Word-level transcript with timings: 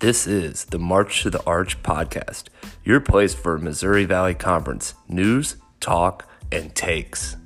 This 0.00 0.26
is 0.26 0.64
the 0.64 0.78
March 0.78 1.24
to 1.24 1.28
the 1.28 1.44
Arch 1.44 1.82
podcast, 1.82 2.44
your 2.82 3.00
place 3.00 3.34
for 3.34 3.58
Missouri 3.58 4.06
Valley 4.06 4.32
Conference 4.32 4.94
news, 5.10 5.56
talk, 5.78 6.26
and 6.50 6.74
takes. 6.74 7.36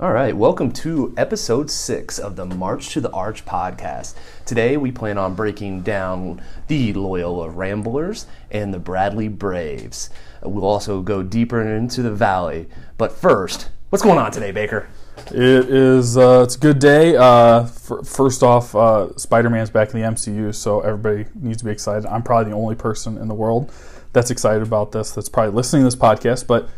All 0.00 0.10
right, 0.10 0.34
welcome 0.34 0.72
to 0.72 1.12
episode 1.18 1.70
six 1.70 2.18
of 2.18 2.36
the 2.36 2.46
March 2.46 2.94
to 2.94 3.00
the 3.02 3.10
Arch 3.10 3.44
podcast. 3.44 4.14
Today 4.46 4.78
we 4.78 4.90
plan 4.90 5.18
on 5.18 5.34
breaking 5.34 5.82
down 5.82 6.40
the 6.68 6.94
Loyola 6.94 7.50
Ramblers 7.50 8.24
and 8.50 8.72
the 8.72 8.78
Bradley 8.78 9.28
Braves. 9.28 10.08
We'll 10.42 10.64
also 10.64 11.02
go 11.02 11.22
deeper 11.22 11.60
into 11.60 12.00
the 12.00 12.10
Valley. 12.10 12.70
But 12.96 13.12
first, 13.12 13.68
what's 13.90 14.02
going 14.02 14.18
on 14.18 14.32
today, 14.32 14.50
Baker? 14.50 14.88
It 15.26 15.70
is. 15.70 16.16
Uh, 16.16 16.42
it's 16.44 16.56
a 16.56 16.58
good 16.58 16.78
day. 16.78 17.16
Uh, 17.16 17.62
f- 17.62 18.06
first 18.06 18.42
off, 18.42 18.74
uh, 18.74 19.16
Spider 19.16 19.50
Man's 19.50 19.70
back 19.70 19.92
in 19.92 20.00
the 20.00 20.06
MCU, 20.06 20.54
so 20.54 20.80
everybody 20.80 21.26
needs 21.34 21.58
to 21.58 21.64
be 21.64 21.70
excited. 21.70 22.06
I'm 22.06 22.22
probably 22.22 22.50
the 22.52 22.56
only 22.56 22.74
person 22.74 23.18
in 23.18 23.28
the 23.28 23.34
world 23.34 23.72
that's 24.12 24.30
excited 24.30 24.62
about 24.62 24.92
this. 24.92 25.12
That's 25.12 25.28
probably 25.28 25.54
listening 25.54 25.82
to 25.82 25.86
this 25.86 25.96
podcast, 25.96 26.46
but 26.46 26.68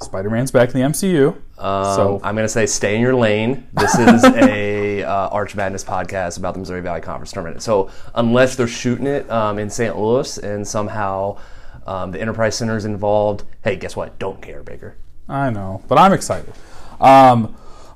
Spider 0.00 0.30
Man's 0.30 0.50
back 0.50 0.74
in 0.74 0.80
the 0.80 0.86
MCU. 0.86 1.36
Um, 1.58 1.96
so 1.96 2.20
I'm 2.22 2.34
going 2.34 2.44
to 2.44 2.48
say 2.48 2.66
stay 2.66 2.94
in 2.94 3.00
your 3.00 3.14
lane. 3.14 3.66
This 3.72 3.98
is 3.98 4.24
a 4.24 5.02
uh, 5.04 5.28
Arch 5.28 5.54
Madness 5.54 5.84
podcast 5.84 6.38
about 6.38 6.54
the 6.54 6.60
Missouri 6.60 6.80
Valley 6.82 7.00
Conference 7.00 7.32
tournament. 7.32 7.62
So 7.62 7.90
unless 8.14 8.56
they're 8.56 8.68
shooting 8.68 9.06
it 9.06 9.28
um, 9.30 9.58
in 9.58 9.68
St. 9.68 9.98
Louis 9.98 10.38
and 10.38 10.66
somehow 10.66 11.38
um, 11.86 12.12
the 12.12 12.20
Enterprise 12.20 12.56
Center 12.56 12.76
is 12.76 12.84
involved, 12.84 13.44
hey, 13.64 13.76
guess 13.76 13.96
what? 13.96 14.18
Don't 14.18 14.40
care, 14.40 14.62
Baker. 14.62 14.96
I 15.28 15.50
know, 15.50 15.82
but 15.88 15.98
I'm 15.98 16.12
excited. 16.12 16.52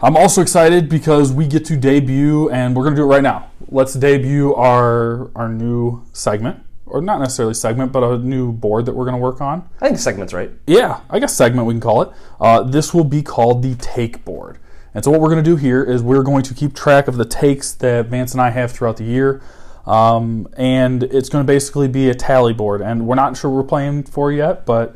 I'm 0.04 0.16
also 0.16 0.42
excited 0.42 0.88
because 0.88 1.32
we 1.32 1.46
get 1.46 1.64
to 1.66 1.76
debut, 1.76 2.50
and 2.50 2.74
we're 2.74 2.82
going 2.82 2.96
to 2.96 3.00
do 3.00 3.04
it 3.04 3.06
right 3.06 3.22
now. 3.22 3.50
Let's 3.68 3.94
debut 3.94 4.52
our 4.54 5.30
our 5.36 5.48
new 5.48 6.04
segment, 6.12 6.58
or 6.86 7.00
not 7.00 7.20
necessarily 7.20 7.54
segment, 7.54 7.92
but 7.92 8.02
a 8.02 8.18
new 8.18 8.50
board 8.50 8.86
that 8.86 8.94
we're 8.94 9.04
going 9.04 9.14
to 9.14 9.22
work 9.22 9.40
on. 9.40 9.68
I 9.80 9.86
think 9.86 10.00
segment's 10.00 10.32
right. 10.32 10.50
Yeah, 10.66 11.02
I 11.08 11.20
guess 11.20 11.36
segment 11.36 11.68
we 11.68 11.74
can 11.74 11.80
call 11.80 12.02
it. 12.02 12.10
Uh, 12.40 12.64
this 12.64 12.92
will 12.92 13.04
be 13.04 13.22
called 13.22 13.62
the 13.62 13.76
take 13.76 14.24
board. 14.24 14.58
And 14.92 15.04
so 15.04 15.10
what 15.12 15.20
we're 15.20 15.30
going 15.30 15.42
to 15.42 15.48
do 15.50 15.56
here 15.56 15.84
is 15.84 16.02
we're 16.02 16.24
going 16.24 16.42
to 16.42 16.54
keep 16.54 16.74
track 16.74 17.06
of 17.06 17.16
the 17.16 17.24
takes 17.24 17.72
that 17.74 18.06
Vance 18.06 18.32
and 18.32 18.40
I 18.40 18.50
have 18.50 18.72
throughout 18.72 18.96
the 18.96 19.04
year. 19.04 19.40
Um, 19.86 20.48
and 20.56 21.04
it's 21.04 21.28
going 21.28 21.44
to 21.44 21.46
basically 21.46 21.88
be 21.88 22.10
a 22.10 22.14
tally 22.14 22.52
board. 22.52 22.82
And 22.82 23.06
we're 23.06 23.14
not 23.14 23.36
sure 23.36 23.50
we're 23.50 23.62
playing 23.62 24.02
for 24.02 24.30
yet, 24.30 24.66
but 24.66 24.94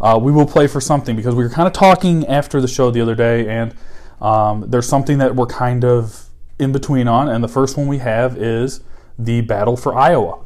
uh, 0.00 0.18
we 0.20 0.32
will 0.32 0.46
play 0.46 0.66
for 0.66 0.80
something 0.80 1.16
because 1.16 1.34
we 1.34 1.44
were 1.44 1.50
kind 1.50 1.66
of 1.66 1.72
talking 1.72 2.26
after 2.26 2.60
the 2.60 2.68
show 2.68 2.90
the 2.90 3.00
other 3.00 3.14
day, 3.14 3.48
and 3.48 3.74
um, 4.20 4.64
there's 4.68 4.88
something 4.88 5.18
that 5.18 5.34
we're 5.36 5.46
kind 5.46 5.84
of 5.84 6.24
in 6.58 6.72
between 6.72 7.06
on. 7.08 7.28
And 7.28 7.42
the 7.42 7.48
first 7.48 7.76
one 7.76 7.86
we 7.86 7.98
have 7.98 8.36
is 8.36 8.80
the 9.18 9.40
battle 9.42 9.76
for 9.76 9.94
Iowa. 9.96 10.40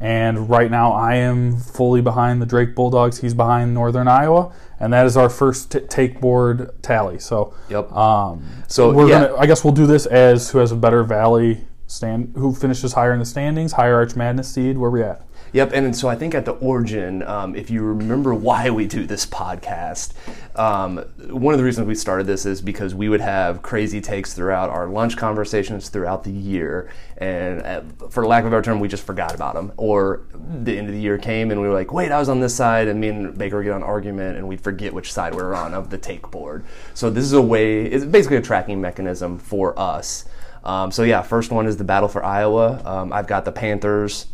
And 0.00 0.50
right 0.50 0.70
now, 0.70 0.92
I 0.92 1.14
am 1.14 1.56
fully 1.56 2.00
behind 2.02 2.42
the 2.42 2.46
Drake 2.46 2.74
Bulldogs. 2.74 3.20
He's 3.20 3.32
behind 3.32 3.72
Northern 3.72 4.08
Iowa, 4.08 4.52
and 4.80 4.92
that 4.92 5.06
is 5.06 5.16
our 5.16 5.30
first 5.30 5.70
t- 5.72 5.80
take 5.80 6.20
board 6.20 6.70
tally. 6.82 7.18
So, 7.20 7.54
Yep. 7.70 7.90
um, 7.92 8.42
So, 8.66 8.92
we're 8.92 9.08
yeah. 9.08 9.28
gonna. 9.28 9.36
I 9.38 9.46
guess 9.46 9.64
we'll 9.64 9.72
do 9.72 9.86
this 9.86 10.04
as 10.06 10.50
who 10.50 10.58
has 10.58 10.72
a 10.72 10.76
better 10.76 11.04
Valley 11.04 11.64
stand, 11.86 12.34
who 12.36 12.52
finishes 12.52 12.92
higher 12.94 13.12
in 13.12 13.20
the 13.20 13.24
standings, 13.24 13.72
higher 13.72 13.94
Arch 13.94 14.16
Madness 14.16 14.48
seed. 14.48 14.76
Where 14.76 14.90
we 14.90 15.02
at? 15.02 15.22
Yep, 15.54 15.70
and 15.72 15.96
so 15.96 16.08
I 16.08 16.16
think 16.16 16.34
at 16.34 16.46
the 16.46 16.54
origin, 16.54 17.22
um, 17.22 17.54
if 17.54 17.70
you 17.70 17.84
remember 17.84 18.34
why 18.34 18.70
we 18.70 18.88
do 18.88 19.06
this 19.06 19.24
podcast, 19.24 20.12
um, 20.58 20.96
one 21.30 21.54
of 21.54 21.58
the 21.58 21.64
reasons 21.64 21.86
we 21.86 21.94
started 21.94 22.26
this 22.26 22.44
is 22.44 22.60
because 22.60 22.92
we 22.92 23.08
would 23.08 23.20
have 23.20 23.62
crazy 23.62 24.00
takes 24.00 24.34
throughout 24.34 24.68
our 24.68 24.88
lunch 24.88 25.16
conversations 25.16 25.90
throughout 25.90 26.24
the 26.24 26.32
year, 26.32 26.90
and 27.18 27.62
at, 27.62 27.84
for 28.10 28.26
lack 28.26 28.40
of 28.40 28.48
a 28.48 28.50
better 28.50 28.62
term, 28.62 28.80
we 28.80 28.88
just 28.88 29.06
forgot 29.06 29.32
about 29.32 29.54
them. 29.54 29.70
Or 29.76 30.22
the 30.34 30.76
end 30.76 30.88
of 30.88 30.92
the 30.92 31.00
year 31.00 31.18
came 31.18 31.52
and 31.52 31.60
we 31.60 31.68
were 31.68 31.74
like, 31.74 31.92
"Wait, 31.92 32.10
I 32.10 32.18
was 32.18 32.28
on 32.28 32.40
this 32.40 32.52
side," 32.52 32.88
and 32.88 33.00
me 33.00 33.10
and 33.10 33.38
Baker 33.38 33.58
would 33.58 33.62
get 33.62 33.74
on 33.74 33.82
an 33.82 33.88
argument, 33.88 34.36
and 34.36 34.48
we'd 34.48 34.60
forget 34.60 34.92
which 34.92 35.12
side 35.12 35.36
we 35.36 35.42
were 35.42 35.54
on 35.54 35.72
of 35.72 35.88
the 35.88 35.98
take 35.98 36.28
board. 36.32 36.64
So 36.94 37.10
this 37.10 37.22
is 37.22 37.32
a 37.32 37.40
way; 37.40 37.84
it's 37.84 38.04
basically 38.04 38.38
a 38.38 38.42
tracking 38.42 38.80
mechanism 38.80 39.38
for 39.38 39.78
us. 39.78 40.24
Um, 40.64 40.90
so 40.90 41.04
yeah, 41.04 41.22
first 41.22 41.52
one 41.52 41.68
is 41.68 41.76
the 41.76 41.84
battle 41.84 42.08
for 42.08 42.24
Iowa. 42.24 42.82
Um, 42.84 43.12
I've 43.12 43.28
got 43.28 43.44
the 43.44 43.52
Panthers. 43.52 44.26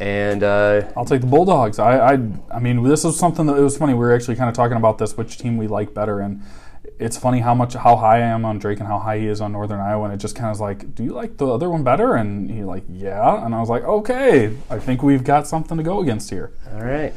And 0.00 0.44
uh, 0.44 0.92
I'll 0.96 1.04
take 1.04 1.22
the 1.22 1.26
Bulldogs. 1.26 1.78
I, 1.78 2.14
I, 2.14 2.18
I 2.52 2.58
mean, 2.60 2.84
this 2.84 3.04
is 3.04 3.18
something 3.18 3.46
that 3.46 3.56
it 3.56 3.62
was 3.62 3.76
funny. 3.76 3.94
We 3.94 4.00
were 4.00 4.14
actually 4.14 4.36
kind 4.36 4.48
of 4.48 4.54
talking 4.54 4.76
about 4.76 4.98
this, 4.98 5.16
which 5.16 5.38
team 5.38 5.56
we 5.56 5.66
like 5.66 5.92
better, 5.92 6.20
and 6.20 6.42
it's 6.98 7.16
funny 7.16 7.40
how 7.40 7.54
much 7.54 7.74
how 7.74 7.96
high 7.96 8.18
I 8.18 8.26
am 8.26 8.44
on 8.44 8.58
Drake 8.58 8.78
and 8.78 8.88
how 8.88 8.98
high 8.98 9.18
he 9.18 9.26
is 9.26 9.40
on 9.40 9.52
Northern 9.52 9.80
Iowa, 9.80 10.04
and 10.04 10.14
it 10.14 10.18
just 10.18 10.36
kind 10.36 10.46
of 10.46 10.52
was 10.52 10.60
like, 10.60 10.94
do 10.94 11.02
you 11.02 11.12
like 11.12 11.36
the 11.36 11.46
other 11.46 11.68
one 11.68 11.82
better? 11.82 12.14
And 12.14 12.50
he 12.50 12.62
like, 12.62 12.84
yeah, 12.88 13.44
and 13.44 13.54
I 13.54 13.60
was 13.60 13.68
like, 13.68 13.82
okay, 13.84 14.56
I 14.70 14.78
think 14.78 15.02
we've 15.02 15.24
got 15.24 15.46
something 15.46 15.76
to 15.76 15.82
go 15.82 16.00
against 16.00 16.30
here. 16.30 16.52
all 16.72 16.82
right, 16.82 17.12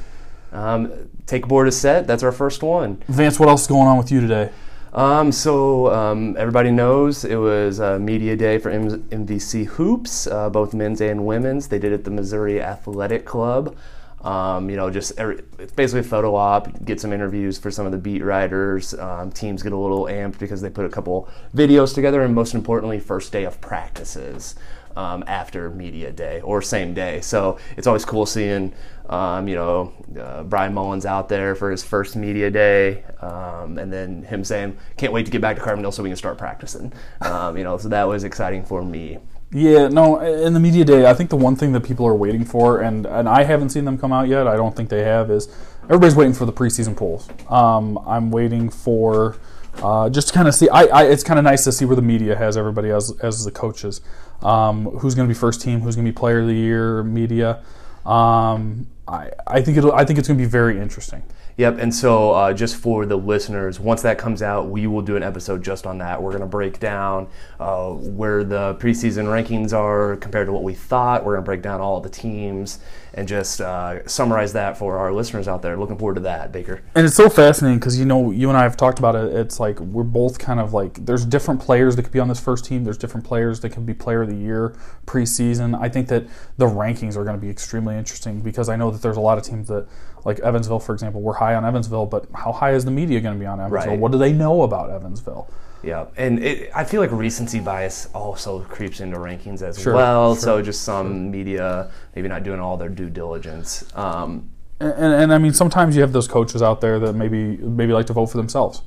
um, 0.51 1.09
take 1.27 1.47
board 1.47 1.67
is 1.67 1.79
set. 1.79 2.07
That's 2.07 2.23
our 2.23 2.31
first 2.31 2.63
one. 2.63 3.01
Vance, 3.07 3.39
what 3.39 3.49
else 3.49 3.61
is 3.61 3.67
going 3.67 3.87
on 3.87 3.97
with 3.97 4.11
you 4.11 4.21
today? 4.21 4.51
Um, 4.93 5.31
so 5.31 5.91
um, 5.93 6.35
everybody 6.37 6.69
knows 6.69 7.23
it 7.23 7.37
was 7.37 7.79
uh, 7.79 7.97
media 7.97 8.35
day 8.35 8.57
for 8.57 8.69
M- 8.69 9.03
MVC 9.03 9.65
hoops, 9.65 10.27
uh, 10.27 10.49
both 10.49 10.73
men's 10.73 10.99
and 10.99 11.25
women's. 11.25 11.69
They 11.69 11.79
did 11.79 11.93
it 11.93 11.95
at 11.95 12.03
the 12.03 12.11
Missouri 12.11 12.61
Athletic 12.61 13.25
Club. 13.25 13.75
Um, 14.21 14.69
you 14.69 14.75
know, 14.75 14.89
just 14.91 15.17
every, 15.17 15.39
it's 15.57 15.71
basically 15.71 16.01
a 16.01 16.03
photo 16.03 16.35
op. 16.35 16.85
Get 16.85 16.99
some 16.99 17.11
interviews 17.11 17.57
for 17.57 17.71
some 17.71 17.85
of 17.85 17.91
the 17.91 17.97
beat 17.97 18.23
writers. 18.23 18.93
Um, 18.93 19.31
teams 19.31 19.63
get 19.63 19.71
a 19.71 19.77
little 19.77 20.03
amped 20.05 20.37
because 20.37 20.61
they 20.61 20.69
put 20.69 20.85
a 20.85 20.89
couple 20.89 21.27
videos 21.55 21.95
together, 21.95 22.21
and 22.21 22.35
most 22.35 22.53
importantly, 22.53 22.99
first 22.99 23.31
day 23.31 23.45
of 23.45 23.59
practices 23.61 24.55
um, 24.95 25.23
after 25.27 25.69
media 25.69 26.11
day 26.11 26.41
or 26.41 26.61
same 26.61 26.93
day. 26.93 27.21
So 27.21 27.57
it's 27.77 27.87
always 27.87 28.05
cool 28.05 28.25
seeing, 28.25 28.73
um, 29.09 29.47
you 29.47 29.55
know, 29.55 29.93
uh, 30.19 30.43
Bryan 30.43 30.73
Mullins 30.73 31.05
out 31.05 31.29
there 31.29 31.55
for 31.55 31.71
his 31.71 31.83
first 31.83 32.15
media 32.15 32.49
day, 32.49 33.03
um, 33.21 33.77
and 33.77 33.91
then 33.91 34.23
him 34.23 34.43
saying, 34.43 34.77
"Can't 34.97 35.13
wait 35.13 35.25
to 35.25 35.31
get 35.31 35.41
back 35.41 35.55
to 35.57 35.61
Carbondale 35.61 35.93
so 35.93 36.03
we 36.03 36.09
can 36.09 36.17
start 36.17 36.37
practicing." 36.37 36.93
Um, 37.21 37.57
you 37.57 37.63
know, 37.63 37.77
so 37.77 37.89
that 37.89 38.07
was 38.07 38.23
exciting 38.23 38.63
for 38.63 38.83
me. 38.83 39.19
Yeah, 39.53 39.89
no, 39.89 40.19
in 40.21 40.53
the 40.53 40.61
media 40.61 40.85
day, 40.85 41.05
I 41.05 41.13
think 41.13 41.29
the 41.29 41.35
one 41.35 41.57
thing 41.57 41.73
that 41.73 41.81
people 41.81 42.07
are 42.07 42.15
waiting 42.15 42.45
for, 42.45 42.79
and, 42.79 43.05
and 43.05 43.27
I 43.27 43.43
haven't 43.43 43.69
seen 43.69 43.83
them 43.83 43.97
come 43.97 44.13
out 44.13 44.29
yet, 44.29 44.47
I 44.47 44.55
don't 44.55 44.73
think 44.73 44.87
they 44.87 45.03
have, 45.03 45.29
is 45.29 45.49
everybody's 45.83 46.15
waiting 46.15 46.33
for 46.33 46.45
the 46.45 46.53
preseason 46.53 46.95
polls. 46.95 47.27
Um, 47.49 47.99
I'm 48.07 48.31
waiting 48.31 48.69
for 48.69 49.35
uh, 49.83 50.09
just 50.09 50.29
to 50.29 50.33
kind 50.33 50.47
of 50.47 50.55
see. 50.55 50.69
I, 50.69 50.83
I 50.83 51.03
it's 51.03 51.23
kind 51.23 51.37
of 51.39 51.43
nice 51.43 51.63
to 51.65 51.71
see 51.71 51.85
where 51.85 51.95
the 51.95 52.01
media 52.01 52.35
has 52.35 52.57
everybody 52.57 52.91
as 52.91 53.11
as 53.21 53.45
the 53.45 53.51
coaches. 53.51 54.01
Um, 54.43 54.85
who's 54.85 55.15
going 55.15 55.27
to 55.27 55.33
be 55.33 55.37
first 55.37 55.61
team? 55.61 55.81
Who's 55.81 55.95
going 55.95 56.05
to 56.05 56.11
be 56.11 56.15
player 56.15 56.39
of 56.39 56.47
the 56.47 56.53
year? 56.53 57.03
Media. 57.03 57.63
Um, 58.05 58.87
I 59.07 59.31
I 59.45 59.61
think 59.61 59.77
it'll. 59.77 59.93
I 59.93 60.05
think 60.05 60.19
it's 60.19 60.27
going 60.27 60.37
to 60.37 60.43
be 60.43 60.49
very 60.49 60.79
interesting. 60.79 61.23
Yep, 61.61 61.77
and 61.77 61.93
so 61.93 62.31
uh, 62.31 62.53
just 62.53 62.75
for 62.75 63.05
the 63.05 63.15
listeners, 63.15 63.79
once 63.79 64.01
that 64.01 64.17
comes 64.17 64.41
out, 64.41 64.69
we 64.69 64.87
will 64.87 65.03
do 65.03 65.15
an 65.15 65.21
episode 65.21 65.63
just 65.63 65.85
on 65.85 65.99
that. 65.99 66.19
We're 66.19 66.31
going 66.31 66.41
to 66.41 66.47
break 66.47 66.79
down 66.79 67.27
uh, 67.59 67.91
where 67.91 68.43
the 68.43 68.73
preseason 68.79 69.25
rankings 69.25 69.71
are 69.71 70.15
compared 70.15 70.47
to 70.47 70.53
what 70.53 70.63
we 70.63 70.73
thought. 70.73 71.23
We're 71.23 71.33
going 71.33 71.43
to 71.43 71.45
break 71.45 71.61
down 71.61 71.79
all 71.79 72.01
the 72.01 72.09
teams 72.09 72.79
and 73.13 73.27
just 73.27 73.61
uh, 73.61 74.07
summarize 74.07 74.53
that 74.53 74.75
for 74.75 74.97
our 74.97 75.13
listeners 75.13 75.47
out 75.47 75.61
there. 75.61 75.77
Looking 75.77 75.99
forward 75.99 76.15
to 76.15 76.21
that, 76.21 76.51
Baker. 76.51 76.81
And 76.95 77.05
it's 77.05 77.15
so 77.15 77.29
fascinating 77.29 77.77
because 77.77 77.99
you 77.99 78.05
know 78.05 78.31
you 78.31 78.49
and 78.49 78.57
I 78.57 78.63
have 78.63 78.75
talked 78.77 78.97
about 78.97 79.15
it. 79.15 79.31
It's 79.35 79.59
like 79.59 79.79
we're 79.79 80.03
both 80.03 80.39
kind 80.39 80.59
of 80.59 80.73
like 80.73 81.05
there's 81.05 81.25
different 81.25 81.61
players 81.61 81.95
that 81.95 82.03
could 82.03 82.11
be 82.11 82.19
on 82.19 82.27
this 82.27 82.39
first 82.39 82.65
team. 82.65 82.83
There's 82.83 82.97
different 82.97 83.25
players 83.25 83.59
that 83.59 83.69
can 83.69 83.85
be 83.85 83.93
player 83.93 84.23
of 84.23 84.29
the 84.29 84.35
year 84.35 84.75
preseason. 85.05 85.79
I 85.79 85.89
think 85.89 86.07
that 86.07 86.25
the 86.57 86.65
rankings 86.65 87.15
are 87.17 87.23
going 87.23 87.35
to 87.35 87.41
be 87.41 87.49
extremely 87.49 87.97
interesting 87.97 88.41
because 88.41 88.69
I 88.69 88.77
know 88.77 88.89
that 88.89 89.01
there's 89.01 89.17
a 89.17 89.21
lot 89.21 89.37
of 89.37 89.43
teams 89.43 89.67
that 89.67 89.87
like 90.23 90.39
Evansville, 90.39 90.79
for 90.79 90.93
example, 90.93 91.21
we're 91.21 91.33
high 91.33 91.55
on 91.55 91.65
Evansville, 91.65 92.05
but 92.05 92.25
how 92.33 92.51
high 92.51 92.71
is 92.73 92.85
the 92.85 92.91
media 92.91 93.19
going 93.21 93.35
to 93.35 93.39
be 93.39 93.45
on 93.45 93.59
Evansville? 93.59 93.91
Right. 93.93 93.99
What 93.99 94.11
do 94.11 94.17
they 94.17 94.33
know 94.33 94.61
about 94.63 94.89
Evansville? 94.89 95.49
Yeah, 95.83 96.05
and 96.15 96.43
it, 96.43 96.69
I 96.75 96.83
feel 96.83 97.01
like 97.01 97.11
recency 97.11 97.59
bias 97.59 98.07
also 98.13 98.59
creeps 98.59 98.99
into 98.99 99.17
rankings 99.17 99.63
as 99.63 99.81
Sure, 99.81 99.95
well. 99.95 100.35
sure, 100.35 100.41
so 100.41 100.61
just 100.61 100.83
some 100.83 101.31
media 101.31 101.89
maybe 102.15 102.27
not 102.27 102.43
doing 102.43 102.59
all 102.59 102.77
their 102.77 102.89
due 102.89 103.09
diligence. 103.09 103.83
Um, 103.95 104.51
And, 104.79 104.93
and, 104.93 105.13
and 105.23 105.33
I 105.33 105.39
mean, 105.39 105.53
sometimes 105.53 105.95
you 105.95 106.01
have 106.01 106.11
those 106.13 106.27
coaches 106.27 106.61
out 106.61 106.81
there 106.81 106.99
that 106.99 107.13
maybe 107.13 107.57
maybe 107.57 107.93
like 107.93 108.05
to 108.07 108.13
vote 108.13 108.27
for 108.27 108.37
themselves. 108.37 108.83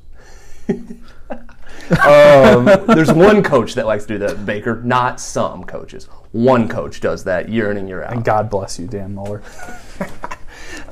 um, 0.69 2.65
there's 2.87 3.11
one 3.11 3.43
coach 3.43 3.75
that 3.75 3.85
likes 3.85 4.05
to 4.05 4.13
do 4.13 4.19
that, 4.19 4.45
Baker. 4.45 4.81
Not 4.83 5.19
some 5.19 5.63
coaches. 5.65 6.05
One 6.31 6.67
coach 6.67 7.01
does 7.01 7.23
that 7.25 7.49
year 7.49 7.71
in 7.71 7.77
and 7.77 7.87
year 7.87 8.03
out. 8.03 8.13
And 8.13 8.23
God 8.23 8.49
bless 8.49 8.79
you, 8.79 8.87
Dan 8.87 9.13
Muller. 9.15 9.41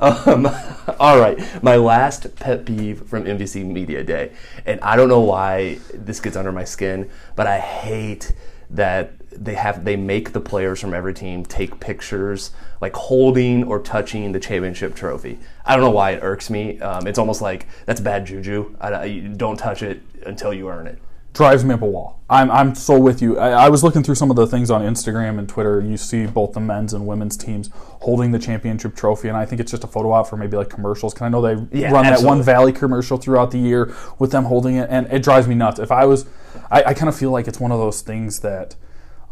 Um, 0.00 0.46
all 0.98 1.18
right, 1.18 1.38
my 1.62 1.76
last 1.76 2.34
pet 2.36 2.64
peeve 2.64 3.06
from 3.06 3.24
MVC 3.24 3.64
Media 3.64 4.02
Day, 4.02 4.32
and 4.66 4.80
I 4.80 4.96
don't 4.96 5.08
know 5.08 5.20
why 5.20 5.78
this 5.92 6.20
gets 6.20 6.36
under 6.36 6.52
my 6.52 6.64
skin, 6.64 7.10
but 7.36 7.46
I 7.46 7.58
hate 7.58 8.32
that 8.70 9.12
they 9.30 9.54
have 9.54 9.84
they 9.84 9.96
make 9.96 10.32
the 10.32 10.40
players 10.40 10.80
from 10.80 10.94
every 10.94 11.12
team 11.12 11.44
take 11.44 11.80
pictures 11.80 12.52
like 12.80 12.94
holding 12.94 13.64
or 13.64 13.80
touching 13.80 14.30
the 14.32 14.40
championship 14.40 14.94
trophy. 14.94 15.38
I 15.64 15.74
don't 15.74 15.84
know 15.84 15.90
why 15.90 16.12
it 16.12 16.20
irks 16.22 16.50
me. 16.50 16.80
Um, 16.80 17.06
it's 17.06 17.18
almost 17.18 17.42
like 17.42 17.66
that's 17.86 18.00
bad 18.00 18.26
juju. 18.26 18.76
I, 18.80 18.94
I- 18.94 19.18
don't 19.36 19.56
touch 19.56 19.82
it 19.82 20.02
until 20.26 20.52
you 20.54 20.68
earn 20.68 20.86
it. 20.86 20.98
Drives 21.34 21.64
me 21.64 21.74
up 21.74 21.82
a 21.82 21.86
wall. 21.86 22.22
I'm, 22.30 22.50
I'm 22.50 22.74
so 22.74 22.98
with 22.98 23.20
you. 23.20 23.38
I, 23.38 23.66
I, 23.66 23.68
was 23.68 23.82
looking 23.82 24.02
through 24.02 24.14
some 24.14 24.30
of 24.30 24.36
the 24.36 24.46
things 24.46 24.70
on 24.70 24.80
Instagram 24.80 25.38
and 25.38 25.48
Twitter. 25.48 25.80
And 25.80 25.90
you 25.90 25.96
see 25.96 26.26
both 26.26 26.52
the 26.52 26.60
men's 26.60 26.94
and 26.94 27.06
women's 27.06 27.36
teams 27.36 27.70
holding 27.74 28.30
the 28.30 28.38
championship 28.38 28.94
trophy, 28.94 29.28
and 29.28 29.36
I 29.36 29.44
think 29.44 29.60
it's 29.60 29.70
just 29.70 29.84
a 29.84 29.86
photo 29.86 30.12
op 30.12 30.28
for 30.28 30.36
maybe 30.36 30.56
like 30.56 30.70
commercials. 30.70 31.12
Because 31.12 31.26
I 31.26 31.28
know 31.28 31.42
they 31.42 31.80
yeah, 31.80 31.90
run 31.90 32.06
absolutely. 32.06 32.22
that 32.22 32.26
one 32.26 32.42
Valley 32.42 32.72
commercial 32.72 33.18
throughout 33.18 33.50
the 33.50 33.58
year 33.58 33.94
with 34.18 34.30
them 34.30 34.44
holding 34.44 34.76
it, 34.76 34.88
and 34.90 35.06
it 35.12 35.22
drives 35.22 35.46
me 35.46 35.54
nuts. 35.54 35.80
If 35.80 35.90
I 35.90 36.06
was, 36.06 36.24
I, 36.70 36.84
I 36.84 36.94
kind 36.94 37.08
of 37.08 37.16
feel 37.16 37.30
like 37.30 37.46
it's 37.46 37.60
one 37.60 37.72
of 37.72 37.78
those 37.78 38.00
things 38.00 38.40
that 38.40 38.76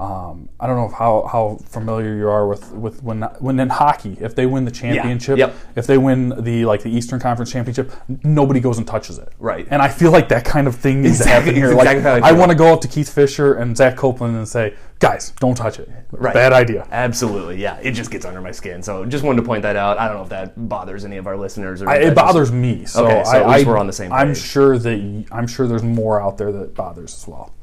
um, 0.02 0.48
I 0.58 0.66
don't 0.66 0.74
know 0.74 0.88
how, 0.88 1.28
how 1.30 1.58
familiar 1.64 2.16
you 2.16 2.28
are 2.28 2.48
with, 2.48 2.72
with 2.72 3.04
when 3.04 3.22
when 3.38 3.60
in 3.60 3.68
hockey, 3.68 4.16
if 4.20 4.34
they 4.34 4.46
win 4.46 4.64
the 4.64 4.72
championship, 4.72 5.38
yeah. 5.38 5.46
yep. 5.46 5.56
if 5.76 5.86
they 5.86 5.96
win 5.96 6.30
the 6.42 6.64
like 6.64 6.82
the 6.82 6.90
Eastern 6.90 7.20
Conference 7.20 7.52
championship, 7.52 7.92
nobody 8.24 8.58
goes 8.58 8.78
and 8.78 8.86
touches 8.86 9.18
it. 9.18 9.32
Right. 9.38 9.64
And 9.70 9.80
I 9.80 9.88
feel 9.88 10.10
like 10.10 10.28
that 10.30 10.44
kind 10.44 10.66
of 10.66 10.74
thing 10.74 11.02
needs 11.02 11.20
exactly, 11.20 11.54
to 11.54 11.60
happen 11.60 11.76
here. 11.76 11.76
Like 11.76 12.04
I, 12.04 12.30
I 12.30 12.32
want 12.32 12.50
to 12.50 12.56
go 12.56 12.72
up 12.72 12.80
to 12.80 12.88
Keith 12.88 13.14
Fisher 13.14 13.54
and 13.54 13.76
Zach 13.76 13.96
Copeland 13.96 14.36
and 14.36 14.48
say, 14.48 14.74
guys, 14.98 15.30
don't 15.38 15.54
touch 15.54 15.78
it. 15.78 15.88
Right. 16.10 16.34
Bad 16.34 16.52
idea. 16.52 16.88
Absolutely. 16.90 17.62
Yeah. 17.62 17.78
It 17.80 17.92
just 17.92 18.10
gets 18.10 18.24
under 18.24 18.40
my 18.40 18.50
skin. 18.50 18.82
So 18.82 19.04
just 19.04 19.22
wanted 19.22 19.42
to 19.42 19.46
point 19.46 19.62
that 19.62 19.76
out. 19.76 19.98
I 19.98 20.08
don't 20.08 20.16
know 20.16 20.24
if 20.24 20.30
that 20.30 20.68
bothers 20.68 21.04
any 21.04 21.18
of 21.18 21.28
our 21.28 21.36
listeners 21.36 21.80
or 21.80 21.88
I, 21.88 21.98
it 21.98 22.14
bothers 22.16 22.48
just, 22.48 22.58
me. 22.58 22.86
So, 22.86 23.06
okay, 23.06 23.22
so 23.22 23.44
I, 23.44 23.62
we're 23.62 23.78
on 23.78 23.86
the 23.86 23.92
same 23.92 24.10
page. 24.10 24.18
I'm 24.18 24.34
sure 24.34 24.78
that 24.78 25.26
I'm 25.30 25.46
sure 25.46 25.68
there's 25.68 25.84
more 25.84 26.20
out 26.20 26.38
there 26.38 26.50
that 26.50 26.74
bothers 26.74 27.14
as 27.14 27.28
well. 27.28 27.54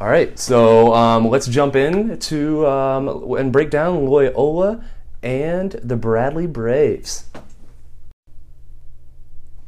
All 0.00 0.08
right, 0.08 0.36
so 0.36 0.92
um, 0.92 1.28
let's 1.28 1.46
jump 1.46 1.76
in 1.76 2.18
to 2.18 2.66
um, 2.66 3.32
and 3.38 3.52
break 3.52 3.70
down 3.70 4.06
Loyola 4.06 4.84
and 5.22 5.70
the 5.70 5.94
Bradley 5.96 6.48
Braves. 6.48 7.30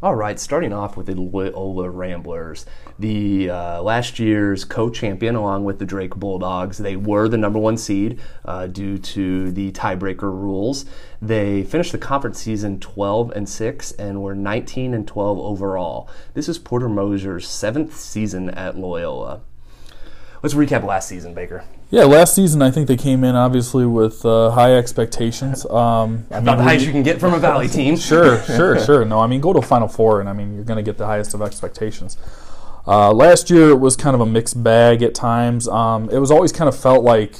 All 0.02 0.16
right, 0.16 0.38
starting 0.40 0.72
off 0.72 0.96
with 0.96 1.06
the 1.06 1.14
Loyola 1.14 1.88
Ramblers, 1.90 2.66
the 2.98 3.50
uh, 3.50 3.82
last 3.82 4.18
year's 4.18 4.64
co-champion 4.64 5.36
along 5.36 5.64
with 5.64 5.78
the 5.78 5.86
Drake 5.86 6.16
Bulldogs. 6.16 6.78
They 6.78 6.96
were 6.96 7.28
the 7.28 7.38
number 7.38 7.60
one 7.60 7.76
seed 7.76 8.18
uh, 8.44 8.66
due 8.66 8.98
to 8.98 9.52
the 9.52 9.70
tiebreaker 9.70 10.22
rules. 10.22 10.86
They 11.22 11.62
finished 11.62 11.92
the 11.92 11.98
conference 11.98 12.40
season 12.40 12.80
12 12.80 13.30
and 13.30 13.48
six 13.48 13.92
and 13.92 14.22
were 14.22 14.34
19 14.34 14.92
and 14.92 15.06
12 15.06 15.38
overall. 15.38 16.10
This 16.34 16.48
is 16.48 16.58
Porter 16.58 16.88
Moser's 16.88 17.46
seventh 17.46 17.96
season 17.96 18.50
at 18.50 18.76
Loyola 18.76 19.42
let's 20.46 20.54
recap 20.54 20.84
last 20.84 21.08
season, 21.08 21.34
Baker. 21.34 21.64
Yeah, 21.90 22.04
last 22.04 22.34
season 22.34 22.62
I 22.62 22.70
think 22.70 22.86
they 22.86 22.96
came 22.96 23.24
in 23.24 23.34
obviously 23.34 23.84
with 23.84 24.24
uh, 24.24 24.50
high 24.50 24.76
expectations. 24.76 25.66
Um, 25.66 26.26
I 26.30 26.38
About 26.38 26.58
the 26.58 26.62
highest 26.62 26.86
you 26.86 26.92
can 26.92 27.02
get 27.02 27.18
from 27.18 27.34
a 27.34 27.38
Valley 27.38 27.66
team. 27.66 27.96
sure, 27.96 28.42
sure, 28.44 28.78
sure. 28.84 29.04
No, 29.04 29.18
I 29.20 29.26
mean 29.26 29.40
go 29.40 29.52
to 29.52 29.60
Final 29.60 29.88
Four, 29.88 30.20
and 30.20 30.28
I 30.28 30.32
mean 30.32 30.54
you're 30.54 30.64
going 30.64 30.76
to 30.76 30.84
get 30.84 30.98
the 30.98 31.06
highest 31.06 31.34
of 31.34 31.42
expectations. 31.42 32.16
Uh, 32.86 33.12
last 33.12 33.50
year 33.50 33.70
it 33.70 33.80
was 33.80 33.96
kind 33.96 34.14
of 34.14 34.20
a 34.20 34.26
mixed 34.26 34.62
bag 34.62 35.02
at 35.02 35.14
times. 35.16 35.66
Um, 35.66 36.08
it 36.10 36.18
was 36.18 36.30
always 36.30 36.52
kind 36.52 36.68
of 36.68 36.78
felt 36.78 37.02
like 37.02 37.36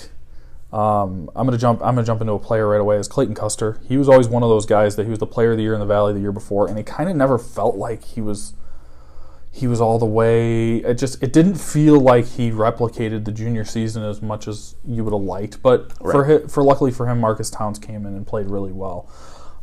um, 0.72 1.30
I'm 1.36 1.46
gonna 1.46 1.58
jump. 1.58 1.80
I'm 1.80 1.94
gonna 1.94 2.06
jump 2.06 2.20
into 2.20 2.32
a 2.32 2.40
player 2.40 2.66
right 2.66 2.80
away. 2.80 2.96
As 2.98 3.06
Clayton 3.06 3.36
Custer, 3.36 3.78
he 3.88 3.96
was 3.96 4.08
always 4.08 4.26
one 4.26 4.42
of 4.42 4.48
those 4.48 4.66
guys 4.66 4.96
that 4.96 5.04
he 5.04 5.10
was 5.10 5.20
the 5.20 5.26
player 5.26 5.52
of 5.52 5.58
the 5.58 5.62
year 5.62 5.74
in 5.74 5.80
the 5.80 5.86
Valley 5.86 6.12
the 6.12 6.20
year 6.20 6.32
before, 6.32 6.68
and 6.68 6.76
it 6.76 6.86
kind 6.86 7.08
of 7.08 7.14
never 7.14 7.38
felt 7.38 7.76
like 7.76 8.04
he 8.04 8.20
was 8.20 8.54
he 9.56 9.66
was 9.66 9.80
all 9.80 9.98
the 9.98 10.04
way. 10.04 10.76
It 10.76 10.94
just 10.94 11.22
it 11.22 11.32
didn't 11.32 11.54
feel 11.54 11.98
like 11.98 12.26
he 12.26 12.50
replicated 12.50 13.24
the 13.24 13.32
junior 13.32 13.64
season 13.64 14.02
as 14.02 14.20
much 14.20 14.46
as 14.46 14.76
you 14.86 15.02
would 15.02 15.14
have 15.14 15.22
liked. 15.22 15.62
But 15.62 15.92
right. 16.00 16.12
for 16.12 16.24
his, 16.24 16.52
for 16.52 16.62
luckily 16.62 16.90
for 16.90 17.08
him, 17.08 17.20
Marcus 17.20 17.48
Towns 17.48 17.78
came 17.78 18.04
in 18.04 18.14
and 18.14 18.26
played 18.26 18.48
really 18.48 18.72
well. 18.72 19.08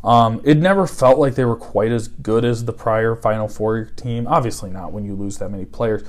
Um, 0.03 0.41
it 0.43 0.57
never 0.57 0.87
felt 0.87 1.19
like 1.19 1.35
they 1.35 1.45
were 1.45 1.55
quite 1.55 1.91
as 1.91 2.07
good 2.07 2.43
as 2.43 2.65
the 2.65 2.73
prior 2.73 3.15
Final 3.15 3.47
Four 3.47 3.85
team. 3.85 4.25
Obviously 4.27 4.71
not 4.71 4.91
when 4.91 5.05
you 5.05 5.13
lose 5.13 5.37
that 5.37 5.49
many 5.49 5.65
players. 5.65 6.03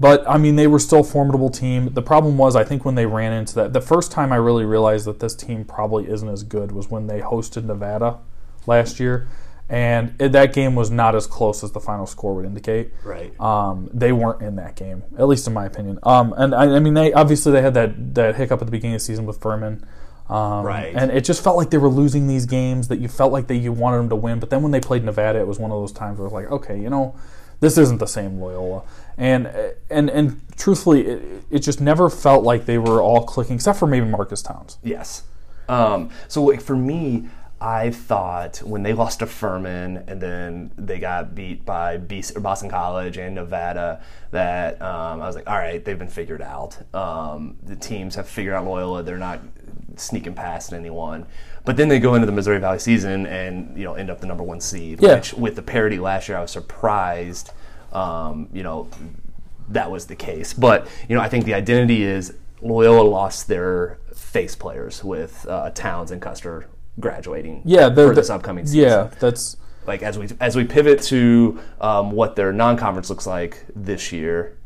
But 0.00 0.28
I 0.28 0.36
mean, 0.36 0.56
they 0.56 0.66
were 0.66 0.80
still 0.80 1.00
a 1.00 1.04
formidable 1.04 1.50
team. 1.50 1.92
The 1.92 2.02
problem 2.02 2.36
was, 2.36 2.56
I 2.56 2.64
think 2.64 2.84
when 2.84 2.96
they 2.96 3.06
ran 3.06 3.32
into 3.32 3.54
that, 3.56 3.74
the 3.74 3.80
first 3.80 4.10
time 4.10 4.32
I 4.32 4.36
really 4.36 4.64
realized 4.64 5.04
that 5.06 5.20
this 5.20 5.36
team 5.36 5.64
probably 5.64 6.10
isn't 6.10 6.28
as 6.28 6.42
good 6.42 6.72
was 6.72 6.90
when 6.90 7.06
they 7.06 7.20
hosted 7.20 7.64
Nevada 7.64 8.18
last 8.66 8.98
year 8.98 9.28
and 9.70 10.16
it, 10.18 10.32
that 10.32 10.52
game 10.52 10.74
was 10.74 10.90
not 10.90 11.14
as 11.14 11.28
close 11.28 11.62
as 11.62 11.70
the 11.70 11.78
final 11.78 12.04
score 12.04 12.34
would 12.34 12.44
indicate. 12.44 12.92
Right. 13.04 13.38
Um, 13.40 13.88
they 13.94 14.10
weren't 14.10 14.42
in 14.42 14.56
that 14.56 14.74
game, 14.74 15.04
at 15.16 15.28
least 15.28 15.46
in 15.46 15.52
my 15.52 15.64
opinion. 15.64 16.00
Um, 16.02 16.34
and 16.36 16.52
I, 16.52 16.74
I, 16.74 16.80
mean, 16.80 16.94
they 16.94 17.12
obviously 17.12 17.52
they 17.52 17.62
had 17.62 17.74
that 17.74 18.14
that 18.16 18.34
hiccup 18.34 18.60
at 18.60 18.66
the 18.66 18.72
beginning 18.72 18.96
of 18.96 19.00
the 19.00 19.04
season 19.04 19.26
with 19.26 19.40
Furman. 19.40 19.86
Um, 20.28 20.64
right. 20.64 20.92
And 20.94 21.12
it 21.12 21.24
just 21.24 21.42
felt 21.42 21.56
like 21.56 21.70
they 21.70 21.78
were 21.78 21.88
losing 21.88 22.26
these 22.26 22.46
games 22.46 22.88
that 22.88 22.98
you 22.98 23.06
felt 23.06 23.32
like 23.32 23.46
that 23.46 23.56
you 23.56 23.72
wanted 23.72 23.98
them 23.98 24.08
to 24.10 24.16
win, 24.16 24.40
but 24.40 24.50
then 24.50 24.62
when 24.62 24.72
they 24.72 24.80
played 24.80 25.04
Nevada, 25.04 25.38
it 25.38 25.46
was 25.46 25.58
one 25.58 25.70
of 25.70 25.80
those 25.80 25.92
times 25.92 26.18
where 26.18 26.26
it 26.26 26.32
was 26.32 26.42
like, 26.42 26.52
okay, 26.52 26.80
you 26.80 26.90
know, 26.90 27.14
this 27.60 27.78
isn't 27.78 27.98
the 27.98 28.06
same 28.06 28.40
Loyola. 28.40 28.82
And 29.16 29.46
and 29.88 30.10
and 30.10 30.40
truthfully, 30.56 31.06
it, 31.06 31.44
it 31.50 31.58
just 31.60 31.80
never 31.80 32.10
felt 32.10 32.42
like 32.42 32.66
they 32.66 32.78
were 32.78 33.00
all 33.00 33.24
clicking, 33.24 33.54
except 33.56 33.78
for 33.78 33.86
maybe 33.86 34.06
Marcus 34.06 34.42
Towns. 34.42 34.78
Yes. 34.82 35.22
Um, 35.68 36.10
so 36.26 36.42
like 36.42 36.60
for 36.60 36.74
me, 36.74 37.28
I 37.60 37.90
thought 37.90 38.58
when 38.58 38.82
they 38.82 38.94
lost 38.94 39.18
to 39.18 39.26
Furman 39.26 40.04
and 40.06 40.20
then 40.20 40.70
they 40.78 40.98
got 40.98 41.34
beat 41.34 41.66
by 41.66 41.98
Boston 41.98 42.70
College 42.70 43.18
and 43.18 43.34
Nevada 43.34 44.02
that 44.30 44.80
um, 44.80 45.20
I 45.20 45.26
was 45.26 45.36
like, 45.36 45.48
all 45.48 45.58
right, 45.58 45.84
they've 45.84 45.98
been 45.98 46.08
figured 46.08 46.40
out. 46.40 46.78
Um, 46.94 47.56
the 47.62 47.76
teams 47.76 48.14
have 48.14 48.26
figured 48.26 48.54
out 48.54 48.64
Loyola. 48.64 49.02
They're 49.02 49.18
not 49.18 49.40
sneaking 49.96 50.34
past 50.34 50.72
anyone. 50.72 51.26
But 51.66 51.76
then 51.76 51.88
they 51.88 52.00
go 52.00 52.14
into 52.14 52.24
the 52.24 52.32
Missouri 52.32 52.58
Valley 52.58 52.78
season 52.78 53.26
and 53.26 53.76
you 53.76 53.84
know 53.84 53.94
end 53.94 54.08
up 54.08 54.20
the 54.20 54.26
number 54.26 54.44
one 54.44 54.60
seed. 54.60 55.00
Yeah. 55.02 55.16
Which 55.16 55.34
with 55.34 55.56
the 55.56 55.62
parity 55.62 55.98
last 55.98 56.28
year, 56.28 56.38
I 56.38 56.40
was 56.40 56.50
surprised. 56.50 57.52
Um, 57.92 58.48
you 58.52 58.62
know 58.62 58.88
that 59.68 59.90
was 59.90 60.06
the 60.06 60.16
case. 60.16 60.54
But 60.54 60.88
you 61.08 61.14
know 61.14 61.20
I 61.20 61.28
think 61.28 61.44
the 61.44 61.54
identity 61.54 62.02
is 62.04 62.32
Loyola 62.62 63.02
lost 63.02 63.48
their 63.48 63.98
face 64.14 64.56
players 64.56 65.04
with 65.04 65.46
uh, 65.46 65.70
Towns 65.70 66.10
and 66.10 66.22
Custer 66.22 66.66
graduating. 67.00 67.62
Yeah, 67.64 67.92
for 67.92 68.14
this 68.14 68.30
upcoming 68.30 68.66
season. 68.66 68.80
Yeah, 68.80 69.10
that's 69.18 69.56
like 69.86 70.02
as 70.02 70.18
we 70.18 70.28
as 70.40 70.56
we 70.56 70.64
pivot 70.64 71.02
to 71.04 71.60
um, 71.80 72.12
what 72.12 72.36
their 72.36 72.52
non-conference 72.52 73.10
looks 73.10 73.26
like 73.26 73.64
this 73.74 74.12
year. 74.12 74.56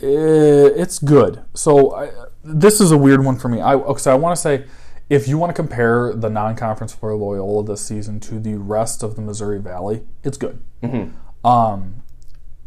Eh, 0.00 0.70
it's 0.76 0.98
good. 0.98 1.42
So 1.54 1.94
I, 1.94 2.10
this 2.42 2.80
is 2.80 2.90
a 2.90 2.98
weird 2.98 3.24
one 3.24 3.36
for 3.36 3.48
me. 3.48 3.60
I 3.60 3.74
okay, 3.74 4.00
so 4.00 4.12
I 4.12 4.14
want 4.14 4.36
to 4.36 4.40
say 4.40 4.64
if 5.10 5.28
you 5.28 5.36
want 5.36 5.50
to 5.50 5.54
compare 5.54 6.14
the 6.14 6.30
non-conference 6.30 6.94
for 6.94 7.14
Loyola 7.14 7.64
this 7.64 7.86
season 7.86 8.20
to 8.20 8.40
the 8.40 8.54
rest 8.54 9.02
of 9.02 9.16
the 9.16 9.22
Missouri 9.22 9.60
Valley, 9.60 10.02
it's 10.22 10.38
good. 10.38 10.62
Mm-hmm. 10.82 11.46
Um, 11.46 12.02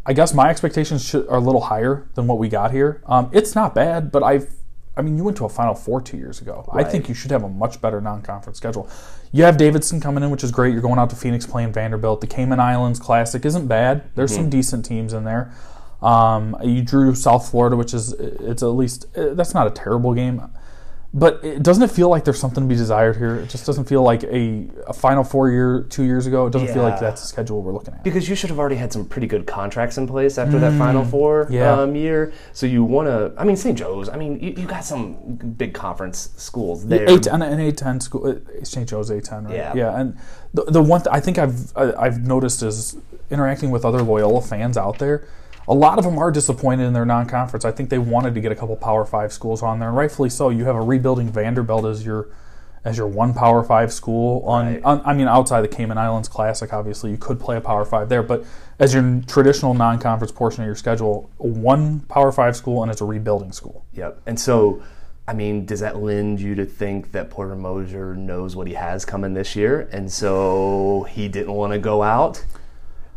I 0.06 0.13
guess 0.13 0.34
my 0.34 0.50
expectations 0.50 1.03
should, 1.03 1.27
are 1.27 1.38
a 1.38 1.41
little 1.41 1.62
higher 1.62 2.08
than 2.13 2.27
what 2.27 2.38
we 2.38 2.48
got 2.48 2.72
here. 2.72 3.01
Um, 3.08 3.30
it's 3.34 3.56
not 3.56 3.75
bad, 3.75 4.12
but 4.12 4.24
I've 4.24 4.50
I 4.98 5.01
mean, 5.01 5.16
you 5.16 5.24
went 5.24 5.38
to 5.38 5.46
a 5.46 5.50
Final 5.50 5.75
Four 5.75 6.01
two 6.01 6.18
years 6.18 6.42
ago. 6.42 6.66
Right. 6.74 6.86
I 6.86 6.89
think 6.89 7.08
you 7.08 7.13
should 7.13 7.32
have 7.32 7.44
a 7.44 7.50
much 7.50 7.80
better 7.82 8.01
non-conference 8.01 8.58
schedule. 8.58 8.89
You 9.32 9.44
have 9.44 9.58
Davidson 9.58 10.01
coming 10.01 10.24
in, 10.24 10.30
which 10.30 10.44
is 10.44 10.51
great. 10.51 10.74
You're 10.74 10.82
going 10.82 11.00
out 11.00 11.10
to 11.12 11.16
Phoenix 11.16 11.46
playing 11.46 11.74
Vanderbilt. 11.74 12.22
The 12.22 12.27
Cayman 12.27 12.60
Islands 12.60 13.00
Classic 13.00 13.46
isn't 13.46 13.68
bad. 13.68 14.10
There's 14.16 14.32
mm-hmm. 14.32 14.44
some 14.44 14.50
decent 14.50 14.86
teams 14.86 15.13
in 15.13 15.24
there. 15.24 15.54
Um, 16.01 16.56
you 16.63 16.82
drew 16.82 17.16
South 17.16 17.50
Florida, 17.50 17.75
which 17.75 17.94
is 17.94 18.13
it's 18.13 18.63
at 18.63 18.68
least 18.68 19.08
that's 19.13 19.54
not 19.54 19.68
a 19.68 19.72
terrible 19.72 20.13
game. 20.13 20.42
But 21.17 21.43
it, 21.43 21.63
doesn't 21.63 21.81
it 21.81 21.89
feel 21.89 22.09
like 22.09 22.25
there's 22.25 22.39
something 22.39 22.63
to 22.63 22.67
be 22.67 22.75
desired 22.75 23.17
here? 23.17 23.38
It 23.38 23.50
just 23.50 23.65
doesn't 23.65 23.86
feel 23.86 24.03
like 24.03 24.24
a, 24.25 24.67
a 24.86 24.93
final 24.93 25.24
four 25.24 25.50
year, 25.50 25.83
two 25.89 26.03
years 26.03 26.27
ago. 26.27 26.45
It 26.45 26.53
doesn't 26.53 26.67
yeah. 26.67 26.74
feel 26.75 26.83
like 26.83 27.00
that's 27.00 27.21
the 27.21 27.27
schedule 27.27 27.63
we're 27.63 27.74
looking 27.74 27.95
at. 27.95 28.03
Because 28.03 28.29
you 28.29 28.36
should 28.36 28.51
have 28.51 28.59
already 28.59 28.75
had 28.75 28.93
some 28.93 29.03
pretty 29.03 29.25
good 29.25 29.47
contracts 29.47 29.97
in 29.97 30.05
place 30.05 30.38
after 30.38 30.57
mm, 30.57 30.62
that 30.62 30.77
final 30.77 31.03
four 31.03 31.47
yeah. 31.50 31.74
um, 31.74 31.95
year. 31.95 32.33
So 32.53 32.67
you 32.67 32.83
want 32.83 33.07
to, 33.07 33.33
I 33.36 33.45
mean, 33.45 33.55
St. 33.55 33.75
Joe's, 33.75 34.09
I 34.09 34.17
mean, 34.17 34.39
you, 34.39 34.51
you, 34.51 34.67
got 34.67 34.86
some 34.86 35.15
big 35.57 35.74
conference 35.74 36.29
schools 36.38 36.86
there. 36.86 37.09
Eight, 37.09 37.25
an, 37.25 37.41
an 37.41 37.57
A10 37.59 38.03
school, 38.03 38.27
uh, 38.27 38.63
St. 38.63 38.88
Joe's 38.88 39.09
A10, 39.09 39.45
right? 39.45 39.55
Yeah. 39.55 39.74
Yeah. 39.74 40.00
And 40.00 40.19
the, 40.53 40.65
the 40.65 40.83
one 40.83 41.01
th- 41.01 41.12
I 41.12 41.19
think 41.19 41.39
I've, 41.39 41.75
I've 41.75 42.19
noticed 42.19 42.62
is 42.62 42.95
interacting 43.31 43.71
with 43.71 43.86
other 43.86 44.03
Loyola 44.03 44.41
fans 44.43 44.77
out 44.77 45.00
there 45.00 45.27
a 45.67 45.74
lot 45.74 45.97
of 45.97 46.05
them 46.05 46.17
are 46.17 46.31
disappointed 46.31 46.86
in 46.86 46.93
their 46.93 47.05
non-conference. 47.05 47.65
I 47.65 47.71
think 47.71 47.89
they 47.89 47.97
wanted 47.97 48.33
to 48.36 48.41
get 48.41 48.51
a 48.51 48.55
couple 48.55 48.75
Power 48.77 49.05
Five 49.05 49.33
schools 49.33 49.62
on 49.62 49.79
there, 49.79 49.89
and 49.89 49.97
rightfully 49.97 50.29
so. 50.29 50.50
You 50.50 50.65
have 50.65 50.75
a 50.75 50.81
rebuilding 50.81 51.29
Vanderbilt 51.29 51.86
as 51.86 52.05
your 52.05 52.29
as 52.86 52.97
your 52.97 53.07
one 53.07 53.33
Power 53.33 53.63
Five 53.63 53.91
school 53.91 54.43
on, 54.45 54.65
right. 54.65 54.83
on, 54.83 55.01
I 55.03 55.13
mean, 55.13 55.27
outside 55.27 55.62
the 55.62 55.67
Cayman 55.67 55.97
Islands 55.97 56.29
Classic, 56.29 56.71
obviously 56.71 57.12
you 57.12 57.17
could 57.17 57.38
play 57.39 57.57
a 57.57 57.62
Power 57.62 57.83
Five 57.83 58.07
there, 58.07 58.24
but 58.24 58.45
as 58.79 58.93
your 58.93 59.21
traditional 59.27 59.74
non-conference 59.74 60.31
portion 60.31 60.63
of 60.63 60.67
your 60.67 60.75
schedule, 60.75 61.29
one 61.38 62.00
Power 62.01 62.31
Five 62.31 62.55
school 62.55 62.83
and 62.83 62.91
it's 62.91 63.01
a 63.01 63.05
rebuilding 63.05 63.51
school. 63.51 63.86
Yep, 63.93 64.21
and 64.25 64.39
so. 64.39 64.81
I 65.29 65.33
mean, 65.33 65.65
does 65.65 65.81
that 65.81 65.97
lend 65.97 66.39
you 66.39 66.55
to 66.55 66.65
think 66.65 67.12
that 67.12 67.29
Porter 67.29 67.57
Moser 67.57 68.15
knows 68.15 68.55
what 68.55 68.65
he 68.65 68.75
has 68.75 69.03
coming 69.03 69.33
this 69.33 69.57
year, 69.57 69.89
and 69.91 70.09
so 70.09 71.05
he 71.09 71.27
didn't 71.27 71.51
want 71.51 71.74
to 71.74 71.79
go 71.79 72.01
out 72.01 72.45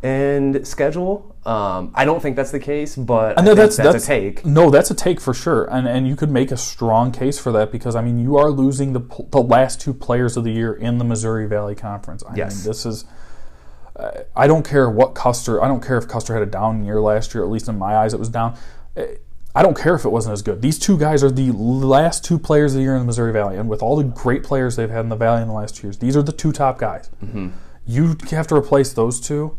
and 0.02 0.66
schedule? 0.66 1.34
Um, 1.44 1.92
I 1.94 2.04
don't 2.04 2.20
think 2.20 2.36
that's 2.36 2.50
the 2.50 2.60
case, 2.60 2.96
but 2.96 3.38
I 3.38 3.42
know 3.42 3.54
that's, 3.54 3.76
that's, 3.76 3.92
that's 3.92 4.04
a 4.04 4.06
take. 4.06 4.44
No, 4.44 4.70
that's 4.70 4.90
a 4.90 4.94
take 4.94 5.20
for 5.20 5.32
sure, 5.32 5.64
and 5.64 5.88
and 5.88 6.06
you 6.06 6.16
could 6.16 6.30
make 6.30 6.50
a 6.50 6.56
strong 6.56 7.12
case 7.12 7.38
for 7.38 7.50
that 7.52 7.72
because 7.72 7.96
I 7.96 8.02
mean 8.02 8.18
you 8.18 8.36
are 8.36 8.50
losing 8.50 8.92
the 8.92 9.00
the 9.30 9.42
last 9.42 9.80
two 9.80 9.94
players 9.94 10.36
of 10.36 10.44
the 10.44 10.52
year 10.52 10.72
in 10.72 10.98
the 10.98 11.04
Missouri 11.04 11.46
Valley 11.46 11.74
Conference. 11.74 12.22
I 12.24 12.34
yes, 12.36 12.58
mean, 12.58 12.70
this 12.70 12.86
is. 12.86 13.04
I 14.34 14.46
don't 14.46 14.66
care 14.66 14.88
what 14.88 15.14
Custer. 15.14 15.62
I 15.62 15.68
don't 15.68 15.84
care 15.84 15.98
if 15.98 16.08
Custer 16.08 16.32
had 16.32 16.42
a 16.42 16.46
down 16.46 16.84
year 16.84 17.02
last 17.02 17.34
year. 17.34 17.44
At 17.44 17.50
least 17.50 17.68
in 17.68 17.76
my 17.76 17.96
eyes, 17.96 18.14
it 18.14 18.18
was 18.18 18.30
down. 18.30 18.56
I 19.54 19.62
don't 19.62 19.76
care 19.76 19.94
if 19.94 20.04
it 20.04 20.10
wasn't 20.10 20.34
as 20.34 20.42
good. 20.42 20.62
These 20.62 20.78
two 20.78 20.96
guys 20.96 21.24
are 21.24 21.30
the 21.30 21.50
last 21.52 22.24
two 22.24 22.38
players 22.38 22.72
of 22.72 22.78
the 22.78 22.82
year 22.82 22.94
in 22.94 23.00
the 23.00 23.04
Missouri 23.04 23.32
Valley, 23.32 23.56
and 23.56 23.68
with 23.68 23.82
all 23.82 23.96
the 23.96 24.04
great 24.04 24.42
players 24.42 24.76
they've 24.76 24.88
had 24.88 25.00
in 25.00 25.08
the 25.08 25.16
Valley 25.16 25.42
in 25.42 25.48
the 25.48 25.54
last 25.54 25.76
two 25.76 25.88
years, 25.88 25.98
these 25.98 26.16
are 26.16 26.22
the 26.22 26.32
two 26.32 26.52
top 26.52 26.78
guys. 26.78 27.10
Mm-hmm. 27.22 27.48
You 27.86 28.16
have 28.30 28.46
to 28.48 28.54
replace 28.54 28.92
those 28.92 29.20
two. 29.20 29.58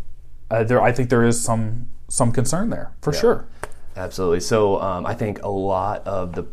Uh, 0.52 0.64
there, 0.64 0.82
I 0.82 0.92
think 0.92 1.10
there 1.10 1.24
is 1.24 1.42
some 1.42 1.88
some 2.10 2.32
concern 2.34 2.70
there 2.70 2.92
for 3.02 3.14
yeah. 3.14 3.20
sure. 3.20 3.46
Absolutely. 3.96 4.42
So 4.42 4.82
um, 4.82 5.06
I 5.06 5.14
think 5.14 5.42
a 5.44 5.50
lot 5.50 6.06
of 6.06 6.36
the 6.36 6.46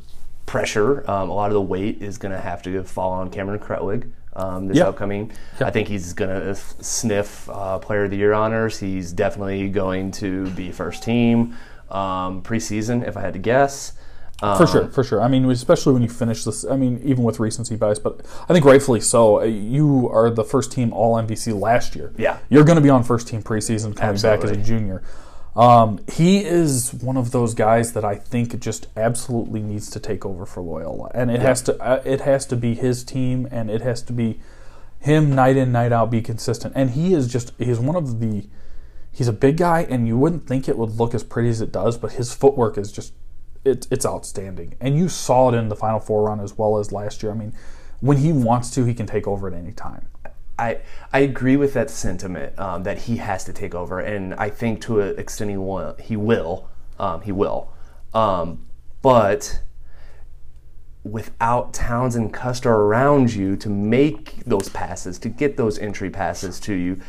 pressure, 0.46 1.08
um, 1.10 1.28
a 1.28 1.34
lot 1.34 1.46
of 1.46 1.54
the 1.54 1.60
weight 1.60 2.00
is 2.00 2.16
going 2.16 2.32
to 2.32 2.40
have 2.40 2.62
to 2.62 2.82
fall 2.84 3.10
on 3.12 3.30
Cameron 3.30 3.58
Krutwig. 3.58 4.10
Um, 4.34 4.68
this 4.68 4.78
upcoming. 4.78 5.32
I 5.60 5.70
think 5.72 5.88
he's 5.88 6.12
going 6.12 6.30
to 6.30 6.54
sniff 6.54 7.50
uh, 7.50 7.80
Player 7.80 8.04
of 8.04 8.12
the 8.12 8.16
Year 8.16 8.32
honors. 8.34 8.78
He's 8.78 9.12
definitely 9.12 9.68
going 9.68 10.12
to 10.12 10.48
be 10.50 10.70
first 10.70 11.02
team 11.02 11.56
um, 11.90 12.42
preseason, 12.42 13.04
if 13.04 13.16
I 13.16 13.20
had 13.22 13.32
to 13.32 13.40
guess. 13.40 13.94
Um, 14.40 14.56
for 14.56 14.66
sure, 14.66 14.88
for 14.88 15.02
sure. 15.02 15.20
I 15.20 15.26
mean, 15.26 15.50
especially 15.50 15.92
when 15.92 16.02
you 16.02 16.08
finish 16.08 16.44
this. 16.44 16.64
I 16.64 16.76
mean, 16.76 17.00
even 17.04 17.24
with 17.24 17.40
recency 17.40 17.74
bias, 17.74 17.98
but 17.98 18.20
I 18.48 18.52
think 18.52 18.64
rightfully 18.64 19.00
so. 19.00 19.40
Uh, 19.40 19.44
you 19.44 20.08
are 20.10 20.30
the 20.30 20.44
first 20.44 20.70
team 20.70 20.92
All 20.92 21.16
MVC 21.16 21.58
last 21.58 21.96
year. 21.96 22.12
Yeah, 22.16 22.38
you're 22.48 22.64
going 22.64 22.76
to 22.76 22.82
be 22.82 22.90
on 22.90 23.02
first 23.02 23.26
team 23.26 23.42
preseason 23.42 23.96
coming 23.96 24.14
Absolutely. 24.14 24.48
back 24.48 24.56
as 24.56 24.62
a 24.62 24.62
junior. 24.62 25.02
Um, 25.56 25.98
he 26.12 26.44
is 26.44 26.94
one 26.94 27.16
of 27.16 27.32
those 27.32 27.52
guys 27.52 27.92
that 27.94 28.04
I 28.04 28.14
think 28.14 28.60
just 28.60 28.86
absolutely 28.96 29.60
needs 29.60 29.90
to 29.90 29.98
take 29.98 30.24
over 30.24 30.46
for 30.46 30.62
Loyola, 30.62 31.10
and 31.14 31.32
it 31.32 31.40
yeah. 31.40 31.48
has 31.48 31.62
to. 31.62 31.82
Uh, 31.82 32.00
it 32.04 32.20
has 32.20 32.46
to 32.46 32.56
be 32.56 32.74
his 32.76 33.02
team, 33.02 33.48
and 33.50 33.68
it 33.68 33.80
has 33.80 34.02
to 34.02 34.12
be 34.12 34.38
him 35.00 35.34
night 35.34 35.56
in 35.56 35.72
night 35.72 35.90
out, 35.90 36.12
be 36.12 36.22
consistent. 36.22 36.74
And 36.76 36.90
he 36.90 37.12
is 37.12 37.26
just. 37.26 37.54
He's 37.58 37.80
one 37.80 37.96
of 37.96 38.20
the 38.20 38.46
he's 39.10 39.26
a 39.26 39.32
big 39.32 39.56
guy, 39.56 39.80
and 39.90 40.06
you 40.06 40.16
wouldn't 40.16 40.46
think 40.46 40.68
it 40.68 40.78
would 40.78 40.90
look 40.90 41.12
as 41.12 41.24
pretty 41.24 41.48
as 41.48 41.60
it 41.60 41.72
does, 41.72 41.98
but 41.98 42.12
his 42.12 42.32
footwork 42.32 42.78
is 42.78 42.92
just 42.92 43.14
it, 43.64 43.86
it's 43.90 44.06
outstanding. 44.06 44.74
And 44.80 44.96
you 44.96 45.08
saw 45.08 45.50
it 45.50 45.54
in 45.54 45.68
the 45.68 45.76
Final 45.76 46.00
Four 46.00 46.24
run 46.24 46.40
as 46.40 46.56
well 46.56 46.78
as 46.78 46.92
last 46.92 47.22
year. 47.22 47.32
I 47.32 47.34
mean, 47.34 47.54
when 48.00 48.18
he 48.18 48.32
wants 48.32 48.70
to, 48.72 48.84
he 48.84 48.94
can 48.94 49.06
take 49.06 49.26
over 49.26 49.48
at 49.48 49.54
any 49.54 49.72
time. 49.72 50.06
I, 50.58 50.78
I 51.12 51.20
agree 51.20 51.56
with 51.56 51.72
that 51.74 51.88
sentiment 51.88 52.58
um, 52.58 52.82
that 52.82 52.98
he 53.02 53.18
has 53.18 53.44
to 53.44 53.52
take 53.52 53.74
over, 53.74 54.00
and 54.00 54.34
I 54.34 54.50
think 54.50 54.80
to 54.82 55.00
an 55.00 55.18
extent 55.18 55.50
he 55.50 55.56
will. 55.56 55.94
He 56.00 56.16
will. 56.16 56.68
Um, 56.98 57.20
he 57.22 57.30
will. 57.30 57.72
Um, 58.12 58.66
but 59.00 59.60
without 61.04 61.72
Towns 61.72 62.16
and 62.16 62.32
Custer 62.32 62.72
around 62.72 63.34
you 63.34 63.56
to 63.56 63.68
make 63.68 64.44
those 64.44 64.68
passes, 64.68 65.18
to 65.20 65.28
get 65.28 65.56
those 65.56 65.78
entry 65.78 66.10
passes 66.10 66.58
to 66.60 66.74
you, 66.74 67.00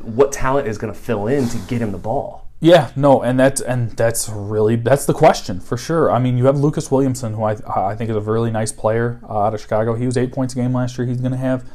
what 0.00 0.32
talent 0.32 0.66
is 0.66 0.76
going 0.76 0.92
to 0.92 0.98
fill 0.98 1.28
in 1.28 1.48
to 1.48 1.58
get 1.68 1.80
him 1.80 1.92
the 1.92 1.98
ball? 1.98 2.43
Yeah, 2.64 2.92
no, 2.96 3.22
and 3.22 3.38
that's 3.38 3.60
and 3.60 3.90
that's 3.90 4.26
really 4.30 4.76
that's 4.76 5.04
the 5.04 5.12
question 5.12 5.60
for 5.60 5.76
sure. 5.76 6.10
I 6.10 6.18
mean, 6.18 6.38
you 6.38 6.46
have 6.46 6.58
Lucas 6.58 6.90
Williamson, 6.90 7.34
who 7.34 7.42
I 7.42 7.56
I 7.66 7.94
think 7.94 8.08
is 8.08 8.16
a 8.16 8.20
really 8.20 8.50
nice 8.50 8.72
player 8.72 9.20
uh, 9.28 9.40
out 9.40 9.52
of 9.52 9.60
Chicago. 9.60 9.94
He 9.94 10.06
was 10.06 10.16
eight 10.16 10.32
points 10.32 10.54
a 10.54 10.56
game 10.56 10.72
last 10.72 10.96
year. 10.96 11.06
He's 11.06 11.20
going 11.20 11.32
to 11.32 11.38
have 11.38 11.68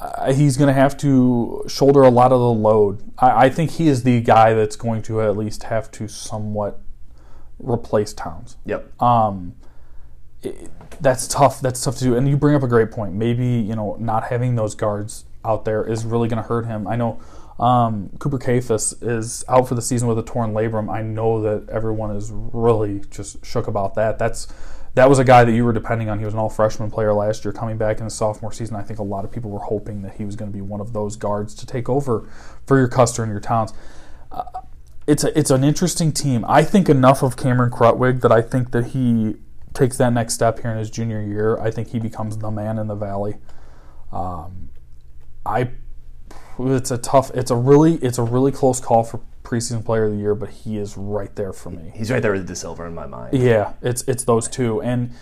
uh, 0.00 0.32
he's 0.32 0.56
going 0.56 0.68
to 0.68 0.72
have 0.72 0.96
to 0.98 1.62
shoulder 1.68 2.02
a 2.02 2.08
lot 2.08 2.32
of 2.32 2.40
the 2.40 2.50
load. 2.50 3.02
I, 3.18 3.44
I 3.44 3.50
think 3.50 3.72
he 3.72 3.88
is 3.88 4.04
the 4.04 4.22
guy 4.22 4.54
that's 4.54 4.74
going 4.74 5.02
to 5.02 5.20
at 5.20 5.36
least 5.36 5.64
have 5.64 5.90
to 5.92 6.08
somewhat 6.08 6.80
replace 7.58 8.14
Towns. 8.14 8.56
Yep. 8.64 9.02
Um, 9.02 9.54
it, 10.42 10.70
that's 10.98 11.28
tough. 11.28 11.60
That's 11.60 11.84
tough 11.84 11.98
to 11.98 12.04
do. 12.04 12.16
And 12.16 12.26
you 12.26 12.38
bring 12.38 12.54
up 12.54 12.62
a 12.62 12.68
great 12.68 12.90
point. 12.90 13.12
Maybe 13.12 13.46
you 13.46 13.76
know 13.76 13.98
not 14.00 14.24
having 14.24 14.54
those 14.54 14.74
guards 14.74 15.26
out 15.44 15.66
there 15.66 15.86
is 15.86 16.06
really 16.06 16.26
going 16.26 16.42
to 16.42 16.48
hurt 16.48 16.64
him. 16.64 16.86
I 16.86 16.96
know 16.96 17.20
um, 17.58 18.10
Cooper 18.18 18.38
Kaifes 18.38 19.02
is 19.02 19.44
out 19.48 19.68
for 19.68 19.74
the 19.74 19.82
season 19.82 20.08
with 20.08 20.18
a 20.18 20.22
torn 20.22 20.52
labrum. 20.52 20.92
I 20.92 21.02
know 21.02 21.40
that 21.42 21.70
everyone 21.70 22.14
is 22.14 22.30
really 22.32 23.00
just 23.10 23.44
shook 23.44 23.66
about 23.66 23.94
that. 23.94 24.18
That's 24.18 24.48
that 24.94 25.10
was 25.10 25.18
a 25.18 25.24
guy 25.24 25.44
that 25.44 25.52
you 25.52 25.64
were 25.64 25.74
depending 25.74 26.08
on. 26.08 26.18
He 26.18 26.24
was 26.24 26.32
an 26.32 26.40
all 26.40 26.48
freshman 26.48 26.90
player 26.90 27.12
last 27.12 27.44
year, 27.44 27.52
coming 27.52 27.76
back 27.76 27.98
in 27.98 28.04
the 28.04 28.10
sophomore 28.10 28.52
season. 28.52 28.76
I 28.76 28.82
think 28.82 28.98
a 28.98 29.02
lot 29.02 29.26
of 29.26 29.32
people 29.32 29.50
were 29.50 29.60
hoping 29.60 30.00
that 30.02 30.14
he 30.14 30.24
was 30.24 30.36
going 30.36 30.50
to 30.50 30.54
be 30.56 30.62
one 30.62 30.80
of 30.80 30.94
those 30.94 31.16
guards 31.16 31.54
to 31.56 31.66
take 31.66 31.88
over 31.88 32.26
for 32.66 32.78
your 32.78 32.88
Custer 32.88 33.22
and 33.22 33.30
your 33.30 33.40
Towns. 33.40 33.74
Uh, 34.32 34.44
it's 35.06 35.22
a, 35.22 35.38
it's 35.38 35.50
an 35.50 35.64
interesting 35.64 36.12
team. 36.12 36.46
I 36.48 36.64
think 36.64 36.88
enough 36.88 37.22
of 37.22 37.36
Cameron 37.36 37.70
Krutwig 37.70 38.22
that 38.22 38.32
I 38.32 38.40
think 38.40 38.70
that 38.70 38.88
he 38.88 39.36
takes 39.74 39.98
that 39.98 40.14
next 40.14 40.32
step 40.32 40.60
here 40.60 40.70
in 40.70 40.78
his 40.78 40.90
junior 40.90 41.20
year. 41.20 41.58
I 41.58 41.70
think 41.70 41.88
he 41.88 41.98
becomes 41.98 42.38
the 42.38 42.50
man 42.50 42.78
in 42.78 42.86
the 42.86 42.94
valley. 42.94 43.36
Um, 44.10 44.70
I 45.44 45.70
it's 46.58 46.90
a 46.90 46.98
tough 46.98 47.30
it's 47.34 47.50
a 47.50 47.56
really 47.56 47.94
it's 47.96 48.18
a 48.18 48.22
really 48.22 48.52
close 48.52 48.80
call 48.80 49.04
for 49.04 49.20
preseason 49.46 49.84
player 49.84 50.06
of 50.06 50.12
the 50.12 50.18
year, 50.18 50.34
but 50.34 50.50
he 50.50 50.76
is 50.76 50.96
right 50.96 51.34
there 51.36 51.52
for 51.52 51.70
me. 51.70 51.92
He's 51.94 52.10
right 52.10 52.20
there 52.20 52.32
with 52.32 52.48
Da 52.48 52.54
Silva 52.54 52.84
in 52.84 52.94
my 52.94 53.06
mind. 53.06 53.38
Yeah, 53.38 53.74
it's 53.82 54.02
it's 54.08 54.24
those 54.24 54.48
two, 54.48 54.82
and 54.82 55.12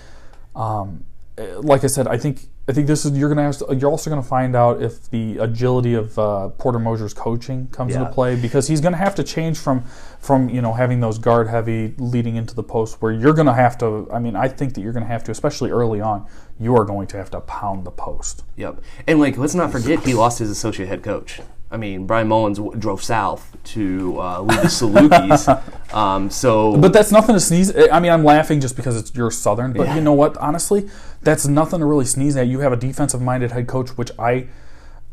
um, 0.57 1.05
like 1.37 1.83
I 1.83 1.89
said, 1.89 2.07
I 2.07 2.17
think 2.17 2.47
I 2.69 2.73
think 2.73 2.87
this 2.87 3.05
is 3.05 3.19
you're 3.19 3.29
gonna 3.29 3.43
have 3.43 3.59
to, 3.59 3.75
you're 3.75 3.91
also 3.91 4.09
gonna 4.09 4.23
find 4.23 4.55
out 4.55 4.81
if 4.81 5.11
the 5.11 5.39
agility 5.39 5.95
of 5.95 6.17
uh, 6.19 6.49
Porter 6.51 6.79
Moser's 6.79 7.13
coaching 7.13 7.67
comes 7.69 7.93
yeah. 7.93 8.01
into 8.01 8.13
play 8.13 8.37
because 8.37 8.69
he's 8.69 8.81
gonna 8.81 8.97
have 8.97 9.17
to 9.17 9.25
change 9.25 9.59
from 9.59 9.83
from 10.21 10.49
you 10.49 10.63
know 10.63 10.73
having 10.73 11.01
those 11.01 11.19
guard 11.19 11.49
heavy 11.49 11.95
leading 11.99 12.37
into 12.37 12.55
the 12.55 12.63
post 12.63 13.03
where 13.03 13.13
you're 13.13 13.35
gonna 13.35 13.55
have 13.55 13.77
to. 13.79 14.09
I 14.13 14.21
mean, 14.21 14.37
I 14.37 14.49
think 14.49 14.75
that 14.75 14.81
you're 14.81 14.93
gonna 14.93 15.07
have 15.07 15.25
to, 15.25 15.33
especially 15.33 15.71
early 15.71 16.01
on, 16.01 16.27
you 16.61 16.77
are 16.77 16.85
going 16.85 17.09
to 17.09 17.17
have 17.17 17.31
to 17.33 17.41
pound 17.41 17.85
the 17.85 17.91
post. 17.91 18.45
Yep, 18.57 18.81
and 19.09 19.19
like 19.19 19.37
let's 19.37 19.55
not 19.55 19.73
forget 19.73 20.05
he 20.05 20.15
lost 20.15 20.39
his 20.39 20.51
associate 20.51 20.89
head 20.89 21.03
coach. 21.03 21.41
I 21.75 21.77
mean, 21.77 22.07
Bryan 22.07 22.29
Mullins 22.29 22.59
w- 22.59 22.79
drove 22.79 23.03
south 23.03 23.57
to 23.65 24.21
uh, 24.21 24.41
lead 24.43 24.61
the 24.61 24.69
Salukis. 24.69 25.93
um, 25.95 26.31
so, 26.31 26.77
but 26.77 26.93
that's 26.93 27.11
nothing 27.11 27.35
to 27.35 27.41
sneeze. 27.41 27.77
I 27.77 27.99
mean, 27.99 28.13
I'm 28.13 28.23
laughing 28.23 28.61
just 28.61 28.77
because 28.77 28.97
it's 28.97 29.13
you're 29.13 29.33
Southern. 29.33 29.73
But 29.73 29.89
yeah. 29.89 29.97
you 29.97 30.01
know 30.01 30.13
what? 30.13 30.37
Honestly, 30.37 30.89
that's 31.23 31.49
nothing 31.49 31.81
to 31.81 31.85
really 31.85 32.05
sneeze 32.05 32.37
at. 32.37 32.47
You 32.47 32.61
have 32.61 32.73
a 32.73 32.77
defensive-minded 32.77 33.51
head 33.51 33.67
coach, 33.67 33.91
which 33.99 34.13
I, 34.21 34.47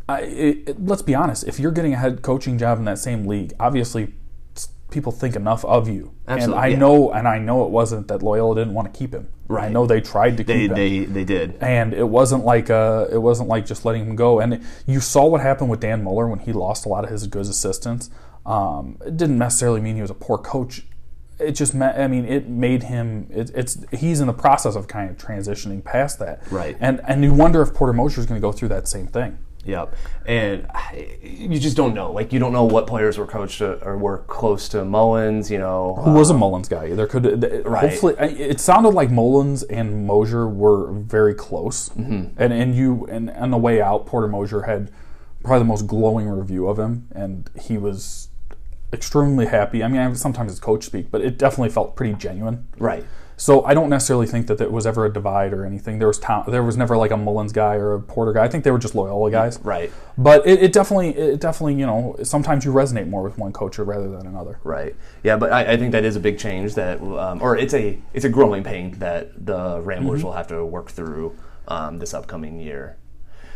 I 0.07 0.21
it, 0.21 0.69
it, 0.69 0.85
let's 0.85 1.01
be 1.01 1.15
honest. 1.15 1.47
If 1.47 1.59
you're 1.59 1.71
getting 1.71 1.93
a 1.93 1.97
head 1.97 2.21
coaching 2.21 2.59
job 2.59 2.77
in 2.77 2.85
that 2.85 2.99
same 2.99 3.25
league, 3.25 3.53
obviously 3.59 4.13
people 4.91 5.11
think 5.11 5.35
enough 5.35 5.65
of 5.65 5.87
you. 5.87 6.13
Absolutely, 6.27 6.53
and 6.53 6.65
I 6.65 6.67
yeah. 6.67 6.77
know, 6.77 7.11
and 7.11 7.27
I 7.27 7.39
know 7.39 7.65
it 7.65 7.71
wasn't 7.71 8.07
that 8.09 8.21
Loyola 8.21 8.55
didn't 8.55 8.73
want 8.73 8.93
to 8.93 8.97
keep 8.97 9.13
him. 9.13 9.29
Right. 9.47 9.65
I 9.65 9.69
know 9.69 9.87
they 9.87 10.01
tried 10.01 10.37
to 10.37 10.43
they, 10.43 10.67
keep 10.67 10.75
they, 10.75 10.97
him. 10.97 11.13
They 11.13 11.21
they 11.21 11.23
did, 11.23 11.57
and 11.61 11.93
it 11.93 12.07
wasn't 12.07 12.45
like 12.45 12.69
uh, 12.69 13.07
it 13.11 13.17
wasn't 13.17 13.49
like 13.49 13.65
just 13.65 13.83
letting 13.85 14.05
him 14.05 14.15
go. 14.15 14.39
And 14.39 14.63
you 14.85 14.99
saw 14.99 15.25
what 15.25 15.41
happened 15.41 15.69
with 15.69 15.79
Dan 15.79 16.03
Muller 16.03 16.27
when 16.27 16.39
he 16.39 16.53
lost 16.53 16.85
a 16.85 16.89
lot 16.89 17.03
of 17.03 17.09
his 17.09 17.25
good 17.25 17.41
assistants. 17.47 18.09
Um, 18.45 18.97
it 19.05 19.17
didn't 19.17 19.37
necessarily 19.37 19.81
mean 19.81 19.95
he 19.95 20.01
was 20.01 20.11
a 20.11 20.15
poor 20.15 20.37
coach. 20.37 20.83
It 21.39 21.53
just 21.53 21.73
meant, 21.73 21.97
I 21.97 22.07
mean, 22.07 22.25
it 22.25 22.47
made 22.47 22.83
him. 22.83 23.27
It, 23.31 23.49
it's 23.55 23.83
he's 23.91 24.19
in 24.19 24.27
the 24.27 24.33
process 24.33 24.75
of 24.75 24.87
kind 24.87 25.09
of 25.09 25.17
transitioning 25.17 25.83
past 25.83 26.19
that. 26.19 26.43
Right. 26.51 26.77
And 26.79 27.01
and 27.07 27.23
you 27.23 27.33
wonder 27.33 27.61
if 27.61 27.73
Porter 27.73 27.93
Moser 27.93 28.21
is 28.21 28.27
going 28.27 28.39
to 28.39 28.45
go 28.45 28.51
through 28.51 28.69
that 28.69 28.87
same 28.87 29.07
thing. 29.07 29.39
Yep, 29.63 29.95
and 30.25 30.67
uh, 30.73 30.79
you 31.21 31.59
just 31.59 31.77
don't 31.77 31.93
know. 31.93 32.11
Like 32.11 32.33
you 32.33 32.39
don't 32.39 32.53
know 32.53 32.63
what 32.63 32.87
players 32.87 33.17
were 33.17 33.27
coached 33.27 33.59
to, 33.59 33.83
or 33.83 33.97
were 33.97 34.19
close 34.19 34.67
to 34.69 34.83
Mullins. 34.83 35.51
You 35.51 35.59
know, 35.59 35.95
who 36.03 36.13
was 36.13 36.31
a 36.31 36.33
uh, 36.33 36.37
Mullins 36.37 36.67
guy? 36.67 36.93
There 36.93 37.07
could 37.07 37.43
right. 37.65 37.89
hopefully 37.89 38.15
it 38.17 38.59
sounded 38.59 38.89
like 38.89 39.11
Mullins 39.11 39.63
and 39.63 40.07
Moser 40.07 40.47
were 40.47 40.91
very 40.91 41.35
close, 41.35 41.89
mm-hmm. 41.89 42.33
and 42.41 42.53
and 42.53 42.75
you 42.75 43.05
and 43.05 43.29
on 43.31 43.51
the 43.51 43.57
way 43.57 43.81
out, 43.81 44.07
Porter 44.07 44.27
Moser 44.27 44.63
had 44.63 44.91
probably 45.43 45.59
the 45.59 45.65
most 45.65 45.87
glowing 45.87 46.27
review 46.27 46.67
of 46.67 46.79
him, 46.79 47.07
and 47.13 47.49
he 47.59 47.77
was 47.77 48.29
extremely 48.93 49.45
happy. 49.45 49.83
I 49.83 49.87
mean, 49.87 50.15
sometimes 50.15 50.51
it's 50.51 50.59
coach 50.59 50.83
speak, 50.83 51.11
but 51.11 51.21
it 51.21 51.37
definitely 51.37 51.69
felt 51.69 51.95
pretty 51.95 52.13
genuine. 52.15 52.67
Right. 52.77 53.05
So 53.41 53.65
I 53.65 53.73
don't 53.73 53.89
necessarily 53.89 54.27
think 54.27 54.45
that 54.45 54.59
there 54.59 54.69
was 54.69 54.85
ever 54.85 55.03
a 55.03 55.11
divide 55.11 55.51
or 55.51 55.65
anything. 55.65 55.97
There 55.97 56.07
was 56.07 56.19
there 56.47 56.61
was 56.61 56.77
never 56.77 56.95
like 56.95 57.09
a 57.09 57.17
Mullins 57.17 57.51
guy 57.51 57.73
or 57.73 57.95
a 57.95 57.99
Porter 57.99 58.33
guy. 58.33 58.43
I 58.43 58.47
think 58.47 58.63
they 58.63 58.69
were 58.69 58.77
just 58.77 58.93
Loyola 58.93 59.31
guys. 59.31 59.59
Right. 59.63 59.91
But 60.15 60.45
it, 60.45 60.61
it 60.61 60.71
definitely 60.71 61.17
it 61.17 61.41
definitely 61.41 61.73
you 61.73 61.87
know 61.87 62.15
sometimes 62.21 62.65
you 62.65 62.71
resonate 62.71 63.07
more 63.07 63.23
with 63.23 63.39
one 63.39 63.51
coach 63.51 63.79
rather 63.79 64.11
than 64.11 64.27
another. 64.27 64.59
Right. 64.63 64.95
Yeah, 65.23 65.37
but 65.37 65.51
I, 65.51 65.71
I 65.71 65.77
think 65.77 65.91
that 65.93 66.05
is 66.05 66.15
a 66.15 66.19
big 66.19 66.37
change 66.37 66.75
that 66.75 67.01
um, 67.01 67.41
or 67.41 67.57
it's 67.57 67.73
a 67.73 67.97
it's 68.13 68.25
a 68.25 68.29
growing 68.29 68.63
pain 68.63 68.91
that 68.99 69.43
the 69.43 69.81
Ramblers 69.81 70.19
mm-hmm. 70.19 70.27
will 70.27 70.33
have 70.33 70.47
to 70.49 70.63
work 70.63 70.91
through 70.91 71.35
um, 71.67 71.97
this 71.97 72.13
upcoming 72.13 72.59
year. 72.59 72.97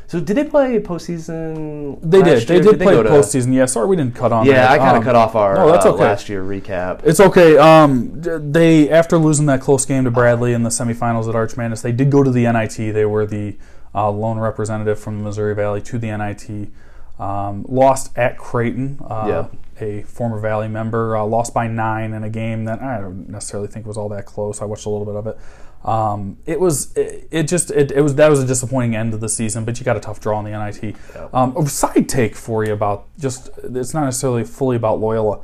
So 0.08 0.20
did 0.20 0.38
they 0.38 0.44
play 0.44 0.80
postseason? 0.80 2.00
They 2.02 2.22
did. 2.22 2.48
They 2.48 2.62
did, 2.62 2.64
did 2.64 2.82
play 2.82 2.96
they 2.96 3.04
postseason. 3.04 3.54
Yeah. 3.54 3.66
Sorry, 3.66 3.88
we 3.88 3.96
didn't 3.96 4.16
cut 4.16 4.32
on. 4.32 4.46
Yeah, 4.46 4.54
that. 4.54 4.72
I 4.72 4.78
kind 4.78 4.92
of 4.92 4.98
um, 4.98 5.04
cut 5.04 5.16
off 5.16 5.36
our 5.36 5.56
no, 5.56 5.72
that's 5.72 5.86
uh, 5.86 5.94
last 5.94 6.30
year 6.30 6.44
recap. 6.44 7.02
It's 7.04 7.20
okay. 7.20 7.58
Um, 7.58 8.22
they 8.22 8.90
after 8.90 9.18
losing 9.18 9.48
that 9.48 9.62
close 9.62 9.86
game 9.86 10.04
to 10.04 10.12
Bradley 10.12 10.54
in 10.54 10.64
the 10.64 10.70
semifinals 10.70 11.28
at 11.28 11.36
Arch 11.36 11.58
Madness, 11.58 11.82
they 11.82 11.92
did 11.92 12.12
go 12.12 12.24
to 12.24 12.32
the 12.32 12.52
NIT. 12.52 12.76
They 12.94 13.06
were 13.06 13.26
the 13.26 13.58
uh, 13.96 14.12
lone 14.12 14.38
representative 14.38 15.00
from 15.00 15.20
the 15.20 15.24
Missouri 15.24 15.56
Valley 15.56 15.82
to 15.82 15.98
the 15.98 16.16
NIT. 16.16 16.70
Um, 17.18 17.66
lost 17.70 18.16
at 18.18 18.38
Creighton, 18.38 19.00
uh, 19.10 19.48
a 19.80 20.02
former 20.04 20.40
Valley 20.40 20.68
member. 20.68 21.16
Uh, 21.16 21.24
lost 21.24 21.54
by 21.54 21.68
nine 21.68 22.14
in 22.14 22.24
a 22.24 22.30
game 22.30 22.66
that 22.66 22.82
I 22.82 23.00
don't 23.00 23.30
necessarily 23.30 23.70
think 23.70 23.86
was 23.86 23.98
all 23.98 24.10
that 24.10 24.26
close. 24.26 24.62
I 24.62 24.66
watched 24.66 24.86
a 24.86 24.90
little 24.90 25.06
bit 25.06 25.16
of 25.16 25.28
it. 25.28 25.38
Um, 25.86 26.40
it 26.48 26.60
was 26.60 26.92
it, 26.98 27.28
it 27.30 27.44
just 27.44 27.70
it, 27.70 27.92
it, 27.92 28.02
was 28.02 28.16
that 28.16 28.28
was 28.28 28.42
a 28.42 28.48
disappointing 28.48 28.96
end 28.96 29.14
of 29.14 29.20
the 29.20 29.30
season, 29.30 29.66
but 29.66 29.80
you 29.80 29.86
got 29.86 29.96
a 29.96 30.00
tough 30.00 30.20
draw 30.20 30.40
in 30.40 30.46
the 30.46 30.52
NIT. 30.52 30.96
Um, 31.32 31.56
a 31.56 31.70
side 31.70 32.10
take 32.10 32.36
for 32.36 32.66
you 32.66 32.74
about 32.74 33.08
just 33.20 33.52
it's 33.64 33.94
not 33.94 34.06
necessarily 34.06 34.44
fully 34.44 34.78
about 34.78 35.00
Loyola. 35.00 35.42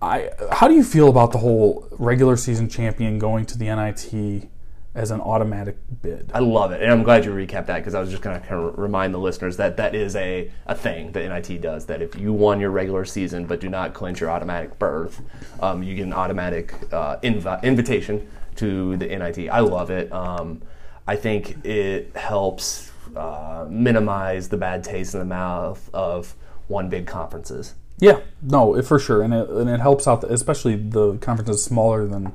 I 0.00 0.30
how 0.50 0.66
do 0.66 0.74
you 0.74 0.82
feel 0.82 1.10
about 1.10 1.32
the 1.32 1.38
whole 1.38 1.86
regular 1.92 2.38
season 2.38 2.70
champion 2.70 3.18
going 3.18 3.44
to 3.46 3.58
the 3.58 3.66
NIT 3.66 4.48
as 4.94 5.10
an 5.10 5.20
automatic 5.20 5.76
bid? 6.00 6.30
I 6.32 6.38
love 6.38 6.72
it, 6.72 6.80
and 6.80 6.90
I'm 6.90 7.02
glad 7.02 7.26
you 7.26 7.30
recapped 7.30 7.66
that 7.66 7.76
because 7.76 7.94
I 7.94 8.00
was 8.00 8.08
just 8.08 8.22
going 8.22 8.40
to 8.40 8.46
kind 8.46 8.64
of 8.64 8.78
remind 8.78 9.12
the 9.12 9.18
listeners 9.18 9.58
that 9.58 9.76
that 9.76 9.94
is 9.94 10.16
a, 10.16 10.50
a 10.66 10.74
thing 10.74 11.12
that 11.12 11.28
NIT 11.28 11.60
does. 11.60 11.84
That 11.84 12.00
if 12.00 12.18
you 12.18 12.32
won 12.32 12.60
your 12.60 12.70
regular 12.70 13.04
season 13.04 13.44
but 13.44 13.60
do 13.60 13.68
not 13.68 13.92
clinch 13.92 14.20
your 14.20 14.30
automatic 14.30 14.78
berth, 14.78 15.20
um, 15.60 15.82
you 15.82 15.94
get 15.94 16.06
an 16.06 16.14
automatic 16.14 16.72
uh, 16.94 17.18
inv- 17.18 17.62
invitation 17.62 18.26
to 18.56 18.96
the 18.96 19.06
NIT. 19.06 19.48
I 19.50 19.60
love 19.60 19.90
it. 19.90 20.12
Um, 20.12 20.62
I 21.06 21.16
think 21.16 21.64
it 21.64 22.16
helps 22.16 22.90
uh, 23.16 23.66
minimize 23.68 24.48
the 24.48 24.56
bad 24.56 24.82
taste 24.82 25.14
in 25.14 25.20
the 25.20 25.26
mouth 25.26 25.90
of 25.92 26.34
one 26.68 26.88
big 26.88 27.06
conferences. 27.06 27.74
Yeah, 27.98 28.20
no, 28.42 28.80
for 28.82 28.98
sure, 28.98 29.22
and 29.22 29.32
it, 29.32 29.48
and 29.48 29.70
it 29.70 29.80
helps 29.80 30.08
out, 30.08 30.24
especially 30.24 30.74
the 30.74 31.16
conferences 31.18 31.62
smaller 31.62 32.06
than 32.06 32.32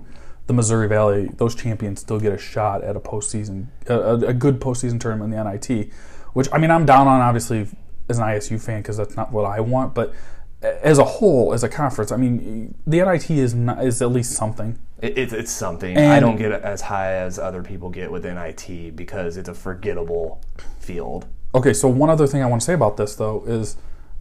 the 0.48 0.54
Missouri 0.54 0.88
Valley. 0.88 1.30
Those 1.36 1.54
champions 1.54 2.00
still 2.00 2.20
get 2.20 2.32
a 2.32 2.38
shot 2.38 2.84
at 2.84 2.96
a 2.96 3.00
postseason, 3.00 3.68
a, 3.88 4.14
a 4.28 4.34
good 4.34 4.62
postseason 4.62 5.00
tournament 5.00 5.34
in 5.34 5.44
the 5.44 5.52
NIT. 5.52 5.92
Which 6.34 6.48
I 6.54 6.60
mean, 6.60 6.72
I'm 6.72 6.86
down 6.86 7.08
on 7.08 7.20
obviously 7.20 7.68
as 8.08 8.20
an 8.20 8.26
ISU 8.26 8.62
fan 8.62 8.82
because 8.82 8.98
that's 8.98 9.16
not 9.16 9.32
what 9.32 9.46
I 9.46 9.60
want, 9.60 9.94
but 9.94 10.14
as 10.62 10.98
a 10.98 11.06
whole, 11.06 11.54
as 11.54 11.64
a 11.64 11.70
conference, 11.70 12.12
I 12.12 12.18
mean, 12.18 12.76
the 12.86 13.02
NIT 13.02 13.30
is 13.30 13.54
not, 13.54 13.84
is 13.84 14.02
at 14.02 14.12
least 14.12 14.34
something. 14.34 14.78
It, 15.02 15.18
it's 15.18 15.34
it's 15.34 15.52
something. 15.52 15.96
And 15.96 16.12
I 16.12 16.20
don't 16.20 16.36
get 16.36 16.52
as 16.52 16.82
high 16.82 17.14
as 17.14 17.40
other 17.40 17.64
people 17.64 17.90
get 17.90 18.12
with 18.12 18.26
NIT 18.26 18.96
because 18.96 19.38
it's 19.38 19.50
a 19.50 19.54
forgettable 19.54 20.42
field. 20.80 21.28
Okay, 21.56 21.74
so 21.74 21.88
one 21.88 22.10
other 22.10 22.28
thing 22.28 22.44
I 22.44 22.46
want 22.46 22.62
to 22.62 22.66
say 22.66 22.74
about 22.74 22.98
this 22.98 23.16
though 23.16 23.44
is 23.46 23.78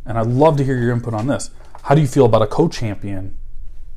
and 0.09 0.19
I'd 0.19 0.27
love 0.27 0.57
to 0.57 0.65
hear 0.65 0.79
your 0.79 0.91
input 0.93 1.13
on 1.13 1.27
this. 1.27 1.51
How 1.83 1.95
do 1.95 2.01
you 2.01 2.07
feel 2.07 2.25
about 2.25 2.41
a 2.41 2.47
co-champion 2.47 3.37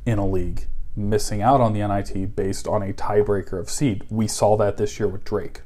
in 0.05 0.17
a 0.19 0.27
league 0.27 0.67
missing 0.93 1.41
out 1.41 1.61
on 1.61 1.71
the 1.71 1.87
NIT 1.87 2.35
based 2.35 2.67
on 2.67 2.83
a 2.83 2.91
tiebreaker 2.91 3.57
of 3.57 3.69
seed? 3.69 4.05
We 4.09 4.27
saw 4.27 4.57
that 4.57 4.75
this 4.75 4.99
year 4.99 5.07
with 5.07 5.23
Drake. 5.23 5.61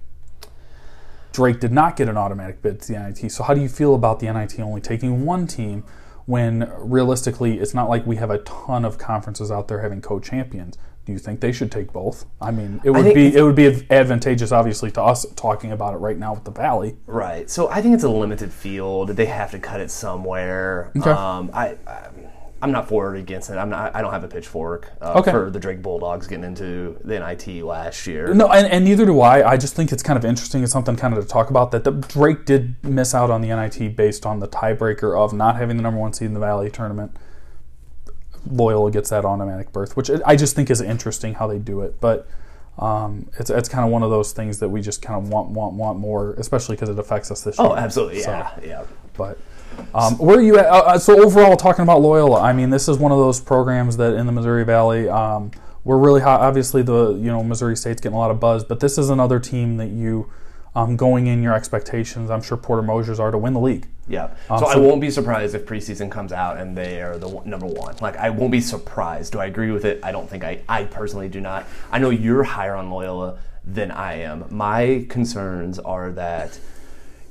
Drake 1.32 1.60
did 1.60 1.72
not 1.72 1.96
get 1.96 2.08
an 2.08 2.16
automatic 2.16 2.62
bid 2.62 2.80
to 2.82 2.94
the 2.94 3.00
NIT. 3.00 3.32
So 3.32 3.44
how 3.44 3.56
do 3.56 3.62
you 3.62 3.68
feel 3.68 3.96
about 3.96 4.20
the 4.20 4.32
NIT 4.32 4.60
only 4.60 4.82
taking 4.82 5.26
one 5.26 5.48
team 5.48 5.84
when 6.26 6.72
realistically 6.78 7.60
it's 7.60 7.74
not 7.74 7.90
like 7.90 8.06
we 8.06 8.16
have 8.16 8.30
a 8.30 8.40
ton 8.40 8.86
of 8.86 8.98
conferences 8.98 9.52
out 9.52 9.68
there 9.68 9.82
having 9.82 10.02
co-champions? 10.02 10.78
do 11.06 11.14
you 11.14 11.20
think 11.20 11.40
they 11.40 11.52
should 11.52 11.72
take 11.72 11.94
both? 11.94 12.26
I 12.42 12.52
mean, 12.52 12.82
it 12.84 12.90
would 12.90 13.14
be 13.14 13.36
it 13.36 13.42
would 13.44 13.56
be 13.56 13.86
advantageous, 13.92 14.52
obviously, 14.52 14.90
to 14.92 15.04
us 15.04 15.26
talking 15.36 15.72
about 15.72 15.94
it 15.94 15.98
right 15.98 16.18
now 16.18 16.34
with 16.34 16.44
the 16.46 16.52
Valley. 16.52 16.98
Right. 17.06 17.50
So 17.50 17.70
I 17.70 17.82
think 17.82 17.94
it's 17.94 18.04
a 18.04 18.10
limited 18.10 18.52
field. 18.52 19.10
They 19.10 19.28
have 19.28 19.52
to 19.52 19.60
cut 19.60 19.82
it 19.82 19.92
somewhere. 19.92 20.92
Okay. 20.98 21.12
Um, 21.12 21.52
I, 21.54 21.78
I 21.86 22.10
I'm 22.66 22.72
not 22.72 22.88
for 22.88 23.12
or 23.12 23.16
against 23.16 23.52
it. 23.52 23.58
I'm 23.58 23.70
not. 23.70 23.96
I 23.96 24.02
don't 24.02 24.12
have 24.12 24.24
a 24.24 24.28
pitchfork 24.28 24.92
uh, 25.00 25.20
okay. 25.20 25.30
for 25.30 25.52
the 25.52 25.60
Drake 25.60 25.84
Bulldogs 25.84 26.26
getting 26.26 26.44
into 26.44 26.98
the 27.04 27.20
NIT 27.20 27.64
last 27.64 28.08
year. 28.08 28.34
No, 28.34 28.52
and, 28.52 28.66
and 28.66 28.84
neither 28.84 29.06
do 29.06 29.22
I. 29.22 29.52
I 29.52 29.56
just 29.56 29.76
think 29.76 29.92
it's 29.92 30.02
kind 30.02 30.18
of 30.18 30.26
interesting. 30.26 30.64
It's 30.64 30.72
something 30.72 30.96
kind 30.96 31.16
of 31.16 31.24
to 31.24 31.30
talk 31.30 31.52
about 31.52 31.70
that 31.72 31.84
the 31.84 31.92
Drake 31.92 32.46
did 32.46 32.76
miss 32.84 33.14
out 33.14 33.30
on 33.30 33.42
the 33.42 33.50
NIT 33.50 33.96
based 33.96 34.26
on 34.26 34.40
the 34.40 34.48
tiebreaker 34.48 35.16
of 35.16 35.32
not 35.32 35.58
having 35.58 35.78
the 35.78 35.84
number 35.84 36.00
one 36.00 36.12
seed 36.12 36.26
in 36.26 36.34
the 36.34 36.40
Valley 36.40 36.72
tournament. 36.72 37.16
Loyola 38.50 38.90
gets 38.90 39.12
that 39.12 39.26
automatic 39.26 39.72
berth, 39.72 39.96
which 39.96 40.10
I 40.26 40.36
just 40.36 40.56
think 40.56 40.72
is 40.72 40.82
interesting 40.82 41.36
how 41.36 41.46
they 41.46 41.60
do 41.60 41.82
it. 41.82 42.02
But 42.02 42.28
um, 42.80 43.30
it's 43.38 43.52
it's 43.52 43.70
kind 43.70 43.86
of 43.86 43.92
one 43.92 44.02
of 44.02 44.10
those 44.10 44.32
things 44.32 44.58
that 44.58 44.70
we 44.70 44.82
just 44.82 45.04
kind 45.04 45.24
of 45.24 45.30
want 45.30 45.52
want 45.52 45.76
want 45.76 46.00
more, 46.00 46.34
especially 46.40 46.78
because 46.78 46.90
it 46.90 46.98
affects 46.98 47.30
us 47.30 47.44
this 47.44 47.60
oh, 47.60 47.66
year. 47.66 47.72
Oh, 47.74 47.76
absolutely, 47.76 48.22
yeah, 48.22 48.56
so, 48.56 48.64
yeah. 48.66 48.84
But 49.16 49.38
um, 49.94 50.18
where 50.18 50.38
are 50.38 50.42
you 50.42 50.58
at? 50.58 50.66
Uh, 50.66 50.84
uh, 50.86 50.98
so 50.98 51.24
overall, 51.24 51.56
talking 51.56 51.84
about 51.84 52.02
Loyola, 52.02 52.42
I 52.42 52.54
mean, 52.54 52.70
this 52.70 52.88
is 52.88 52.98
one 52.98 53.12
of 53.12 53.18
those 53.18 53.40
programs 53.40 53.98
that 53.98 54.14
in 54.14 54.26
the 54.26 54.32
Missouri 54.32 54.66
Valley. 54.66 55.10
Um, 55.10 55.52
we're 55.84 55.98
really 55.98 56.22
hot. 56.22 56.42
Obviously, 56.42 56.82
the 56.82 57.12
you 57.14 57.28
know 57.28 57.44
Missouri 57.44 57.78
State's 57.78 58.02
getting 58.02 58.16
a 58.16 58.20
lot 58.20 58.32
of 58.32 58.40
buzz, 58.40 58.64
but 58.64 58.80
this 58.80 58.98
is 58.98 59.10
another 59.10 59.40
team 59.40 59.78
that 59.78 59.90
you 59.90 60.32
um, 60.76 60.98
going 60.98 61.28
in 61.28 61.42
your 61.42 61.54
expectations. 61.54 62.30
I'm 62.30 62.42
sure 62.42 62.58
Porter 62.58 62.82
Moser's 62.82 63.20
are 63.20 63.32
to 63.32 63.38
win 63.38 63.54
the 63.54 63.60
league. 63.60 63.88
Yeah. 64.08 64.26
Um, 64.50 64.60
so, 64.60 64.66
so, 64.66 64.68
I 64.68 64.78
won't 64.78 65.00
be 65.00 65.10
surprised 65.10 65.56
if 65.56 65.66
preseason 65.66 66.12
comes 66.12 66.32
out 66.32 66.58
and 66.58 66.78
they 66.78 67.02
are 67.02 67.18
the 67.18 67.30
one, 67.30 67.50
number 67.50 67.66
one. 67.66 67.96
Like 68.02 68.18
I 68.18 68.30
won't 68.30 68.52
be 68.52 68.62
surprised. 68.62 69.32
Do 69.32 69.40
I 69.40 69.46
agree 69.46 69.72
with 69.72 69.86
it? 69.86 70.00
I 70.04 70.12
don't 70.12 70.30
think 70.30 70.44
I. 70.44 70.62
I 70.68 70.84
personally 70.84 71.30
do 71.30 71.40
not. 71.40 71.66
I 71.92 72.00
know 72.00 72.10
you're 72.10 72.44
higher 72.44 72.76
on 72.76 72.90
Loyola 72.90 73.40
than 73.64 73.90
I 73.92 74.22
am. 74.22 74.46
My 74.50 75.06
concerns 75.10 75.80
are 75.80 76.12
that 76.12 76.60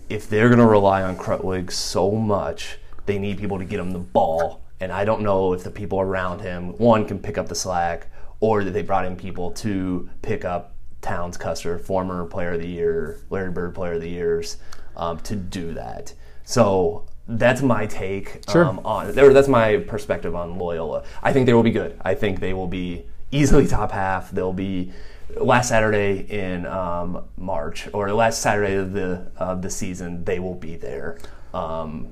if 0.08 0.28
they're 0.28 0.48
going 0.48 0.60
to 0.60 0.66
rely 0.66 1.02
on 1.02 1.16
Krutwig 1.16 1.72
so 1.72 2.10
much, 2.10 2.78
they 3.06 3.18
need 3.18 3.38
people 3.38 3.58
to 3.58 3.64
get 3.64 3.80
him 3.80 3.92
the 3.92 3.98
ball. 3.98 4.62
And 4.80 4.92
I 4.92 5.04
don't 5.04 5.22
know 5.22 5.52
if 5.52 5.64
the 5.64 5.70
people 5.70 6.00
around 6.00 6.40
him, 6.40 6.76
one, 6.78 7.06
can 7.06 7.18
pick 7.18 7.38
up 7.38 7.48
the 7.48 7.54
slack, 7.54 8.08
or 8.40 8.64
that 8.64 8.72
they 8.72 8.82
brought 8.82 9.06
in 9.06 9.16
people 9.16 9.50
to 9.52 10.10
pick 10.22 10.44
up 10.44 10.74
Towns 11.00 11.36
Custer, 11.36 11.78
former 11.78 12.24
Player 12.24 12.52
of 12.52 12.60
the 12.60 12.68
Year, 12.68 13.20
Larry 13.30 13.50
Bird 13.50 13.74
Player 13.74 13.94
of 13.94 14.00
the 14.00 14.08
Years, 14.08 14.58
um, 14.96 15.18
to 15.20 15.36
do 15.36 15.74
that. 15.74 16.12
So 16.44 17.06
that's 17.26 17.62
my 17.62 17.86
take 17.86 18.42
sure. 18.50 18.64
um, 18.64 18.80
on. 18.84 19.12
That's 19.14 19.48
my 19.48 19.78
perspective 19.78 20.34
on 20.34 20.58
Loyola. 20.58 21.04
I 21.22 21.32
think 21.32 21.46
they 21.46 21.54
will 21.54 21.62
be 21.62 21.70
good. 21.70 21.98
I 22.02 22.14
think 22.14 22.40
they 22.40 22.52
will 22.52 22.66
be 22.66 23.04
easily 23.30 23.66
top 23.66 23.92
half. 23.92 24.30
They'll 24.30 24.52
be 24.52 24.92
last 25.36 25.68
Saturday 25.68 26.26
in 26.28 26.66
um, 26.66 27.24
March 27.36 27.88
or 27.92 28.12
last 28.12 28.42
Saturday 28.42 28.74
of 28.74 28.92
the 28.92 29.30
of 29.36 29.62
the 29.62 29.70
season. 29.70 30.24
They 30.24 30.38
will 30.38 30.54
be 30.54 30.76
there, 30.76 31.18
um, 31.52 32.08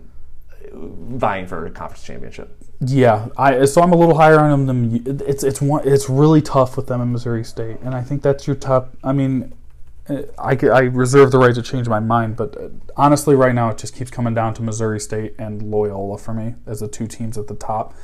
vying 0.73 1.47
for 1.47 1.67
a 1.67 1.71
conference 1.71 2.05
championship. 2.05 2.57
Yeah, 2.85 3.29
I 3.37 3.65
so 3.67 3.81
I'm 3.81 3.93
a 3.93 3.97
little 3.97 4.17
higher 4.17 4.41
on 4.41 4.67
them 4.67 4.89
than 4.89 5.21
it's 5.27 5.45
it's 5.45 5.61
one 5.61 5.87
it's 5.87 6.09
really 6.09 6.43
tough 6.43 6.77
with 6.77 6.89
them 6.89 7.01
in 7.01 7.13
Missouri 7.13 7.45
State, 7.45 7.79
and 7.83 7.95
I 7.95 8.03
think 8.03 8.23
that's 8.23 8.47
your 8.47 8.57
top. 8.57 8.97
I 9.05 9.13
mean, 9.13 9.55
eh, 10.09 10.23
I, 10.37 10.59
I 10.67 10.81
reserve 10.81 11.31
the 11.31 11.39
right 11.39 11.55
to 11.55 11.63
change 11.63 11.89
my 11.89 12.01
mind, 12.01 12.37
but 12.37 12.57
uh, 12.57 12.69
honestly, 12.97 13.37
right 13.37 13.55
now 13.55 13.71
it 13.71 13.79
just 13.79 13.95
keeps 13.95 14.11
coming 14.11 14.35
down 14.35 14.55
to 14.55 14.63
Missouri 14.63 14.99
State 14.99 15.37
and 15.39 15.63
Loyola 15.63 16.19
for 16.19 16.35
me 16.35 16.57
as 16.67 16.81
the 16.81 16.89
two 16.89 17.07
teams 17.07 17.39
at 17.39 17.47
the 17.47 17.55
top, 17.55 17.95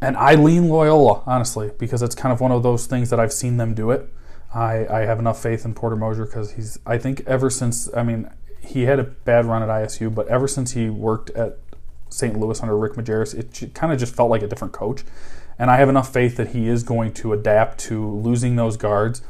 and 0.00 0.16
I 0.16 0.36
lean 0.36 0.68
Loyola 0.68 1.24
honestly 1.26 1.72
because 1.76 2.00
it's 2.00 2.14
kind 2.14 2.32
of 2.32 2.40
one 2.40 2.52
of 2.52 2.62
those 2.62 2.86
things 2.86 3.10
that 3.10 3.18
I've 3.18 3.32
seen 3.32 3.56
them 3.56 3.74
do 3.74 3.90
it. 3.90 4.08
I 4.54 4.86
I 4.86 5.00
have 5.00 5.18
enough 5.18 5.42
faith 5.42 5.64
in 5.64 5.74
Porter 5.74 5.96
Moser 5.96 6.24
because 6.24 6.52
he's 6.52 6.78
I 6.86 6.98
think 6.98 7.22
ever 7.26 7.50
since 7.50 7.92
I 7.94 8.02
mean 8.02 8.30
he 8.60 8.82
had 8.82 8.98
a 8.98 9.04
bad 9.04 9.44
run 9.44 9.62
at 9.62 9.68
ISU, 9.68 10.12
but 10.12 10.26
ever 10.28 10.48
since 10.48 10.72
he 10.72 10.88
worked 10.90 11.30
at 11.30 11.58
St. 12.08 12.38
Louis 12.38 12.60
under 12.60 12.76
Rick 12.76 12.94
Majerus, 12.94 13.34
it 13.34 13.74
kind 13.74 13.92
of 13.92 13.98
just 13.98 14.14
felt 14.14 14.30
like 14.30 14.42
a 14.42 14.46
different 14.48 14.72
coach. 14.72 15.04
And 15.58 15.70
I 15.70 15.76
have 15.76 15.88
enough 15.88 16.12
faith 16.12 16.36
that 16.36 16.48
he 16.48 16.68
is 16.68 16.82
going 16.82 17.12
to 17.14 17.32
adapt 17.32 17.78
to 17.80 18.06
losing 18.06 18.56
those 18.56 18.76
guards 18.76 19.22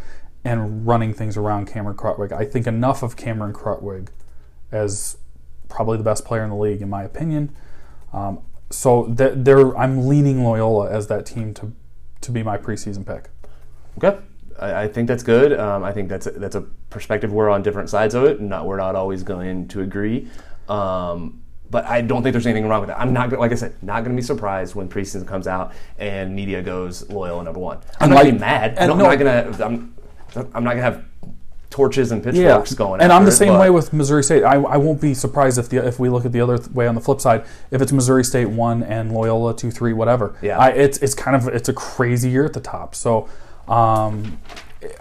and 0.44 0.86
running 0.86 1.12
things 1.12 1.36
around 1.36 1.66
Cameron 1.66 1.96
Krutwig. 1.96 2.32
I 2.32 2.44
think 2.44 2.66
enough 2.66 3.02
of 3.02 3.16
Cameron 3.16 3.52
Krutwig 3.52 4.08
as 4.72 5.18
probably 5.68 5.98
the 5.98 6.04
best 6.04 6.24
player 6.24 6.42
in 6.42 6.50
the 6.50 6.56
league, 6.56 6.82
in 6.82 6.88
my 6.88 7.02
opinion. 7.02 7.54
Um, 8.12 8.40
so 8.70 9.06
there, 9.08 9.76
I'm 9.76 10.06
leaning 10.08 10.42
Loyola 10.42 10.90
as 10.90 11.06
that 11.08 11.26
team 11.26 11.54
to 11.54 11.72
to 12.22 12.32
be 12.32 12.42
my 12.42 12.58
preseason 12.58 13.06
pick. 13.06 13.28
Okay, 13.98 14.18
I, 14.58 14.82
I 14.82 14.88
think 14.88 15.08
that's 15.08 15.22
good. 15.22 15.58
Um, 15.58 15.84
I 15.84 15.92
think 15.92 16.08
that's 16.08 16.26
a, 16.26 16.30
that's 16.32 16.54
a 16.54 16.62
perspective. 16.90 17.32
We're 17.32 17.50
on 17.50 17.62
different 17.62 17.90
sides 17.90 18.14
of 18.14 18.24
it. 18.24 18.40
Not 18.40 18.66
we're 18.66 18.78
not 18.78 18.94
always 18.94 19.22
going 19.22 19.68
to 19.68 19.82
agree. 19.82 20.28
Um, 20.68 21.42
but 21.70 21.84
I 21.84 22.00
don't 22.00 22.22
think 22.22 22.32
there's 22.32 22.46
anything 22.46 22.68
wrong 22.68 22.80
with 22.80 22.88
that. 22.88 23.00
I'm 23.00 23.12
not, 23.12 23.32
like 23.32 23.52
I 23.52 23.56
said, 23.56 23.74
not 23.82 24.04
going 24.04 24.16
to 24.16 24.20
be 24.20 24.26
surprised 24.26 24.74
when 24.74 24.88
preseason 24.88 25.26
comes 25.26 25.46
out 25.46 25.72
and 25.98 26.34
media 26.34 26.62
goes 26.62 27.08
Loyola 27.10 27.42
number 27.42 27.58
one. 27.58 27.78
I'm 28.00 28.10
not 28.10 28.22
going 28.22 28.26
to 28.26 28.32
be 28.34 28.38
mad. 28.38 28.78
I'm 28.78 28.96
not 28.98 29.18
going 29.18 29.54
to. 29.54 29.64
I'm, 29.64 29.94
I'm 30.54 30.64
not 30.64 30.74
going 30.74 30.76
to 30.76 30.82
have 30.82 31.04
torches 31.70 32.12
and 32.12 32.22
pitchforks 32.22 32.70
yeah. 32.70 32.76
going. 32.78 33.00
And 33.00 33.12
I'm 33.12 33.24
the 33.24 33.32
same 33.32 33.54
it, 33.54 33.58
way 33.58 33.70
with 33.70 33.92
Missouri 33.92 34.22
State. 34.22 34.44
I, 34.44 34.54
I 34.54 34.76
won't 34.76 35.00
be 35.00 35.12
surprised 35.12 35.58
if 35.58 35.68
the 35.68 35.84
if 35.86 35.98
we 35.98 36.08
look 36.08 36.24
at 36.24 36.32
the 36.32 36.40
other 36.40 36.58
way 36.72 36.86
on 36.86 36.94
the 36.94 37.00
flip 37.00 37.20
side, 37.20 37.44
if 37.70 37.82
it's 37.82 37.92
Missouri 37.92 38.24
State 38.24 38.48
one 38.48 38.82
and 38.82 39.12
Loyola 39.12 39.56
two 39.56 39.70
three 39.70 39.92
whatever. 39.92 40.36
Yeah, 40.42 40.58
I, 40.58 40.68
it's 40.70 40.98
it's 40.98 41.14
kind 41.14 41.36
of 41.36 41.48
it's 41.48 41.68
a 41.68 41.72
crazy 41.72 42.30
year 42.30 42.44
at 42.44 42.52
the 42.52 42.60
top. 42.60 42.94
So. 42.94 43.28
Um, 43.68 44.38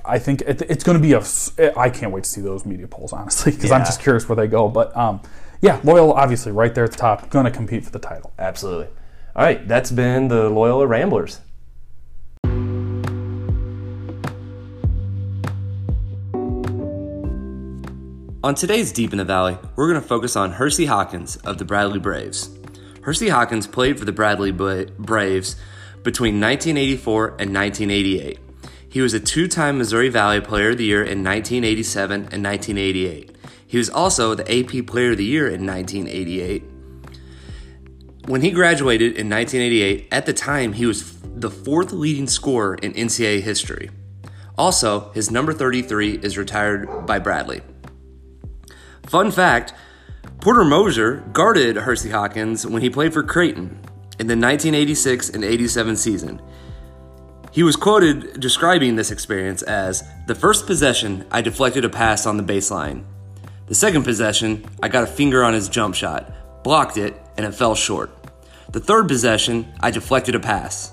I 0.03 0.19
think 0.19 0.41
it, 0.41 0.61
it's 0.63 0.83
going 0.83 0.97
to 0.97 1.01
be 1.01 1.13
a. 1.13 1.77
I 1.77 1.89
can't 1.89 2.11
wait 2.11 2.23
to 2.23 2.29
see 2.29 2.41
those 2.41 2.65
media 2.65 2.87
polls, 2.87 3.13
honestly, 3.13 3.51
because 3.51 3.69
yeah. 3.69 3.77
I'm 3.77 3.85
just 3.85 4.01
curious 4.01 4.27
where 4.27 4.35
they 4.35 4.47
go. 4.47 4.67
But 4.69 4.95
um, 4.95 5.21
yeah, 5.61 5.79
Loyola 5.83 6.13
obviously 6.13 6.51
right 6.51 6.73
there 6.73 6.83
at 6.83 6.91
the 6.91 6.97
top, 6.97 7.29
going 7.29 7.45
to 7.45 7.51
compete 7.51 7.83
for 7.83 7.91
the 7.91 7.99
title. 7.99 8.33
Absolutely. 8.39 8.87
All 9.35 9.43
right, 9.43 9.67
that's 9.67 9.91
been 9.91 10.29
the 10.29 10.49
Loyola 10.49 10.87
Ramblers. 10.87 11.41
On 18.43 18.53
today's 18.53 18.91
Deep 18.91 19.11
in 19.11 19.17
the 19.17 19.25
Valley, 19.25 19.57
we're 19.75 19.89
going 19.89 19.99
to 19.99 20.07
focus 20.07 20.35
on 20.35 20.51
Hersey 20.51 20.85
Hawkins 20.85 21.37
of 21.37 21.57
the 21.57 21.65
Bradley 21.65 21.97
Braves. 21.97 22.55
Hersey 23.01 23.29
Hawkins 23.29 23.65
played 23.65 23.97
for 23.97 24.05
the 24.05 24.11
Bradley 24.11 24.51
Braves 24.51 25.55
between 26.03 26.39
1984 26.39 27.27
and 27.39 27.53
1988. 27.55 28.39
He 28.89 29.01
was 29.01 29.13
a 29.13 29.19
two 29.19 29.47
time 29.47 29.77
Missouri 29.77 30.09
Valley 30.09 30.41
Player 30.41 30.71
of 30.71 30.77
the 30.77 30.85
Year 30.85 31.01
in 31.01 31.23
1987 31.23 32.13
and 32.31 32.43
1988. 32.43 33.35
He 33.67 33.77
was 33.77 33.89
also 33.89 34.35
the 34.35 34.43
AP 34.43 34.85
Player 34.87 35.11
of 35.11 35.17
the 35.17 35.25
Year 35.25 35.47
in 35.47 35.65
1988. 35.65 36.63
When 38.27 38.41
he 38.41 38.51
graduated 38.51 39.17
in 39.17 39.29
1988, 39.29 40.07
at 40.11 40.25
the 40.25 40.33
time 40.33 40.73
he 40.73 40.85
was 40.85 41.19
the 41.21 41.51
fourth 41.51 41.91
leading 41.91 42.27
scorer 42.27 42.75
in 42.75 42.93
NCAA 42.93 43.41
history. 43.41 43.89
Also, 44.57 45.11
his 45.11 45.29
number 45.29 45.51
33 45.53 46.19
is 46.23 46.37
retired 46.37 47.05
by 47.05 47.19
Bradley. 47.19 47.61
Fun 49.05 49.31
fact 49.31 49.73
Porter 50.41 50.63
Moser 50.63 51.23
guarded 51.33 51.75
Hersey 51.75 52.09
Hawkins 52.09 52.65
when 52.65 52.81
he 52.81 52.89
played 52.89 53.13
for 53.13 53.23
Creighton 53.23 53.79
in 54.19 54.27
the 54.27 54.37
1986 54.37 55.29
and 55.29 55.43
87 55.43 55.95
season. 55.95 56.41
He 57.55 57.63
was 57.63 57.77
quoted 57.77 58.41
describing 58.41 58.97
this 58.97 59.11
experience 59.11 59.61
as 59.61 60.03
the 60.27 60.35
first 60.35 60.67
possession, 60.67 61.25
I 61.31 61.41
deflected 61.41 61.85
a 61.85 61.89
pass 61.89 62.25
on 62.25 62.35
the 62.35 62.43
baseline. 62.43 63.05
The 63.67 63.75
second 63.75 64.03
possession, 64.03 64.65
I 64.83 64.89
got 64.89 65.05
a 65.05 65.07
finger 65.07 65.41
on 65.41 65.53
his 65.53 65.69
jump 65.69 65.95
shot, 65.95 66.33
blocked 66.65 66.97
it, 66.97 67.15
and 67.37 67.45
it 67.45 67.53
fell 67.53 67.73
short. 67.73 68.11
The 68.73 68.81
third 68.81 69.07
possession, 69.07 69.73
I 69.79 69.89
deflected 69.89 70.35
a 70.35 70.39
pass. 70.41 70.91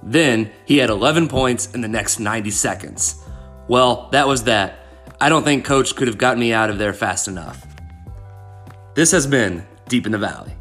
Then 0.00 0.52
he 0.66 0.76
had 0.76 0.88
11 0.88 1.26
points 1.26 1.74
in 1.74 1.80
the 1.80 1.88
next 1.88 2.20
90 2.20 2.52
seconds. 2.52 3.20
Well, 3.66 4.08
that 4.12 4.28
was 4.28 4.44
that. 4.44 4.78
I 5.20 5.28
don't 5.28 5.42
think 5.42 5.64
coach 5.64 5.96
could 5.96 6.06
have 6.06 6.16
gotten 6.16 6.38
me 6.38 6.52
out 6.52 6.70
of 6.70 6.78
there 6.78 6.92
fast 6.92 7.26
enough. 7.26 7.66
This 8.94 9.10
has 9.10 9.26
been 9.26 9.66
Deep 9.88 10.06
in 10.06 10.12
the 10.12 10.18
Valley. 10.18 10.54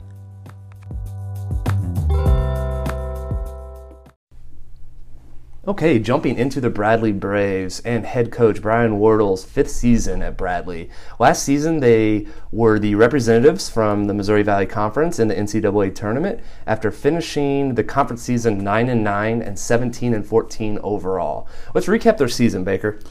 Okay, 5.68 6.00
jumping 6.00 6.38
into 6.38 6.62
the 6.62 6.70
Bradley 6.70 7.12
Braves 7.12 7.82
and 7.82 8.06
head 8.06 8.32
coach 8.32 8.62
Brian 8.62 9.00
Wardle's 9.00 9.44
fifth 9.44 9.70
season 9.70 10.22
at 10.22 10.38
Bradley. 10.38 10.90
Last 11.20 11.44
season, 11.44 11.82
they 11.82 12.28
were 12.54 12.80
the 12.80 12.96
representatives 12.96 13.70
from 13.70 14.06
the 14.06 14.14
Missouri 14.14 14.44
Valley 14.44 14.66
Conference 14.66 15.20
in 15.20 15.28
the 15.28 15.36
NCAA 15.36 15.94
tournament 15.94 16.40
after 16.66 16.90
finishing 16.90 17.76
the 17.76 17.84
conference 17.84 18.22
season 18.22 18.60
9 18.60 18.88
and 18.88 19.04
9 19.04 19.42
and 19.42 19.60
17 19.60 20.14
and 20.14 20.26
14 20.26 20.80
overall. 20.84 21.50
Let's 21.74 21.88
recap 21.88 22.18
their 22.18 22.30
season, 22.30 22.64
Baker. 22.64 23.02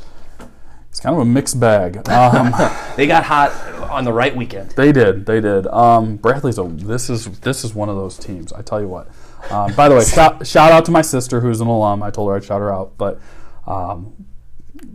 It's 0.89 1.01
kind 1.01 1.15
of 1.15 1.21
a 1.21 1.27
mixed 1.27 1.61
bag. 1.61 2.09
Um, 2.09 2.55
they 2.97 3.07
got 3.07 3.25
hot 3.25 3.53
on 3.91 4.05
the 4.05 4.15
right 4.15 4.35
weekend. 4.35 4.71
They 4.71 4.93
did. 4.93 5.27
They 5.27 5.43
did. 5.43 5.67
Um, 5.67 6.17
Bradley's 6.17 6.57
a 6.57 6.65
this 6.65 7.11
is 7.11 7.27
this 7.41 7.65
is 7.65 7.75
one 7.75 7.91
of 7.91 7.97
those 7.97 8.17
teams. 8.17 8.51
I 8.51 8.63
tell 8.63 8.81
you 8.81 8.89
what. 8.89 9.09
Um, 9.51 9.75
by 9.75 9.89
the 9.89 9.95
way, 9.95 10.05
shout, 10.05 10.47
shout 10.47 10.73
out 10.73 10.85
to 10.87 10.91
my 10.91 11.03
sister 11.03 11.41
who's 11.41 11.61
an 11.61 11.69
alum. 11.69 12.03
I 12.03 12.11
told 12.11 12.31
her 12.31 12.37
I'd 12.37 12.45
shout 12.45 12.61
her 12.61 12.73
out, 12.73 12.97
but 12.99 13.21
um, 13.67 14.27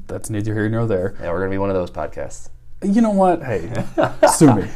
that's 0.07 0.29
neither 0.29 0.53
here 0.53 0.69
nor 0.69 0.85
there. 0.85 1.15
Yeah, 1.19 1.31
we're 1.31 1.39
gonna 1.39 1.51
be 1.51 1.57
one 1.57 1.69
of 1.69 1.75
those 1.75 1.91
podcasts. 1.91 2.49
You 2.83 3.01
know 3.01 3.11
what? 3.11 3.43
Hey, 3.43 3.71
sue 4.33 4.55
me. 4.55 4.67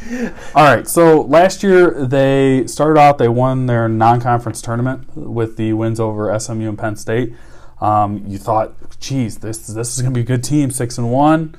All 0.53 0.63
right. 0.63 0.87
So 0.87 1.21
last 1.21 1.63
year 1.63 2.05
they 2.05 2.67
started 2.67 2.99
out. 2.99 3.17
They 3.17 3.27
won 3.27 3.65
their 3.65 3.89
non-conference 3.89 4.61
tournament 4.61 5.17
with 5.17 5.57
the 5.57 5.73
wins 5.73 5.99
over 5.99 6.37
SMU 6.39 6.69
and 6.69 6.77
Penn 6.77 6.97
State. 6.97 7.33
Um, 7.81 8.23
you 8.27 8.37
thought, 8.37 8.99
geez, 8.99 9.39
this 9.39 9.65
this 9.67 9.95
is 9.95 10.01
going 10.01 10.13
to 10.13 10.17
be 10.17 10.21
a 10.21 10.25
good 10.25 10.43
team, 10.43 10.69
six 10.69 10.99
and 10.99 11.11
one, 11.11 11.55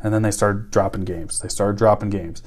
and 0.00 0.12
then 0.12 0.20
they 0.20 0.30
started 0.30 0.70
dropping 0.70 1.04
games. 1.04 1.40
They 1.40 1.48
started 1.48 1.78
dropping 1.78 2.10
games. 2.10 2.42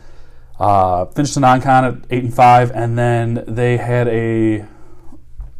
Uh, 0.59 1.05
finished 1.05 1.33
the 1.33 1.39
non-con 1.39 1.85
at 1.85 1.95
eight 2.11 2.23
and 2.23 2.33
five, 2.33 2.69
and 2.71 2.99
then 2.99 3.43
they 3.47 3.77
had 3.77 4.07
a 4.09 4.65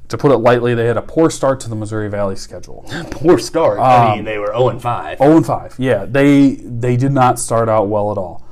to 0.09 0.17
put 0.17 0.31
it 0.31 0.37
lightly, 0.37 0.75
they 0.75 0.85
had 0.85 0.97
a 0.97 1.01
poor 1.01 1.29
start 1.29 1.59
to 1.61 1.69
the 1.69 1.75
Missouri 1.75 2.09
Valley 2.09 2.35
schedule. 2.35 2.85
poor 3.11 3.39
start. 3.39 3.79
Um, 3.79 3.85
I 3.85 4.15
mean, 4.15 4.25
they 4.25 4.37
were 4.37 4.47
0 4.47 4.69
and 4.69 4.81
5. 4.81 5.17
0 5.19 5.37
and 5.37 5.45
5. 5.45 5.75
Yeah, 5.77 6.05
they 6.05 6.55
they 6.55 6.97
did 6.97 7.11
not 7.11 7.39
start 7.39 7.69
out 7.69 7.87
well 7.87 8.11
at 8.11 8.17
all. 8.17 8.45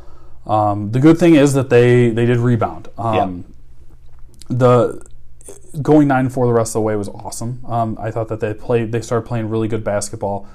Um, 0.46 0.91
the 0.91 1.00
good 1.00 1.17
thing 1.17 1.36
is 1.36 1.54
that 1.54 1.70
they 1.70 2.10
they 2.10 2.26
did 2.26 2.38
rebound. 2.38 2.88
Um, 2.98 3.15
yeah. 3.15 4.56
The 4.56 5.08
going 5.82 6.08
nine 6.08 6.26
and 6.26 6.34
four 6.34 6.46
the 6.48 6.54
rest 6.54 6.70
of 6.70 6.74
the 6.74 6.82
way 6.82 6.96
was 6.96 7.10
awesome. 7.10 7.63
Um, 7.65 7.98
I 8.00 8.12
thought 8.12 8.30
that 8.30 8.39
they 8.39 8.54
played 8.54 8.91
they 8.91 9.02
started 9.02 9.28
playing 9.28 9.50
really 9.50 9.67
good 9.67 9.84
basketball 9.84 10.48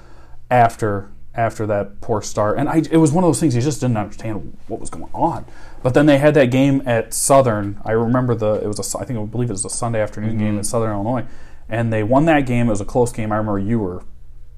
after 0.49 1.11
after 1.35 1.65
that 1.65 1.99
poor 2.01 2.21
start, 2.21 2.57
and 2.57 2.69
I, 2.69 2.83
it 2.91 2.97
was 2.97 3.11
one 3.11 3.23
of 3.23 3.27
those 3.27 3.39
things 3.39 3.55
you 3.55 3.61
just 3.61 3.81
didn't 3.81 3.97
understand 3.97 4.57
what 4.67 4.79
was 4.79 4.89
going 4.89 5.09
on. 5.13 5.45
But 5.81 5.93
then 5.93 6.05
they 6.05 6.17
had 6.17 6.33
that 6.35 6.51
game 6.51 6.81
at 6.85 7.13
Southern. 7.13 7.81
I 7.83 7.91
remember 7.91 8.35
the 8.35 8.53
it 8.55 8.67
was 8.67 8.79
a 8.79 8.99
I 8.99 9.05
think 9.05 9.19
I 9.19 9.25
believe 9.25 9.49
it 9.49 9.53
was 9.53 9.65
a 9.65 9.69
Sunday 9.69 10.01
afternoon 10.01 10.31
mm-hmm. 10.31 10.39
game 10.39 10.57
in 10.57 10.63
Southern 10.63 10.91
Illinois, 10.91 11.25
and 11.67 11.91
they 11.91 12.03
won 12.03 12.25
that 12.25 12.45
game. 12.45 12.67
It 12.67 12.71
was 12.71 12.81
a 12.81 12.85
close 12.85 13.11
game. 13.11 13.31
I 13.31 13.37
remember 13.37 13.59
you 13.59 13.79
were 13.79 14.03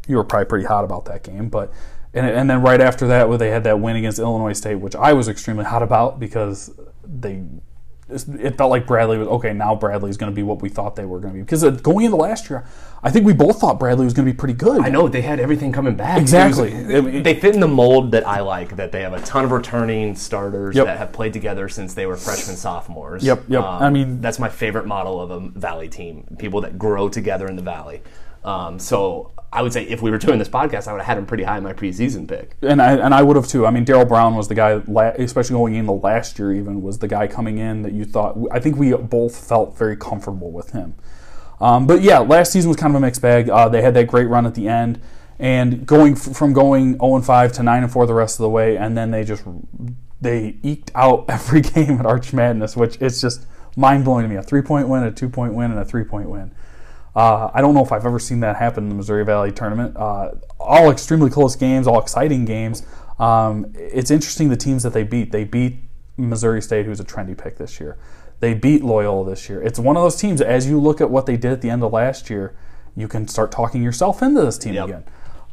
you 0.08 0.18
were 0.18 0.24
probably 0.24 0.46
pretty 0.46 0.66
hot 0.66 0.84
about 0.84 1.06
that 1.06 1.24
game, 1.24 1.50
but 1.50 1.72
and 2.14 2.26
and 2.26 2.50
then 2.50 2.62
right 2.62 2.82
after 2.82 3.08
that, 3.08 3.30
where 3.30 3.38
they 3.38 3.50
had 3.50 3.64
that 3.64 3.80
win 3.80 3.96
against 3.96 4.20
Illinois 4.20 4.54
State, 4.54 4.76
which 4.76 4.96
I 4.96 5.14
was 5.14 5.28
extremely 5.28 5.66
hot 5.66 5.82
about 5.82 6.20
because 6.20 6.74
they 7.04 7.44
it 8.08 8.56
felt 8.56 8.70
like 8.70 8.86
Bradley 8.86 9.18
was 9.18 9.28
okay. 9.28 9.52
Now 9.52 9.74
Bradley 9.74 10.12
is 10.12 10.18
going 10.18 10.32
to 10.32 10.36
be 10.36 10.44
what 10.44 10.62
we 10.62 10.70
thought 10.70 10.96
they 10.96 11.06
were 11.06 11.20
going 11.20 11.34
to 11.34 11.38
be. 11.38 11.42
Because 11.42 11.64
uh, 11.64 11.72
going 11.72 12.06
into 12.06 12.18
last 12.18 12.52
year, 12.52 12.64
I 13.02 13.10
think 13.10 13.26
we 13.26 13.34
both 13.34 13.60
thought 13.60 13.80
Bradley 13.80 14.06
was 14.06 14.14
going 14.14 14.28
to 14.28 14.32
be 14.32 14.38
pretty 14.38 14.54
good. 14.54 14.82
I 14.82 14.90
know 14.90 15.08
they 15.08 15.24
had 15.24 15.40
everything 15.40 15.72
coming 15.72 15.96
back. 15.96 16.22
Exactly, 16.22 16.72
was, 16.74 17.24
they 17.24 17.40
fit 17.40 17.56
in 17.56 17.62
the 17.62 17.68
mold 17.68 18.12
that 18.12 18.28
I 18.28 18.42
like. 18.42 18.76
That 18.76 18.92
they 18.92 19.02
have 19.02 19.14
a 19.14 19.22
ton 19.22 19.44
of 19.44 19.52
returning 19.52 20.16
starters 20.16 20.76
yep. 20.76 20.86
that 20.86 21.00
have 21.00 21.14
played 21.14 21.34
together 21.34 21.68
since 21.68 21.96
they 21.96 22.06
were 22.06 22.16
freshmen, 22.16 22.56
sophomores. 22.56 23.24
Yep, 23.24 23.46
yep. 23.48 23.64
Um, 23.64 23.82
I 23.82 23.90
mean, 23.90 24.22
that's 24.22 24.38
my 24.38 24.50
favorite 24.50 24.86
model 24.86 25.20
of 25.20 25.32
a 25.32 25.40
Valley 25.40 25.90
team. 25.90 26.26
People 26.38 26.62
that 26.62 26.78
grow 26.78 27.10
together 27.10 27.48
in 27.48 27.56
the 27.56 27.64
Valley. 27.64 28.02
Um, 28.46 28.80
so 28.80 29.32
I 29.52 29.62
would 29.62 29.74
say 29.74 29.84
if 29.84 30.02
we 30.02 30.12
were 30.12 30.18
doing 30.18 30.38
this 30.38 30.48
podcast, 30.48 30.88
I 30.88 30.92
would 30.94 31.00
have 31.00 31.08
had 31.08 31.18
him 31.18 31.26
pretty 31.26 31.44
high 31.44 31.58
in 31.58 31.64
my 31.64 31.74
preseason 31.74 32.28
pick. 32.28 32.56
And 32.62 32.82
I 32.82 32.94
and 32.94 33.14
I 33.14 33.24
would 33.24 33.36
have 33.36 33.48
too. 33.48 33.66
I 33.66 33.72
mean, 33.72 33.84
Darrell 33.84 34.06
Brown 34.06 34.36
was 34.36 34.48
the 34.48 34.56
guy, 34.56 34.72
especially 35.18 35.56
going 35.56 35.76
in 35.76 35.86
the 35.86 35.94
last 35.94 36.38
year, 36.38 36.54
even 36.54 36.82
was 36.82 37.00
the 37.00 37.08
guy 37.08 37.28
coming 37.28 37.58
in 37.58 37.82
that 37.82 37.94
you 37.94 38.06
thought. 38.06 38.38
I 38.52 38.60
think 38.60 38.78
we 38.78 38.94
both 38.94 39.36
felt 39.36 39.78
very 39.78 39.98
comfortable 39.98 40.52
with 40.52 40.72
him. 40.72 40.96
Um, 41.60 41.88
but 41.88 42.02
yeah, 42.02 42.20
last 42.20 42.52
season 42.52 42.70
was 42.70 42.78
kind 42.78 42.94
of 42.94 43.02
a 43.02 43.06
mixed 43.06 43.22
bag. 43.22 43.50
Uh, 43.50 43.70
they 43.70 43.82
had 43.82 43.94
that 43.94 44.08
great 44.08 44.28
run 44.28 44.46
at 44.46 44.56
the 44.56 44.68
end, 44.68 45.02
and 45.40 45.86
going 45.86 46.14
f- 46.14 46.36
from 46.36 46.52
going 46.52 47.00
0 47.00 47.16
and 47.16 47.26
5 47.26 47.54
to 47.54 47.64
9 47.64 47.84
and 47.84 47.92
4 47.92 48.06
the 48.06 48.14
rest 48.14 48.40
of 48.40 48.44
the 48.44 48.50
way, 48.50 48.78
and 48.78 48.98
then 48.98 49.12
they 49.12 49.24
just 49.24 49.44
they 50.20 50.58
eked 50.64 50.92
out 50.96 51.26
every 51.30 51.62
game 51.62 52.00
at 52.00 52.06
Arch 52.06 52.34
Madness, 52.34 52.76
which 52.76 53.02
is 53.02 53.22
just 53.22 53.46
mind 53.78 54.04
blowing 54.04 54.24
to 54.24 54.30
me. 54.30 54.36
A 54.36 54.44
three 54.44 54.62
point 54.62 54.90
win, 54.90 55.04
a 55.04 55.12
two 55.12 55.30
point 55.30 55.54
win, 55.54 55.72
and 55.72 55.80
a 55.80 55.86
three 55.86 56.04
point 56.04 56.30
win. 56.30 56.52
Uh, 57.16 57.50
I 57.54 57.62
don't 57.62 57.74
know 57.74 57.84
if 57.84 57.92
I've 57.92 58.06
ever 58.06 58.20
seen 58.20 58.42
that 58.42 58.58
happen 58.58 58.84
in 58.84 58.90
the 58.90 58.96
Missouri 58.96 59.24
Valley 59.24 59.52
tournament. 59.52 59.96
Uh, 59.96 60.32
all 60.60 60.92
extremely 60.92 61.30
close 61.30 61.56
games, 61.56 61.88
all 61.88 62.00
exciting 62.00 62.44
games. 62.44 62.84
Um, 63.20 63.72
it's 63.76 64.12
interesting 64.12 64.50
the 64.50 64.58
teams 64.58 64.84
that 64.84 64.94
they 64.94 65.04
beat. 65.04 65.32
They 65.32 65.46
beat 65.46 65.78
Missouri 66.18 66.62
State, 66.62 66.86
who's 66.86 67.00
a 67.00 67.06
trendy 67.06 67.38
pick 67.38 67.58
this 67.58 67.80
year. 67.80 67.98
They 68.42 68.54
beat 68.54 68.84
Loyola 68.84 69.30
this 69.30 69.48
year. 69.48 69.62
It's 69.64 69.80
one 69.80 69.96
of 69.96 70.04
those 70.04 70.18
teams. 70.18 70.42
As 70.42 70.68
you 70.68 70.80
look 70.80 71.00
at 71.00 71.10
what 71.10 71.26
they 71.26 71.38
did 71.38 71.54
at 71.54 71.62
the 71.62 71.70
end 71.70 71.84
of 71.84 71.94
last 71.94 72.30
year, 72.30 72.56
you 72.96 73.08
can 73.08 73.28
start 73.28 73.52
talking 73.52 73.82
yourself 73.82 74.22
into 74.22 74.42
this 74.42 74.58
team 74.58 74.74
yep. 74.74 74.86
again. 74.86 75.04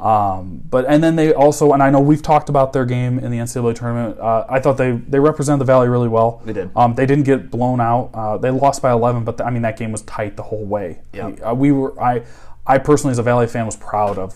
Um, 0.03 0.61
but 0.69 0.85
and 0.89 1.03
then 1.03 1.15
they 1.15 1.33
also, 1.33 1.73
and 1.73 1.81
I 1.81 1.89
know 1.89 2.01
we've 2.01 2.23
talked 2.23 2.49
about 2.49 2.73
their 2.73 2.85
game 2.85 3.21
in 3.21 3.31
the 3.31 3.39
NCAA 3.39 3.77
tournament. 3.77 4.19
Uh, 4.19 4.45
I 4.49 4.59
thought 4.59 4.77
they 4.77 4.93
they 4.93 5.21
represented 5.21 5.61
the 5.61 5.65
Valley 5.65 5.89
really 5.89 6.09
well. 6.09 6.43
They 6.45 6.53
did. 6.53 6.71
Um, 6.75 6.97
they 6.97 7.07
didn't 7.07 7.25
get 7.25 7.53
blown 7.53 7.81
out. 7.81 8.11
Uh, 8.13 8.37
they 8.37 8.51
lost 8.51 8.83
by 8.83 8.91
11, 8.91 9.23
but 9.23 9.37
the, 9.37 9.45
I 9.45 9.51
mean 9.51 9.63
that 9.63 9.77
game 9.77 9.93
was 9.93 10.03
tight 10.03 10.37
the 10.37 10.43
whole 10.43 10.65
way. 10.65 11.03
Yeah. 11.13 11.29
Uh, 11.29 11.55
we 11.55 11.71
were 11.71 11.99
I 12.03 12.25
I 12.67 12.79
personally 12.79 13.13
as 13.13 13.21
a 13.21 13.23
Valley 13.23 13.47
fan 13.47 13.65
was 13.65 13.77
proud 13.77 14.19
of 14.19 14.35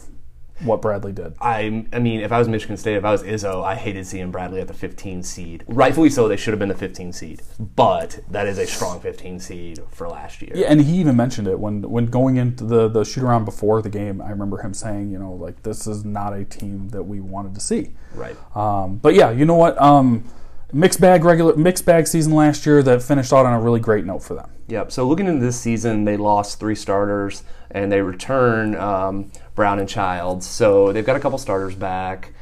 what 0.60 0.80
Bradley 0.80 1.12
did. 1.12 1.34
I, 1.40 1.86
I 1.92 1.98
mean, 1.98 2.20
if 2.20 2.32
I 2.32 2.38
was 2.38 2.48
Michigan 2.48 2.76
State, 2.76 2.96
if 2.96 3.04
I 3.04 3.12
was 3.12 3.22
Izzo, 3.22 3.62
I 3.62 3.74
hated 3.74 4.06
seeing 4.06 4.30
Bradley 4.30 4.60
at 4.60 4.68
the 4.68 4.74
15 4.74 5.22
seed. 5.22 5.64
Rightfully 5.66 6.10
so, 6.10 6.28
they 6.28 6.36
should 6.36 6.52
have 6.52 6.58
been 6.58 6.68
the 6.68 6.74
15 6.74 7.12
seed, 7.12 7.42
but 7.58 8.20
that 8.30 8.46
is 8.46 8.58
a 8.58 8.66
strong 8.66 9.00
15 9.00 9.40
seed 9.40 9.80
for 9.90 10.08
last 10.08 10.40
year. 10.40 10.52
Yeah, 10.54 10.68
and 10.68 10.80
he 10.80 10.98
even 10.98 11.16
mentioned 11.16 11.48
it 11.48 11.58
when 11.58 11.82
when 11.82 12.06
going 12.06 12.36
into 12.36 12.64
the 12.64 12.88
the 12.88 13.04
shoot 13.04 13.22
around 13.22 13.44
before 13.44 13.82
the 13.82 13.90
game. 13.90 14.20
I 14.22 14.30
remember 14.30 14.58
him 14.62 14.74
saying, 14.74 15.10
you 15.10 15.18
know, 15.18 15.32
like 15.32 15.62
this 15.62 15.86
is 15.86 16.04
not 16.04 16.32
a 16.32 16.44
team 16.44 16.88
that 16.90 17.02
we 17.02 17.20
wanted 17.20 17.54
to 17.54 17.60
see. 17.60 17.94
Right. 18.14 18.36
Um, 18.56 18.96
but 18.96 19.14
yeah, 19.14 19.30
you 19.30 19.44
know 19.44 19.54
what? 19.54 19.80
Um, 19.80 20.24
mixed 20.72 21.00
bag 21.00 21.24
regular 21.24 21.54
mixed 21.56 21.84
bag 21.84 22.06
season 22.06 22.34
last 22.34 22.66
year 22.66 22.82
that 22.82 23.02
finished 23.02 23.32
out 23.32 23.46
on 23.46 23.52
a 23.52 23.60
really 23.60 23.80
great 23.80 24.04
note 24.04 24.22
for 24.22 24.34
them. 24.34 24.50
Yep. 24.68 24.90
So 24.90 25.06
looking 25.06 25.26
into 25.26 25.44
this 25.44 25.58
season, 25.58 26.04
they 26.04 26.16
lost 26.16 26.58
three 26.58 26.74
starters 26.74 27.44
and 27.70 27.90
they 27.90 28.00
return 28.00 28.74
um, 28.76 29.30
Brown 29.56 29.80
and 29.80 29.88
Childs. 29.88 30.46
So 30.46 30.92
they've 30.92 31.04
got 31.04 31.16
a 31.16 31.20
couple 31.20 31.38
starters 31.38 31.74
back. 31.74 32.32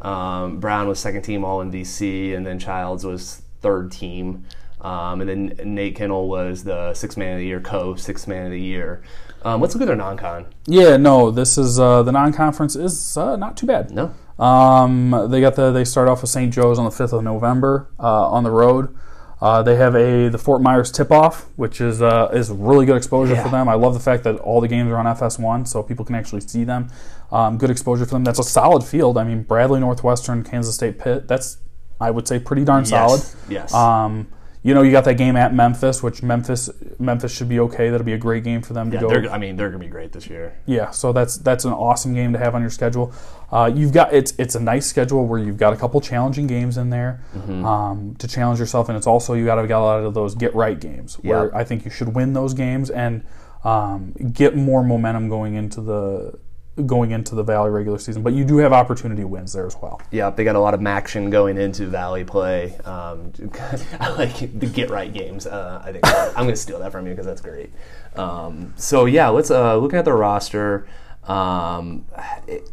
Um, 0.00 0.58
Brown 0.58 0.88
was 0.88 0.98
second 0.98 1.22
team 1.22 1.44
All 1.44 1.64
MVC, 1.64 2.36
and 2.36 2.44
then 2.44 2.58
Childs 2.58 3.04
was 3.04 3.42
third 3.60 3.92
team. 3.92 4.44
Um, 4.80 5.20
and 5.20 5.30
then 5.30 5.74
Nate 5.74 5.94
Kennell 5.94 6.26
was 6.26 6.64
the 6.64 6.92
sixth 6.94 7.16
man 7.16 7.34
of 7.34 7.38
the 7.38 7.46
year, 7.46 7.60
co 7.60 7.94
sixth 7.94 8.26
man 8.26 8.46
of 8.46 8.50
the 8.50 8.60
year. 8.60 9.02
Um, 9.44 9.60
let's 9.60 9.74
look 9.74 9.82
at 9.82 9.86
their 9.86 9.96
non-con. 9.96 10.46
Yeah, 10.66 10.96
no, 10.96 11.30
this 11.30 11.56
is 11.56 11.78
uh, 11.78 12.02
the 12.02 12.10
non-conference 12.10 12.74
is 12.74 13.16
uh, 13.16 13.36
not 13.36 13.56
too 13.56 13.66
bad. 13.66 13.92
No, 13.92 14.12
um, 14.40 15.28
they 15.30 15.40
got 15.40 15.54
the 15.54 15.70
they 15.70 15.84
start 15.84 16.08
off 16.08 16.22
with 16.22 16.30
St. 16.30 16.52
Joe's 16.52 16.80
on 16.80 16.84
the 16.84 16.90
fifth 16.90 17.12
of 17.12 17.22
November 17.22 17.88
uh, 18.00 18.28
on 18.28 18.42
the 18.42 18.50
road. 18.50 18.96
Uh, 19.42 19.60
they 19.60 19.74
have 19.74 19.96
a 19.96 20.28
the 20.28 20.38
Fort 20.38 20.62
Myers 20.62 20.92
tip 20.92 21.10
off, 21.10 21.48
which 21.56 21.80
is 21.80 22.00
uh, 22.00 22.30
is 22.32 22.48
really 22.52 22.86
good 22.86 22.96
exposure 22.96 23.34
yeah. 23.34 23.42
for 23.42 23.48
them. 23.48 23.68
I 23.68 23.74
love 23.74 23.92
the 23.92 23.98
fact 23.98 24.22
that 24.22 24.36
all 24.36 24.60
the 24.60 24.68
games 24.68 24.88
are 24.92 24.96
on 24.96 25.04
FS1, 25.04 25.66
so 25.66 25.82
people 25.82 26.04
can 26.04 26.14
actually 26.14 26.42
see 26.42 26.62
them. 26.62 26.88
Um, 27.32 27.58
good 27.58 27.68
exposure 27.68 28.04
for 28.04 28.12
them. 28.12 28.22
That's 28.22 28.38
a 28.38 28.44
solid 28.44 28.84
field. 28.84 29.18
I 29.18 29.24
mean, 29.24 29.42
Bradley, 29.42 29.80
Northwestern, 29.80 30.44
Kansas 30.44 30.76
State, 30.76 31.00
Pitt. 31.00 31.26
That's 31.26 31.58
I 32.00 32.12
would 32.12 32.28
say 32.28 32.38
pretty 32.38 32.64
darn 32.64 32.82
yes. 32.84 32.90
solid. 32.90 33.22
Yes. 33.48 33.74
Um, 33.74 34.28
you 34.64 34.74
know, 34.74 34.82
you 34.82 34.92
got 34.92 35.04
that 35.06 35.14
game 35.14 35.34
at 35.36 35.52
Memphis, 35.52 36.02
which 36.02 36.22
Memphis 36.22 36.70
Memphis 37.00 37.34
should 37.34 37.48
be 37.48 37.58
okay. 37.60 37.90
That'll 37.90 38.04
be 38.04 38.12
a 38.12 38.18
great 38.18 38.44
game 38.44 38.62
for 38.62 38.74
them 38.74 38.90
to 38.90 38.96
Yeah, 38.96 39.00
go. 39.02 39.08
they're, 39.08 39.32
I 39.32 39.38
mean, 39.38 39.56
they're 39.56 39.70
gonna 39.70 39.82
be 39.82 39.88
great 39.90 40.12
this 40.12 40.28
year. 40.28 40.54
Yeah, 40.66 40.90
so 40.90 41.12
that's 41.12 41.36
that's 41.38 41.64
an 41.64 41.72
awesome 41.72 42.14
game 42.14 42.32
to 42.32 42.38
have 42.38 42.54
on 42.54 42.60
your 42.60 42.70
schedule. 42.70 43.12
Uh, 43.50 43.70
you've 43.74 43.92
got 43.92 44.12
it's 44.14 44.32
it's 44.38 44.54
a 44.54 44.60
nice 44.60 44.86
schedule 44.86 45.26
where 45.26 45.38
you've 45.40 45.58
got 45.58 45.72
a 45.72 45.76
couple 45.76 46.00
challenging 46.00 46.46
games 46.46 46.76
in 46.78 46.90
there 46.90 47.22
um, 47.64 48.14
to 48.18 48.28
challenge 48.28 48.60
yourself, 48.60 48.88
and 48.88 48.96
it's 48.96 49.06
also 49.06 49.34
you 49.34 49.44
got 49.44 49.56
to 49.60 49.66
get 49.66 49.76
a 49.76 49.80
lot 49.80 50.02
of 50.04 50.14
those 50.14 50.34
get 50.34 50.54
right 50.54 50.78
games 50.80 51.16
where 51.20 51.44
Yep. 51.46 51.54
I 51.54 51.64
think 51.64 51.84
you 51.84 51.90
should 51.90 52.14
win 52.14 52.32
those 52.32 52.54
games 52.54 52.88
and 52.90 53.24
um, 53.64 54.12
get 54.32 54.56
more 54.56 54.82
momentum 54.82 55.28
going 55.28 55.54
into 55.54 55.80
the 55.80 56.38
going 56.86 57.10
into 57.10 57.34
the 57.34 57.42
Valley 57.42 57.70
regular 57.70 57.98
season. 57.98 58.22
But 58.22 58.32
you 58.32 58.44
do 58.44 58.58
have 58.58 58.72
opportunity 58.72 59.24
wins 59.24 59.52
there 59.52 59.66
as 59.66 59.76
well. 59.76 60.00
Yeah, 60.10 60.30
they 60.30 60.44
got 60.44 60.56
a 60.56 60.60
lot 60.60 60.74
of 60.74 60.84
action 60.86 61.28
going 61.28 61.58
into 61.58 61.86
Valley 61.86 62.24
play. 62.24 62.76
Um, 62.84 63.32
I 64.00 64.10
like 64.10 64.58
the 64.58 64.66
get 64.66 64.90
right 64.90 65.12
games. 65.12 65.46
Uh, 65.46 65.82
I 65.84 65.92
think 65.92 66.06
I'm 66.06 66.44
going 66.44 66.48
to 66.48 66.56
steal 66.56 66.78
that 66.78 66.92
from 66.92 67.06
you 67.06 67.12
because 67.12 67.26
that's 67.26 67.42
great. 67.42 67.70
Um, 68.16 68.72
so 68.76 69.04
yeah, 69.04 69.28
let's 69.28 69.50
uh, 69.50 69.76
looking 69.76 69.98
at 69.98 70.04
the 70.04 70.14
roster. 70.14 70.86
Um, 71.24 72.06
it, 72.46 72.68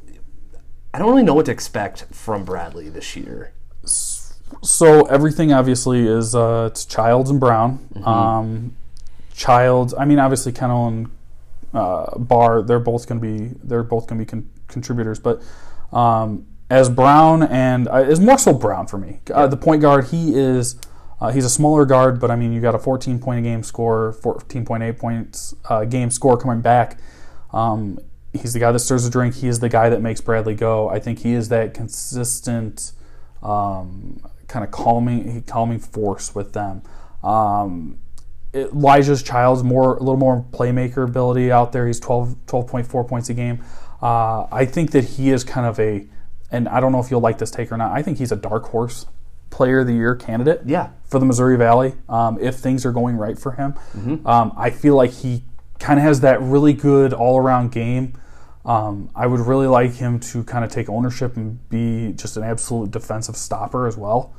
I 0.93 0.99
don't 0.99 1.09
really 1.09 1.23
know 1.23 1.33
what 1.35 1.45
to 1.45 1.51
expect 1.51 2.05
from 2.11 2.45
Bradley 2.45 2.89
this 2.89 3.15
year. 3.15 3.51
So 3.83 5.03
everything 5.03 5.53
obviously 5.53 6.07
is 6.07 6.33
uh, 6.33 6.69
it's 6.71 6.85
Childs 6.85 7.29
and 7.29 7.39
Brown. 7.39 7.87
Um, 8.03 8.75
Childs, 9.33 9.93
I 9.97 10.05
mean, 10.05 10.19
obviously 10.19 10.51
Kennell 10.51 10.87
and 10.87 11.09
uh, 11.73 12.17
Bar, 12.17 12.61
they're 12.63 12.79
both 12.79 13.07
going 13.07 13.21
to 13.21 13.27
be 13.27 13.55
they're 13.63 13.83
both 13.83 14.07
going 14.07 14.19
to 14.19 14.25
be 14.25 14.29
con- 14.29 14.49
contributors. 14.67 15.19
But 15.19 15.41
um, 15.91 16.47
as 16.69 16.89
Brown 16.89 17.43
and 17.43 17.87
uh, 17.87 17.97
is 17.97 18.19
more 18.19 18.37
so 18.37 18.53
Brown 18.53 18.87
for 18.87 18.97
me. 18.97 19.19
Uh, 19.33 19.47
the 19.47 19.57
point 19.57 19.81
guard, 19.81 20.07
he 20.07 20.35
is 20.35 20.75
uh, 21.21 21.31
he's 21.31 21.45
a 21.45 21.49
smaller 21.49 21.85
guard, 21.85 22.19
but 22.19 22.31
I 22.31 22.35
mean, 22.35 22.53
you 22.53 22.61
got 22.61 22.75
a 22.75 22.79
14 22.79 23.19
point 23.19 23.39
a 23.39 23.41
game 23.41 23.63
score, 23.63 24.15
14.8 24.21 24.97
points 24.97 25.53
uh, 25.69 25.85
game 25.85 26.11
score 26.11 26.37
coming 26.37 26.61
back. 26.61 26.97
Um, 27.51 27.99
he's 28.33 28.53
the 28.53 28.59
guy 28.59 28.71
that 28.71 28.79
stirs 28.79 29.03
the 29.03 29.09
drink. 29.09 29.35
He 29.35 29.47
is 29.47 29.59
the 29.59 29.69
guy 29.69 29.89
that 29.89 30.01
makes 30.01 30.21
Bradley 30.21 30.55
go. 30.55 30.89
I 30.89 30.99
think 30.99 31.19
he 31.19 31.33
is 31.33 31.49
that 31.49 31.73
consistent, 31.73 32.93
um, 33.41 34.21
kind 34.47 34.63
of 34.63 34.71
calming, 34.71 35.43
calming 35.43 35.79
force 35.79 36.35
with 36.35 36.53
them. 36.53 36.83
Um, 37.23 37.99
Elijah's 38.53 39.21
Child's 39.23 39.63
more 39.63 39.95
a 39.95 39.99
little 39.99 40.17
more 40.17 40.45
playmaker 40.51 41.03
ability 41.07 41.51
out 41.51 41.71
there. 41.71 41.87
He's 41.87 41.99
12, 41.99 42.35
12.4 42.45 43.07
points 43.07 43.29
a 43.29 43.33
game. 43.33 43.63
Uh, 44.01 44.47
I 44.51 44.65
think 44.65 44.91
that 44.91 45.03
he 45.03 45.29
is 45.29 45.43
kind 45.43 45.65
of 45.67 45.79
a, 45.79 46.07
and 46.51 46.67
I 46.67 46.79
don't 46.79 46.91
know 46.91 46.99
if 46.99 47.11
you'll 47.11 47.21
like 47.21 47.37
this 47.37 47.51
take 47.51 47.71
or 47.71 47.77
not. 47.77 47.91
I 47.91 48.01
think 48.01 48.17
he's 48.17 48.31
a 48.31 48.35
dark 48.35 48.65
horse 48.65 49.05
player 49.49 49.79
of 49.79 49.87
the 49.87 49.93
year 49.93 50.15
candidate 50.15 50.61
Yeah, 50.65 50.89
for 51.05 51.19
the 51.19 51.25
Missouri 51.25 51.57
Valley 51.57 51.93
um, 52.07 52.37
if 52.39 52.55
things 52.55 52.85
are 52.85 52.91
going 52.91 53.17
right 53.17 53.37
for 53.37 53.51
him. 53.51 53.73
Um, 54.25 54.53
I 54.55 54.69
feel 54.69 54.95
like 54.95 55.11
he 55.11 55.43
kind 55.79 55.99
of 55.99 56.03
has 56.03 56.21
that 56.21 56.41
really 56.41 56.73
good 56.73 57.13
all 57.13 57.37
around 57.37 57.71
game. 57.71 58.13
Um, 58.65 59.09
I 59.15 59.25
would 59.25 59.39
really 59.39 59.67
like 59.67 59.93
him 59.93 60.19
to 60.19 60.43
kind 60.43 60.63
of 60.63 60.69
take 60.71 60.89
ownership 60.89 61.35
and 61.37 61.67
be 61.69 62.13
just 62.13 62.37
an 62.37 62.43
absolute 62.43 62.91
defensive 62.91 63.35
stopper 63.35 63.87
as 63.87 63.97
well. 63.97 64.33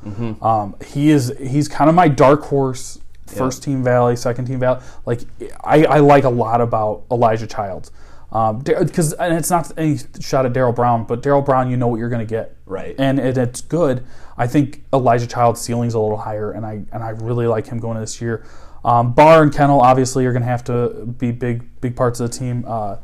Um, 0.45 0.77
he 0.87 1.11
is 1.11 1.33
he's 1.41 1.69
kind 1.69 1.89
of 1.89 1.97
my 1.97 2.09
dark 2.09 2.43
horse. 2.45 2.99
First 3.39 3.63
team 3.63 3.83
Valley, 3.83 4.17
second 4.17 4.47
team 4.47 4.61
Valley. 4.61 4.81
Like 5.07 5.21
I, 5.65 5.85
I 5.85 5.99
like 5.99 6.25
a 6.25 6.31
lot 6.31 6.61
about 6.61 7.05
Elijah 7.11 7.47
Childs 7.47 7.91
because 8.31 9.13
and 9.15 9.35
it's 9.35 9.51
not 9.51 9.73
any 9.77 9.99
shot 10.21 10.47
at 10.47 10.53
Darrell 10.53 10.73
Brown, 10.73 11.05
but 11.05 11.23
Darrell 11.23 11.43
Brown, 11.43 11.69
you 11.69 11.77
know 11.77 11.89
what 11.89 11.99
you're 11.99 12.09
going 12.09 12.25
to 12.25 12.31
get 12.31 12.57
right. 12.65 12.95
and 12.99 13.19
it, 13.19 13.37
it's 13.37 13.61
good. 13.61 14.05
I 14.39 14.47
think 14.47 14.85
Elijah 14.93 15.27
Child's 15.27 15.61
ceiling's 15.61 15.95
a 15.95 16.01
little 16.01 16.17
higher, 16.17 16.53
and 16.53 16.65
I 16.65 16.85
and 16.93 17.03
I 17.03 17.11
really 17.11 17.47
like 17.47 17.67
him 17.67 17.81
going 17.81 17.99
this 17.99 18.21
year. 18.21 18.45
Um, 18.85 19.13
Bar 19.13 19.43
and 19.43 19.53
Kennell 19.53 19.81
obviously 19.81 20.25
are 20.27 20.33
going 20.33 20.43
to 20.43 20.49
have 20.49 20.65
to 20.65 21.07
be 21.07 21.33
big 21.33 21.81
big 21.81 21.97
parts 21.97 22.21
of 22.21 22.31
the 22.31 22.39
team. 22.39 22.65
Uh, 22.67 22.97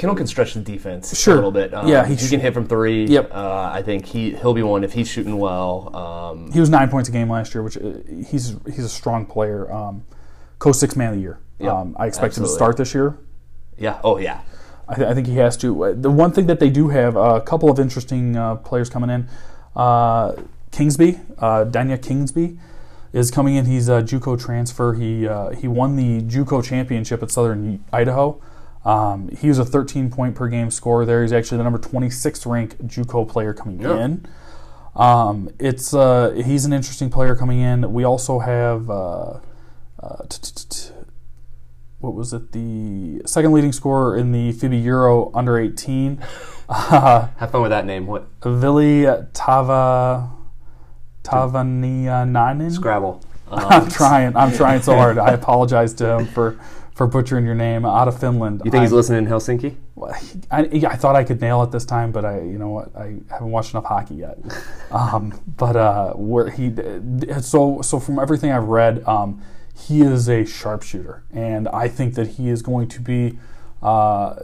Kennell 0.00 0.16
can 0.16 0.26
stretch 0.26 0.54
the 0.54 0.60
defense 0.60 1.14
Sure. 1.14 1.34
a 1.34 1.36
little 1.36 1.52
bit. 1.52 1.74
Um, 1.74 1.86
Yeah, 1.86 2.06
he 2.06 2.14
he, 2.14 2.28
can 2.30 2.40
hit 2.40 2.54
from 2.54 2.66
three. 2.66 3.04
Yep. 3.06 3.30
Uh, 3.34 3.70
I 3.70 3.82
think 3.82 4.06
he 4.06 4.30
he'll 4.34 4.54
be 4.54 4.62
one 4.62 4.82
if 4.82 4.94
he's 4.94 5.08
shooting 5.08 5.38
well. 5.38 5.94
Um, 5.94 6.50
he 6.52 6.58
was 6.58 6.70
nine 6.70 6.88
points 6.88 7.08
a 7.10 7.12
game 7.12 7.28
last 7.28 7.54
year, 7.54 7.62
which 7.62 7.76
uh, 7.76 7.92
he's 8.26 8.56
he's 8.64 8.84
a 8.84 8.88
strong 8.88 9.26
player. 9.26 9.70
Um, 9.70 10.04
co 10.58 10.72
six 10.72 10.96
man 10.96 11.10
of 11.10 11.16
the 11.16 11.20
year. 11.20 11.38
Yep, 11.58 11.72
um, 11.72 11.96
I 11.98 12.06
expect 12.06 12.38
him 12.38 12.44
to 12.44 12.48
start 12.48 12.78
this 12.78 12.94
year. 12.94 13.18
yeah. 13.76 14.00
Oh 14.02 14.16
yeah. 14.18 14.40
I, 14.88 14.94
th- 14.94 15.06
I 15.08 15.14
think 15.14 15.26
he 15.26 15.36
has 15.36 15.56
to. 15.58 15.84
Uh, 15.84 15.92
The 15.92 16.10
one 16.10 16.32
thing 16.32 16.46
that 16.46 16.58
they 16.60 16.70
do 16.70 16.88
have 16.88 17.16
uh, 17.16 17.20
a 17.36 17.40
couple 17.42 17.70
of 17.70 17.78
interesting 17.78 18.34
uh, 18.36 18.56
players 18.56 18.88
coming 18.90 19.10
in. 19.10 19.28
Uh, 19.76 20.32
Kingsby, 20.72 21.20
uh, 21.38 21.64
Danya 21.66 21.96
Kingsby, 22.00 22.58
is 23.12 23.30
coming 23.30 23.54
in. 23.56 23.66
He's 23.66 23.88
a 23.88 24.02
JUCO 24.02 24.40
transfer. 24.40 24.94
He 24.94 25.28
uh, 25.28 25.50
he 25.50 25.68
won 25.68 25.94
the 25.96 26.22
JUCO 26.22 26.64
championship 26.64 27.22
at 27.22 27.30
Southern 27.30 27.84
Idaho. 27.92 28.40
Um, 28.84 29.28
he 29.28 29.48
was 29.48 29.58
a 29.58 29.64
13 29.64 30.10
point 30.10 30.34
per 30.34 30.48
game 30.48 30.70
scorer 30.70 31.04
there. 31.04 31.22
He's 31.22 31.32
actually 31.32 31.58
the 31.58 31.64
number 31.64 31.78
26th 31.78 32.50
ranked 32.50 32.86
JUCO 32.86 33.28
player 33.28 33.52
coming 33.52 33.80
Yeah. 33.80 34.04
in. 34.04 34.26
Um, 34.96 35.50
it's 35.58 35.94
uh, 35.94 36.30
he's 36.44 36.64
an 36.64 36.72
interesting 36.72 37.10
player 37.10 37.36
coming 37.36 37.60
in. 37.60 37.92
We 37.92 38.04
also 38.04 38.38
have 38.40 38.88
uh, 38.90 39.38
uh, 40.02 40.24
what 42.00 42.14
was 42.14 42.32
it? 42.32 42.52
The 42.52 43.22
second 43.26 43.52
leading 43.52 43.72
scorer 43.72 44.16
in 44.16 44.32
the 44.32 44.52
FIBA 44.52 44.82
Euro 44.84 45.30
under 45.34 45.58
18, 45.58 46.18
uh, 46.68 47.28
Have 47.36 47.50
fun 47.52 47.62
with 47.62 47.70
that 47.70 47.84
name. 47.84 48.06
What? 48.06 48.26
Vili 48.42 49.06
Tava 49.34 50.30
Tavanianainen. 51.22 52.72
Scrabble. 52.72 53.20
Um, 53.50 53.64
I'm 53.68 53.88
trying. 53.90 54.36
I'm 54.36 54.52
trying 54.52 54.80
so 54.82 54.94
hard. 54.94 55.18
I 55.18 55.32
apologize 55.32 55.92
to 55.94 56.18
him 56.18 56.26
for 56.26 56.58
for 57.00 57.06
butchering 57.06 57.46
your 57.46 57.54
name. 57.54 57.86
Out 57.86 58.08
of 58.08 58.20
Finland. 58.20 58.60
You 58.62 58.70
think 58.70 58.82
he's 58.82 58.92
I'm- 58.92 58.96
listening 58.98 59.24
in 59.24 59.30
Helsinki? 59.30 59.74
I, 60.50 60.68
I 60.86 60.96
thought 60.96 61.16
I 61.16 61.24
could 61.24 61.40
nail 61.40 61.62
it 61.62 61.70
this 61.70 61.86
time, 61.86 62.12
but 62.12 62.26
I, 62.26 62.42
you 62.42 62.58
know 62.58 62.68
what, 62.68 62.94
I 62.94 63.16
haven't 63.30 63.50
watched 63.50 63.72
enough 63.72 63.86
hockey 63.86 64.16
yet. 64.16 64.38
Um, 64.90 65.40
but 65.56 65.76
uh, 65.76 66.14
where 66.14 66.50
he, 66.50 66.74
so 67.40 67.80
so 67.80 68.00
from 68.00 68.18
everything 68.18 68.50
I've 68.50 68.64
read, 68.64 69.06
um, 69.06 69.40
he 69.72 70.00
is 70.02 70.28
a 70.28 70.44
sharpshooter, 70.44 71.22
and 71.32 71.68
I 71.68 71.86
think 71.86 72.16
that 72.16 72.26
he 72.26 72.48
is 72.48 72.60
going 72.60 72.88
to 72.88 73.00
be. 73.00 73.38
Uh, 73.80 74.34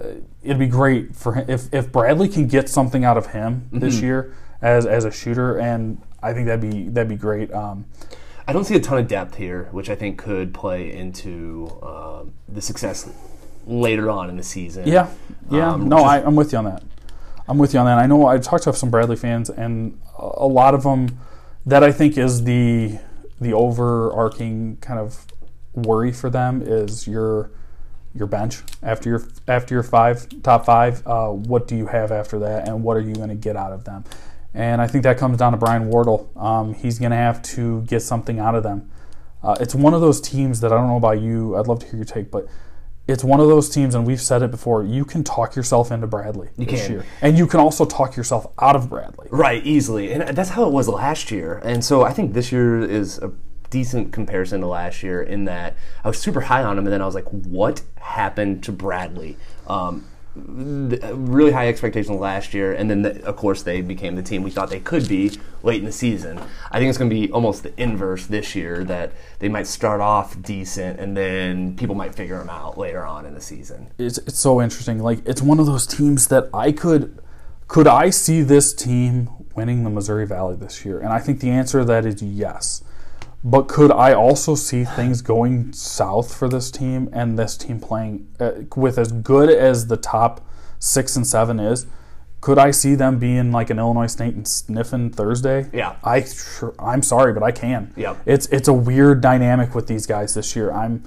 it'd 0.45 0.61
be 0.61 0.69
great 0.69 1.17
for 1.17 1.33
him 1.35 1.45
if, 1.49 1.75
if 1.75 1.91
Bradley 1.91 2.29
can 2.29 2.47
get 2.47 2.69
something 2.69 3.05
out 3.05 3.17
of 3.17 3.27
him 3.33 3.69
this 3.73 4.01
year 4.01 4.33
as 4.63 4.87
as 4.87 5.05
a 5.05 5.11
shooter, 5.11 5.59
and 5.59 6.01
I 6.23 6.33
think 6.33 6.47
that'd 6.47 6.61
be 6.61 6.89
that'd 6.91 7.09
be 7.09 7.17
great. 7.17 7.53
Um, 7.53 7.87
I 8.49 8.53
don't 8.53 8.65
see 8.65 8.77
a 8.77 8.81
ton 8.81 8.99
of 8.99 9.09
depth 9.09 9.35
here, 9.37 9.69
which 9.73 9.91
I 9.91 9.95
think 9.97 10.19
could 10.19 10.55
play 10.55 10.93
into 10.93 11.71
um, 11.83 12.33
the 12.49 12.61
success 12.63 13.11
later 13.67 14.11
on 14.11 14.29
in 14.31 14.37
the 14.37 14.43
season. 14.43 14.87
Yeah, 14.87 15.11
yeah. 15.51 15.73
Um, 15.73 15.89
no, 15.89 15.97
just- 15.99 16.07
I, 16.07 16.19
I'm 16.23 16.37
with 16.37 16.53
you 16.53 16.59
on 16.59 16.65
that. 16.67 16.83
I'm 17.49 17.59
with 17.59 17.75
you 17.75 17.81
on 17.81 17.87
that. 17.87 17.99
I 17.99 18.07
know 18.07 18.27
I 18.27 18.39
talked 18.39 18.65
to 18.65 18.73
some 18.73 18.91
Bradley 18.91 19.17
fans, 19.17 19.51
and 19.51 20.01
a 20.19 20.23
a 20.23 20.47
lot 20.47 20.75
of 20.75 20.83
them 20.83 21.19
that 21.65 21.83
I 21.85 21.93
think 21.93 22.17
is 22.19 22.45
the 22.45 22.99
the 23.41 23.53
overarching 23.53 24.77
kind 24.81 24.99
of 24.99 25.27
worry 25.75 26.13
for 26.13 26.31
them 26.31 26.63
is 26.63 27.07
your 27.07 27.51
your 28.15 28.27
bench 28.27 28.63
after 28.83 29.11
your 29.11 29.23
after 29.47 29.75
your 29.75 29.83
five 29.83 30.27
top 30.43 30.65
five. 30.67 31.07
Uh, 31.07 31.29
what 31.29 31.69
do 31.69 31.77
you 31.77 31.87
have 31.87 32.11
after 32.11 32.39
that, 32.41 32.67
and 32.69 32.83
what 32.83 32.97
are 32.97 33.01
you 33.01 33.15
going 33.15 33.29
to 33.29 33.35
get 33.35 33.57
out 33.57 33.73
of 33.73 33.85
them? 33.85 34.05
And 34.57 34.81
I 34.81 34.87
think 34.87 35.05
that 35.05 35.19
comes 35.19 35.37
down 35.37 35.53
to 35.53 35.59
Brian 35.59 35.89
Wardle. 35.89 36.33
Um, 36.35 36.73
he's 36.73 36.99
going 36.99 37.11
to 37.11 37.17
have 37.17 37.43
to 37.43 37.83
get 37.83 38.01
something 38.01 38.39
out 38.39 38.55
of 38.55 38.63
them. 38.63 38.91
Uh, 39.43 39.55
it's 39.61 39.75
one 39.75 39.93
of 39.93 40.01
those 40.01 40.19
teams 40.19 40.61
that 40.61 40.73
I 40.73 40.77
don't 40.79 40.89
know 40.89 40.97
about 40.97 41.21
you. 41.21 41.57
I'd 41.57 41.67
love 41.67 41.79
to 41.81 41.87
hear 41.87 41.97
your 41.97 42.07
take, 42.07 42.31
but 42.31 42.49
it's 43.07 43.23
one 43.23 43.39
of 43.39 43.49
those 43.49 43.69
teams, 43.69 43.95
and 43.95 44.07
we've 44.07 44.21
said 44.21 44.41
it 44.41 44.51
before. 44.51 44.83
You 44.83 45.05
can 45.05 45.23
talk 45.23 45.55
yourself 45.55 45.93
into 45.93 46.07
Bradley 46.07 46.49
this 46.57 46.87
can. 46.87 46.91
year, 46.91 47.07
and 47.21 47.37
you 47.37 47.47
can 47.47 47.61
also 47.61 47.85
talk 47.85 48.17
yourself 48.17 48.47
out 48.59 48.75
of 48.75 48.89
Bradley. 48.89 49.29
Right, 49.31 49.65
easily. 49.65 50.11
And 50.11 50.35
that's 50.37 50.51
how 50.51 50.67
it 50.67 50.73
was 50.73 50.89
last 50.89 51.31
year. 51.31 51.61
And 51.63 51.85
so 51.85 52.03
I 52.03 52.15
think 52.15 52.33
this 52.33 52.51
year 52.51 52.81
is 52.81 53.19
a 53.19 53.31
decent 53.69 54.11
comparison 54.11 54.63
to 54.63 54.67
last 54.67 55.03
year 55.03 55.23
in 55.23 55.45
that 55.45 55.77
I 56.03 56.09
was 56.09 56.19
super 56.19 56.41
high 56.41 56.63
on 56.63 56.79
him, 56.79 56.87
and 56.87 56.93
then 56.93 57.03
I 57.03 57.07
was 57.07 57.15
like, 57.15 57.29
what 57.29 57.83
happened 57.99 58.65
to 58.65 58.73
Bradley? 58.73 59.37
Um, 59.67 60.07
really 60.37 61.53
high 61.53 61.69
expectations 61.69 62.19
last 62.19 62.55
year, 62.55 62.73
and 62.73 62.91
then 62.91 63.03
the, 63.03 63.25
of 63.25 63.37
course 63.37 63.63
they 63.63 63.81
became 63.81 64.15
the 64.15 64.23
team 64.23 64.43
we 64.43 64.51
thought 64.51 64.71
they 64.71 64.81
could 64.81 65.09
be 65.09 65.33
late 65.63 65.81
in 65.81 65.87
the 65.87 65.93
season. 65.93 66.39
I 66.71 66.79
think 66.79 66.89
it's 66.89 66.99
going 66.99 67.11
to 67.11 67.15
be 67.15 67.31
almost 67.33 67.63
the 67.63 67.81
inverse 67.81 68.27
this 68.27 68.55
year 68.55 68.85
that 68.85 69.13
they 69.39 69.49
might 69.49 69.67
start 69.67 70.01
off 70.01 70.41
decent, 70.43 71.01
and 71.01 71.17
then 71.17 71.77
people 71.77 71.95
might 71.95 72.15
figure 72.15 72.39
them 72.39 72.51
out 72.51 72.77
later 72.77 73.05
on 73.05 73.27
in 73.27 73.35
the 73.35 73.41
season. 73.41 73.89
It's, 73.99 74.19
it's 74.19 74.39
so 74.39 74.61
interesting. 74.61 74.99
Like 74.99 75.27
it's 75.27 75.43
one 75.43 75.59
of 75.59 75.67
those 75.67 75.87
teams 75.87 76.29
that 76.29 76.49
I 76.53 76.73
could 76.73 77.21
could 77.69 77.87
I 77.87 78.11
see 78.11 78.43
this 78.43 78.73
team 78.73 79.29
winning 79.57 79.83
the 79.83 79.91
Missouri 79.91 80.27
Valley 80.27 80.57
this 80.57 80.85
year, 80.85 81.01
and 81.01 81.09
I 81.09 81.19
think 81.19 81.41
the 81.41 81.51
answer 81.51 81.81
to 81.81 81.85
that 81.87 82.07
is 82.07 82.23
yes. 82.23 82.83
But 83.45 83.69
could 83.69 83.93
I 83.93 84.13
also 84.13 84.55
see 84.55 84.85
things 84.85 85.23
going 85.23 85.73
south 85.73 86.35
for 86.35 86.49
this 86.49 86.71
team 86.71 87.09
and 87.13 87.39
this 87.39 87.57
team 87.57 87.79
playing 87.81 88.29
uh, 88.41 88.53
with 88.75 88.99
as 88.99 89.13
good 89.13 89.49
as 89.51 89.87
the 89.87 89.97
top 89.97 90.41
six 90.79 91.17
and 91.17 91.27
seven 91.27 91.61
is? 91.61 91.87
Could 92.41 92.59
I 92.59 92.71
see 92.71 92.95
them 92.95 93.19
being 93.19 93.51
like 93.53 93.71
an 93.71 93.79
Illinois 93.79 94.07
State 94.07 94.35
and 94.35 94.47
sniffing 94.47 95.11
Thursday? 95.11 95.69
Yeah. 95.73 95.97
I 96.05 96.25
I'm 96.79 97.03
sorry, 97.03 97.33
but 97.33 97.43
I 97.43 97.51
can. 97.53 97.93
Yeah, 97.97 98.17
It's 98.27 98.47
it's 98.49 98.69
a 98.69 98.73
weird 98.73 99.21
dynamic 99.21 99.75
with 99.75 99.87
these 99.87 100.07
guys 100.07 100.35
this 100.35 100.55
year. 100.55 100.71
I'm 100.73 101.03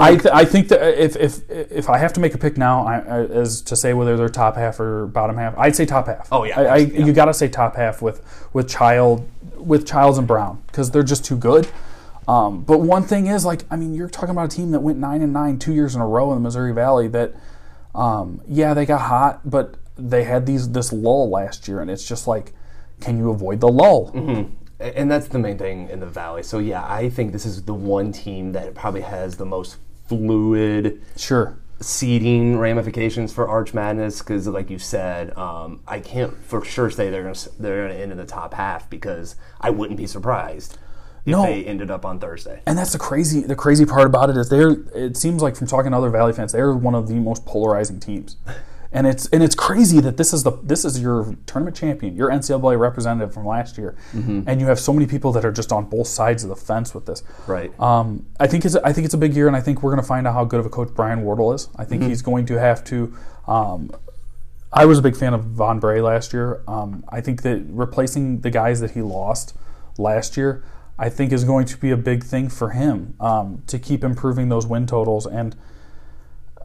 I, 0.00 0.16
th- 0.16 0.34
I 0.34 0.44
think 0.44 0.68
that 0.68 1.02
if, 1.02 1.14
if 1.16 1.48
if 1.50 1.88
I 1.88 1.98
have 1.98 2.12
to 2.14 2.20
make 2.20 2.34
a 2.34 2.38
pick 2.38 2.56
now, 2.56 2.84
I, 2.86 2.98
I, 2.98 3.24
as 3.26 3.62
to 3.62 3.76
say 3.76 3.94
whether 3.94 4.16
they're 4.16 4.28
top 4.28 4.56
half 4.56 4.80
or 4.80 5.06
bottom 5.06 5.36
half, 5.36 5.56
I'd 5.56 5.76
say 5.76 5.86
top 5.86 6.06
half. 6.06 6.28
Oh, 6.32 6.44
yeah, 6.44 6.58
I, 6.58 6.64
I, 6.64 6.76
yeah. 6.78 7.04
you 7.06 7.12
got 7.12 7.26
to 7.26 7.34
say 7.34 7.48
top 7.48 7.76
half 7.76 8.02
with 8.02 8.20
with 8.52 8.68
Child, 8.68 9.28
with 9.56 9.86
Childs 9.86 10.18
and 10.18 10.26
Brown 10.26 10.62
because 10.66 10.90
they're 10.90 11.02
just 11.02 11.24
too 11.24 11.36
good. 11.36 11.68
Um, 12.26 12.62
but 12.62 12.80
one 12.80 13.04
thing 13.04 13.26
is, 13.26 13.44
like, 13.44 13.64
I 13.70 13.76
mean, 13.76 13.94
you're 13.94 14.08
talking 14.10 14.30
about 14.30 14.52
a 14.52 14.56
team 14.56 14.72
that 14.72 14.80
went 14.80 14.98
nine 14.98 15.22
and 15.22 15.32
nine 15.32 15.58
two 15.58 15.72
years 15.72 15.94
in 15.94 16.00
a 16.00 16.06
row 16.06 16.30
in 16.32 16.36
the 16.36 16.42
Missouri 16.42 16.74
Valley. 16.74 17.08
That, 17.08 17.34
um, 17.94 18.42
yeah, 18.46 18.74
they 18.74 18.84
got 18.84 19.02
hot, 19.02 19.48
but 19.48 19.76
they 19.96 20.24
had 20.24 20.44
these 20.44 20.70
this 20.72 20.92
lull 20.92 21.30
last 21.30 21.68
year, 21.68 21.80
and 21.80 21.90
it's 21.90 22.06
just 22.06 22.26
like, 22.26 22.52
can 23.00 23.16
you 23.16 23.30
avoid 23.30 23.60
the 23.60 23.68
lull? 23.68 24.10
And 24.80 25.10
that's 25.10 25.28
the 25.28 25.38
main 25.38 25.58
thing 25.58 25.88
in 25.88 26.00
the 26.00 26.06
Valley. 26.06 26.42
So 26.42 26.58
yeah, 26.58 26.84
I 26.86 27.08
think 27.08 27.32
this 27.32 27.44
is 27.46 27.64
the 27.64 27.74
one 27.74 28.12
team 28.12 28.52
that 28.52 28.74
probably 28.74 29.00
has 29.02 29.36
the 29.36 29.46
most 29.46 29.76
fluid 30.08 31.00
Sure. 31.16 31.56
seeding 31.80 32.58
ramifications 32.58 33.32
for 33.32 33.48
Arch 33.48 33.72
Madness 33.74 34.18
because, 34.20 34.46
like 34.48 34.70
you 34.70 34.78
said, 34.78 35.36
um, 35.36 35.80
I 35.86 36.00
can't 36.00 36.34
for 36.44 36.64
sure 36.64 36.90
say 36.90 37.10
they're 37.10 37.22
gonna 37.22 37.34
they're 37.58 37.86
gonna 37.88 37.98
end 38.00 38.12
in 38.12 38.18
the 38.18 38.24
top 38.26 38.54
half 38.54 38.88
because 38.90 39.36
I 39.60 39.70
wouldn't 39.70 39.96
be 39.96 40.06
surprised 40.06 40.78
if 41.26 41.32
No. 41.32 41.42
they 41.44 41.64
ended 41.64 41.90
up 41.90 42.04
on 42.04 42.18
Thursday. 42.18 42.62
And 42.66 42.76
that's 42.78 42.92
the 42.92 42.98
crazy 42.98 43.40
the 43.42 43.54
crazy 43.56 43.84
part 43.84 44.06
about 44.06 44.30
it 44.30 44.36
is 44.36 44.48
they're 44.48 44.76
it 44.94 45.16
seems 45.16 45.42
like 45.42 45.56
from 45.56 45.66
talking 45.66 45.90
to 45.92 45.96
other 45.98 46.10
Valley 46.10 46.32
fans, 46.32 46.52
they're 46.52 46.72
one 46.74 46.94
of 46.94 47.06
the 47.08 47.14
most 47.14 47.44
polarizing 47.46 48.00
teams. 48.00 48.36
And 48.90 49.06
it's 49.06 49.26
and 49.28 49.42
it's 49.42 49.54
crazy 49.54 50.00
that 50.00 50.16
this 50.16 50.32
is 50.32 50.44
the 50.44 50.52
this 50.62 50.84
is 50.84 51.00
your 51.00 51.36
tournament 51.46 51.76
champion, 51.76 52.16
your 52.16 52.30
NCAA 52.30 52.78
representative 52.78 53.34
from 53.34 53.46
last 53.46 53.76
year, 53.76 53.96
and 54.46 54.60
you 54.60 54.66
have 54.66 54.80
so 54.80 54.94
many 54.94 55.06
people 55.06 55.30
that 55.32 55.44
are 55.44 55.52
just 55.52 55.72
on 55.72 55.84
both 55.84 56.06
sides 56.06 56.42
of 56.42 56.48
the 56.48 56.56
fence 56.56 56.94
with 56.94 57.04
this. 57.04 57.22
Right. 57.46 57.78
Um, 57.78 58.26
I 58.40 58.46
think 58.46 58.64
it's 58.64 58.76
I 58.76 58.94
think 58.94 59.04
it's 59.04 59.14
a 59.14 59.18
big 59.18 59.34
year, 59.34 59.46
and 59.46 59.54
I 59.54 59.60
think 59.60 59.82
we're 59.82 59.90
going 59.90 60.02
to 60.02 60.08
find 60.08 60.26
out 60.26 60.32
how 60.32 60.44
good 60.44 60.60
of 60.60 60.66
a 60.66 60.70
coach 60.70 60.88
Brian 60.94 61.22
Wardle 61.22 61.52
is. 61.52 61.68
I 61.76 61.84
think 61.84 62.02
he's 62.02 62.22
going 62.22 62.46
to 62.46 62.58
have 62.58 62.82
to. 62.84 63.14
Um, 63.46 63.90
I 64.72 64.84
was 64.84 64.98
a 64.98 65.02
big 65.02 65.16
fan 65.16 65.34
of 65.34 65.44
Von 65.44 65.80
Bray 65.80 66.00
last 66.00 66.32
year. 66.32 66.62
Um, 66.68 67.04
I 67.08 67.20
think 67.20 67.42
that 67.42 67.64
replacing 67.68 68.40
the 68.40 68.50
guys 68.50 68.80
that 68.80 68.92
he 68.92 69.02
lost 69.02 69.54
last 69.96 70.36
year, 70.36 70.62
I 70.98 71.08
think 71.08 71.32
is 71.32 71.44
going 71.44 71.66
to 71.66 71.76
be 71.78 71.90
a 71.90 71.96
big 71.96 72.24
thing 72.24 72.48
for 72.48 72.70
him 72.70 73.14
um, 73.20 73.62
to 73.66 73.78
keep 73.78 74.04
improving 74.04 74.48
those 74.48 74.66
win 74.66 74.86
totals. 74.86 75.26
And 75.26 75.56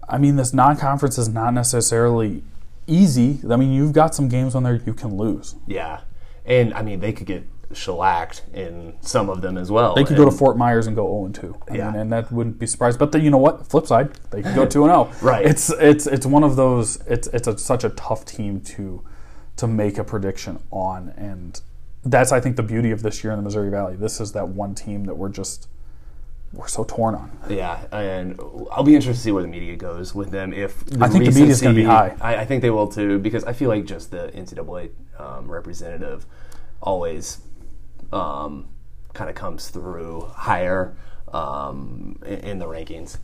I 0.10 0.18
mean, 0.18 0.36
this 0.36 0.54
non-conference 0.54 1.18
is 1.18 1.30
not 1.30 1.54
necessarily 1.54 2.44
easy. 2.88 3.40
I 3.50 3.56
mean, 3.56 3.72
you've 3.72 3.94
got 3.94 4.14
some 4.14 4.28
games 4.28 4.56
on 4.56 4.64
there 4.64 4.76
you 4.76 4.94
can 4.94 5.18
lose. 5.18 5.56
yeah, 5.68 6.02
and 6.46 6.74
I 6.74 6.82
mean 6.82 7.00
they 7.00 7.14
could 7.14 7.28
get 7.28 7.44
shellacked 7.74 8.44
in 8.54 8.94
some 9.02 9.30
of 9.30 9.42
them 9.42 9.58
as 9.58 9.72
well. 9.72 9.96
They 9.96 10.04
could 10.04 10.18
go 10.18 10.26
to 10.26 10.32
Fort 10.32 10.58
Myers 10.58 10.86
and 10.86 10.96
go 10.96 11.06
0 11.08 11.26
and 11.26 11.34
2. 11.36 11.56
I 11.72 11.76
Yeah. 11.76 11.92
mean, 11.92 12.02
and 12.02 12.12
that 12.14 12.32
wouldn't 12.32 12.60
be 12.60 12.68
surprised. 12.68 13.00
But 13.00 13.12
the, 13.12 13.20
you 13.20 13.32
know 13.32 13.38
what? 13.38 13.66
Flip 13.68 13.88
side, 13.88 14.12
they 14.30 14.44
could 14.44 14.54
go 14.54 14.66
2 14.66 14.84
and 14.84 14.92
0. 14.92 15.10
Right. 15.22 15.46
It's 15.46 15.70
it's 15.72 16.06
it's 16.06 16.26
one 16.26 16.44
of 16.44 16.56
those. 16.56 16.98
It's 17.08 17.28
it's 17.30 17.48
a, 17.48 17.58
such 17.58 17.84
a 17.84 17.90
tough 17.90 18.26
team 18.26 18.62
to 18.62 19.04
to 19.56 19.68
make 19.68 19.98
a 19.98 20.04
prediction 20.04 20.60
on, 20.72 21.14
and 21.18 21.62
that's 22.04 22.32
I 22.32 22.40
think 22.40 22.58
the 22.58 22.64
beauty 22.64 22.92
of 22.92 23.02
this 23.04 23.24
year 23.24 23.32
in 23.34 23.40
the 23.40 23.44
Missouri 23.44 23.70
Valley. 23.72 23.96
This 23.96 24.20
is 24.20 24.34
that 24.34 24.50
one 24.50 24.76
team 24.76 25.06
that 25.06 25.16
we're 25.16 25.30
just 25.30 25.68
we're 26.54 26.68
so 26.68 26.84
torn 26.84 27.16
on. 27.16 27.32
Yeah, 27.50 27.86
and 27.92 28.40
I'll 28.72 28.84
be 28.84 28.96
interested 28.96 29.18
to 29.20 29.24
see 29.24 29.32
where 29.32 29.42
the 29.42 29.50
media 29.50 29.76
goes 29.76 30.14
with 30.14 30.30
them. 30.30 30.54
If 30.54 30.84
I 31.02 31.08
think 31.10 31.26
the 31.26 31.32
media's 31.32 31.62
gonna 31.62 31.76
be 31.76 31.84
high. 31.84 32.16
I, 32.22 32.38
I 32.38 32.46
think 32.46 32.62
they 32.62 32.70
will 32.70 32.88
too, 32.88 33.20
because 33.20 33.44
I 33.44 33.54
feel 33.54 33.70
like 33.70 33.86
just 33.86 34.12
the 34.12 34.32
NCAA 34.36 34.92
um, 35.20 35.52
representative 35.52 36.26
always 36.82 37.40
um, 38.12 38.68
kind 39.14 39.30
of 39.30 39.36
comes 39.36 39.70
through 39.70 40.22
higher 40.36 40.96
um, 41.34 42.20
in, 42.26 42.40
in 42.40 42.60
the 42.60 42.66
rankings. 42.66 43.18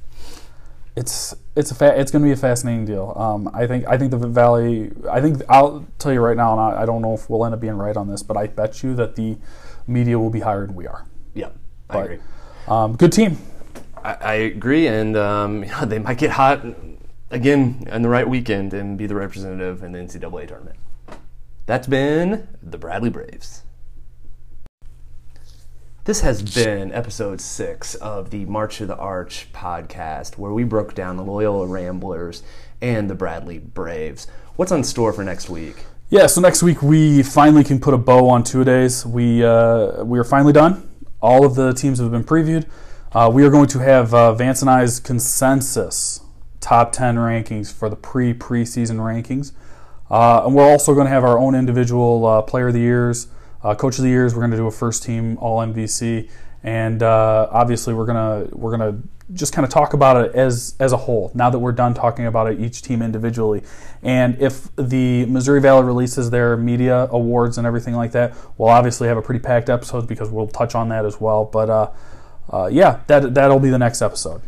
It's 0.95 1.35
it's 1.55 1.69
a 1.71 1.75
fa- 1.75 1.97
it's 1.99 2.11
going 2.11 2.23
to 2.23 2.27
be 2.27 2.31
a 2.33 2.35
fascinating 2.35 2.85
deal. 2.85 3.13
Um, 3.15 3.49
I 3.53 3.67
think 3.67 3.87
I 3.87 3.97
think 3.97 4.09
the 4.11 4.17
Valley. 4.17 4.91
I 5.09 5.21
think 5.21 5.41
I'll 5.47 5.85
tell 5.99 6.11
you 6.11 6.19
right 6.19 6.35
now, 6.35 6.51
and 6.53 6.59
I, 6.77 6.81
I 6.81 6.85
don't 6.85 7.01
know 7.01 7.13
if 7.13 7.29
we'll 7.29 7.45
end 7.45 7.53
up 7.53 7.61
being 7.61 7.77
right 7.77 7.95
on 7.95 8.07
this, 8.07 8.23
but 8.23 8.35
I 8.35 8.47
bet 8.47 8.81
you 8.83 8.95
that 8.95 9.15
the 9.15 9.37
media 9.87 10.17
will 10.19 10.31
be 10.31 10.39
higher 10.41 10.65
than 10.65 10.75
we 10.75 10.87
are. 10.87 11.05
Yeah, 11.35 11.49
I 11.89 11.93
But- 11.93 12.03
agree. 12.05 12.19
Um, 12.69 12.95
good 12.95 13.11
team. 13.11 13.37
I, 14.03 14.13
I 14.13 14.33
agree, 14.33 14.87
and 14.87 15.17
um, 15.17 15.63
you 15.63 15.71
know, 15.71 15.85
they 15.85 15.99
might 15.99 16.19
get 16.19 16.31
hot 16.31 16.63
again 17.31 17.87
on 17.91 18.01
the 18.01 18.09
right 18.09 18.27
weekend 18.27 18.73
and 18.73 18.97
be 18.97 19.07
the 19.07 19.15
representative 19.15 19.83
in 19.83 19.91
the 19.91 19.99
NCAA 19.99 20.47
tournament. 20.47 20.77
That's 21.65 21.87
been 21.87 22.47
the 22.61 22.77
Bradley 22.77 23.09
Braves. 23.09 23.63
This 26.05 26.21
has 26.21 26.41
been 26.41 26.91
episode 26.91 27.39
six 27.39 27.93
of 27.95 28.31
the 28.31 28.45
March 28.45 28.81
of 28.81 28.87
the 28.87 28.95
Arch 28.95 29.47
podcast, 29.53 30.37
where 30.37 30.51
we 30.51 30.63
broke 30.63 30.95
down 30.95 31.17
the 31.17 31.23
Loyola 31.23 31.67
Ramblers 31.67 32.41
and 32.81 33.09
the 33.09 33.15
Bradley 33.15 33.59
Braves. 33.59 34.25
What's 34.55 34.71
on 34.71 34.83
store 34.83 35.13
for 35.13 35.23
next 35.23 35.49
week? 35.49 35.85
Yeah, 36.09 36.25
so 36.25 36.41
next 36.41 36.63
week 36.63 36.81
we 36.81 37.21
finally 37.21 37.63
can 37.63 37.79
put 37.79 37.93
a 37.93 37.97
bow 37.97 38.27
on 38.29 38.43
two 38.43 38.63
days. 38.63 39.05
We 39.05 39.43
uh, 39.43 40.03
we 40.03 40.17
are 40.17 40.23
finally 40.23 40.53
done. 40.53 40.88
All 41.21 41.45
of 41.45 41.55
the 41.55 41.73
teams 41.73 41.99
have 41.99 42.11
been 42.11 42.23
previewed. 42.23 42.65
Uh, 43.11 43.29
we 43.33 43.43
are 43.43 43.49
going 43.49 43.67
to 43.67 43.79
have 43.79 44.13
uh, 44.13 44.33
Vance 44.33 44.61
and 44.61 44.69
I's 44.69 44.99
consensus 44.99 46.21
top 46.59 46.91
ten 46.91 47.15
rankings 47.15 47.73
for 47.73 47.89
the 47.89 47.95
pre 47.95 48.33
preseason 48.33 48.97
rankings, 48.97 49.51
uh, 50.09 50.45
and 50.45 50.55
we're 50.55 50.69
also 50.69 50.93
going 50.93 51.05
to 51.05 51.11
have 51.11 51.23
our 51.23 51.39
own 51.39 51.55
individual 51.55 52.25
uh, 52.25 52.41
player 52.41 52.67
of 52.67 52.73
the 52.73 52.79
years, 52.79 53.27
uh, 53.63 53.73
coach 53.75 53.97
of 53.97 54.03
the 54.03 54.09
years. 54.09 54.33
We're 54.33 54.41
going 54.41 54.51
to 54.51 54.57
do 54.57 54.67
a 54.67 54.71
first 54.71 55.03
team 55.03 55.37
All 55.39 55.59
MVC, 55.59 56.29
and 56.63 57.01
uh, 57.01 57.47
obviously 57.51 57.93
we're 57.93 58.05
gonna 58.05 58.47
we're 58.51 58.77
gonna 58.77 59.01
just 59.33 59.53
kind 59.53 59.65
of 59.65 59.71
talk 59.71 59.93
about 59.93 60.25
it 60.25 60.35
as 60.35 60.75
as 60.79 60.91
a 60.91 60.97
whole. 60.97 61.31
Now 61.33 61.49
that 61.49 61.59
we're 61.59 61.71
done 61.71 61.93
talking 61.93 62.25
about 62.25 62.51
it, 62.51 62.59
each 62.59 62.81
team 62.81 63.01
individually, 63.01 63.63
and 64.01 64.39
if 64.41 64.75
the 64.75 65.25
Missouri 65.25 65.61
Valley 65.61 65.83
releases 65.83 66.29
their 66.29 66.57
media 66.57 67.07
awards 67.11 67.57
and 67.57 67.67
everything 67.67 67.95
like 67.95 68.11
that, 68.13 68.35
we'll 68.57 68.69
obviously 68.69 69.07
have 69.07 69.17
a 69.17 69.21
pretty 69.21 69.39
packed 69.39 69.69
episode 69.69 70.07
because 70.07 70.29
we'll 70.29 70.47
touch 70.47 70.75
on 70.75 70.89
that 70.89 71.05
as 71.05 71.21
well. 71.21 71.45
But 71.45 71.69
uh, 71.69 71.91
uh, 72.51 72.69
yeah, 72.71 73.01
that 73.07 73.33
that'll 73.33 73.59
be 73.59 73.69
the 73.69 73.79
next 73.79 74.01
episode. 74.01 74.41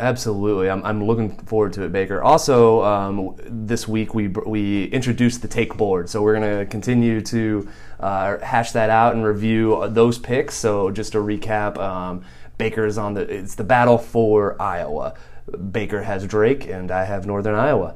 Absolutely, 0.00 0.70
I'm, 0.70 0.84
I'm 0.84 1.04
looking 1.04 1.36
forward 1.38 1.72
to 1.72 1.82
it, 1.82 1.90
Baker. 1.90 2.22
Also, 2.22 2.84
um, 2.84 3.34
this 3.44 3.88
week 3.88 4.14
we 4.14 4.28
we 4.28 4.84
introduced 4.84 5.42
the 5.42 5.48
take 5.48 5.76
board, 5.76 6.08
so 6.08 6.22
we're 6.22 6.38
going 6.38 6.58
to 6.58 6.66
continue 6.66 7.20
to 7.22 7.68
uh, 7.98 8.38
hash 8.38 8.70
that 8.72 8.90
out 8.90 9.16
and 9.16 9.24
review 9.24 9.88
those 9.88 10.16
picks. 10.16 10.54
So 10.54 10.92
just 10.92 11.12
to 11.12 11.18
recap, 11.18 11.78
um, 11.78 12.24
Baker's 12.58 12.98
on 12.98 13.14
the 13.14 13.22
it's 13.22 13.54
the 13.54 13.64
battle 13.64 13.98
for 13.98 14.60
Iowa. 14.60 15.14
Baker 15.72 16.02
has 16.02 16.26
Drake, 16.26 16.66
and 16.68 16.90
I 16.90 17.04
have 17.04 17.24
Northern 17.26 17.54
Iowa. 17.54 17.94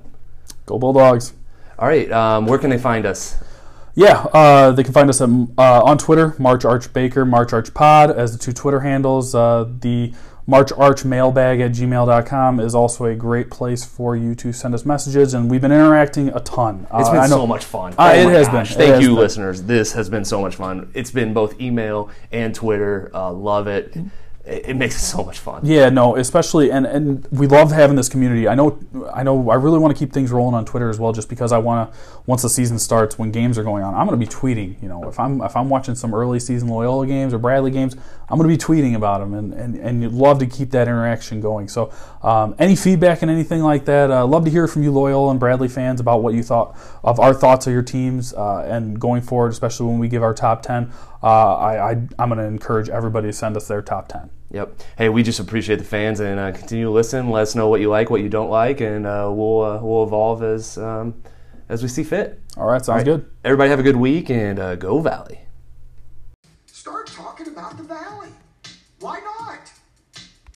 Go 0.66 0.78
Bulldogs! 0.78 1.34
All 1.78 1.88
right, 1.88 2.10
um, 2.12 2.46
where 2.46 2.58
can 2.58 2.70
they 2.70 2.78
find 2.78 3.04
us? 3.04 3.36
Yeah, 3.94 4.22
uh, 4.32 4.70
they 4.70 4.82
can 4.84 4.94
find 4.94 5.10
us 5.10 5.20
at, 5.20 5.28
uh, 5.28 5.82
on 5.82 5.98
Twitter, 5.98 6.34
March 6.38 6.64
Arch 6.64 6.90
Baker, 6.94 7.26
March 7.26 7.52
Arch 7.52 7.74
Pod 7.74 8.10
as 8.10 8.32
the 8.32 8.38
two 8.42 8.52
Twitter 8.52 8.80
handles. 8.80 9.34
Uh, 9.34 9.68
the 9.80 10.14
March 10.46 10.72
Arch 10.72 11.04
mailbag 11.04 11.60
at 11.60 11.72
gmail.com 11.72 12.58
is 12.58 12.74
also 12.74 13.04
a 13.04 13.14
great 13.14 13.50
place 13.50 13.84
for 13.84 14.16
you 14.16 14.34
to 14.36 14.52
send 14.52 14.74
us 14.74 14.86
messages, 14.86 15.34
and 15.34 15.50
we've 15.50 15.60
been 15.60 15.72
interacting 15.72 16.28
a 16.30 16.40
ton. 16.40 16.86
It's 16.94 17.10
been 17.10 17.28
so 17.28 17.46
much 17.46 17.64
fun. 17.64 17.92
Uh, 17.98 18.12
Oh 18.14 18.18
it 18.18 18.32
has 18.32 18.48
gosh. 18.48 18.70
been. 18.70 18.78
Thank 18.78 18.94
has 18.94 19.02
you, 19.02 19.08
been. 19.10 19.16
listeners. 19.18 19.62
This 19.64 19.92
has 19.92 20.08
been 20.08 20.24
so 20.24 20.40
much 20.40 20.56
fun. 20.56 20.90
It's 20.94 21.10
been 21.10 21.34
both 21.34 21.60
email 21.60 22.08
and 22.32 22.54
Twitter. 22.54 23.10
Uh, 23.14 23.30
love 23.32 23.66
it. 23.66 23.94
It. 24.44 24.70
It 24.70 24.76
makes 24.76 24.96
it 24.96 25.00
so 25.00 25.22
much 25.24 25.38
fun. 25.38 25.64
Yeah, 25.64 25.88
no, 25.88 26.16
especially 26.16 26.70
and 26.70 26.86
and 26.86 27.26
we 27.30 27.46
love 27.46 27.70
having 27.72 27.96
this 27.96 28.08
community. 28.08 28.48
I 28.48 28.54
know, 28.54 28.78
I 29.12 29.22
know, 29.22 29.50
I 29.50 29.54
really 29.54 29.78
want 29.78 29.96
to 29.96 29.98
keep 29.98 30.12
things 30.12 30.30
rolling 30.30 30.54
on 30.54 30.64
Twitter 30.64 30.90
as 30.90 30.98
well, 30.98 31.12
just 31.12 31.28
because 31.28 31.52
I 31.52 31.58
want 31.58 31.92
to. 31.92 31.98
Once 32.26 32.42
the 32.42 32.48
season 32.48 32.78
starts, 32.78 33.18
when 33.18 33.32
games 33.32 33.58
are 33.58 33.64
going 33.64 33.82
on, 33.82 33.94
I'm 33.94 34.06
going 34.06 34.18
to 34.18 34.26
be 34.26 34.30
tweeting. 34.30 34.80
You 34.82 34.88
know, 34.88 35.08
if 35.08 35.18
I'm 35.18 35.40
if 35.42 35.56
I'm 35.56 35.68
watching 35.68 35.94
some 35.94 36.14
early 36.14 36.40
season 36.40 36.68
Loyola 36.68 37.06
games 37.06 37.34
or 37.34 37.38
Bradley 37.38 37.70
games, 37.70 37.96
I'm 38.32 38.38
going 38.38 38.48
to 38.48 38.56
be 38.56 38.80
tweeting 38.80 38.96
about 38.96 39.20
them, 39.20 39.34
and 39.34 39.52
and 39.52 39.76
and 39.76 40.02
you'd 40.02 40.14
love 40.14 40.38
to 40.38 40.46
keep 40.46 40.70
that 40.70 40.88
interaction 40.88 41.42
going. 41.42 41.68
So, 41.68 41.92
um, 42.22 42.54
any 42.58 42.74
feedback 42.74 43.20
and 43.20 43.30
anything 43.30 43.60
like 43.60 43.84
that, 43.84 44.10
uh, 44.10 44.26
love 44.26 44.46
to 44.46 44.50
hear 44.50 44.66
from 44.66 44.82
you 44.82 44.90
Loyola 44.90 45.32
and 45.32 45.38
Bradley 45.38 45.68
fans 45.68 46.00
about 46.00 46.22
what 46.22 46.32
you 46.32 46.42
thought 46.42 46.74
of 47.04 47.20
our 47.20 47.34
thoughts 47.34 47.66
of 47.66 47.74
your 47.74 47.82
teams 47.82 48.32
uh, 48.32 48.66
and 48.66 48.98
going 48.98 49.20
forward, 49.20 49.52
especially 49.52 49.86
when 49.86 49.98
we 49.98 50.08
give 50.08 50.22
our 50.22 50.32
top 50.32 50.62
ten. 50.62 50.90
Uh, 51.22 51.56
I, 51.56 51.90
I 51.90 51.90
I'm 52.18 52.30
going 52.30 52.38
to 52.38 52.44
encourage 52.44 52.88
everybody 52.88 53.28
to 53.28 53.34
send 53.34 53.54
us 53.54 53.68
their 53.68 53.82
top 53.82 54.08
ten. 54.08 54.30
Yep. 54.50 54.80
Hey, 54.96 55.08
we 55.10 55.22
just 55.22 55.38
appreciate 55.38 55.76
the 55.76 55.84
fans 55.84 56.20
and 56.20 56.40
uh, 56.40 56.52
continue 56.52 56.86
to 56.86 56.90
listen. 56.90 57.28
Let 57.28 57.42
us 57.42 57.54
know 57.54 57.68
what 57.68 57.82
you 57.82 57.90
like, 57.90 58.08
what 58.08 58.22
you 58.22 58.30
don't 58.30 58.50
like, 58.50 58.80
and 58.80 59.06
uh, 59.06 59.30
we'll 59.30 59.60
uh, 59.60 59.82
we'll 59.82 60.04
evolve 60.04 60.42
as 60.42 60.78
um, 60.78 61.22
as 61.68 61.82
we 61.82 61.88
see 61.88 62.02
fit. 62.02 62.40
All 62.56 62.66
right, 62.66 62.82
sounds 62.82 62.88
All 62.88 62.96
right. 62.96 63.04
good. 63.04 63.30
Everybody 63.44 63.68
have 63.68 63.78
a 63.80 63.82
good 63.82 63.96
week 63.96 64.30
and 64.30 64.58
uh, 64.58 64.76
go 64.76 65.00
Valley. 65.00 65.40
Start 66.66 67.06
talking 67.06 67.31
about 67.52 67.76
the 67.76 67.82
valley. 67.82 68.30
Why 69.00 69.20
not? 69.20 69.61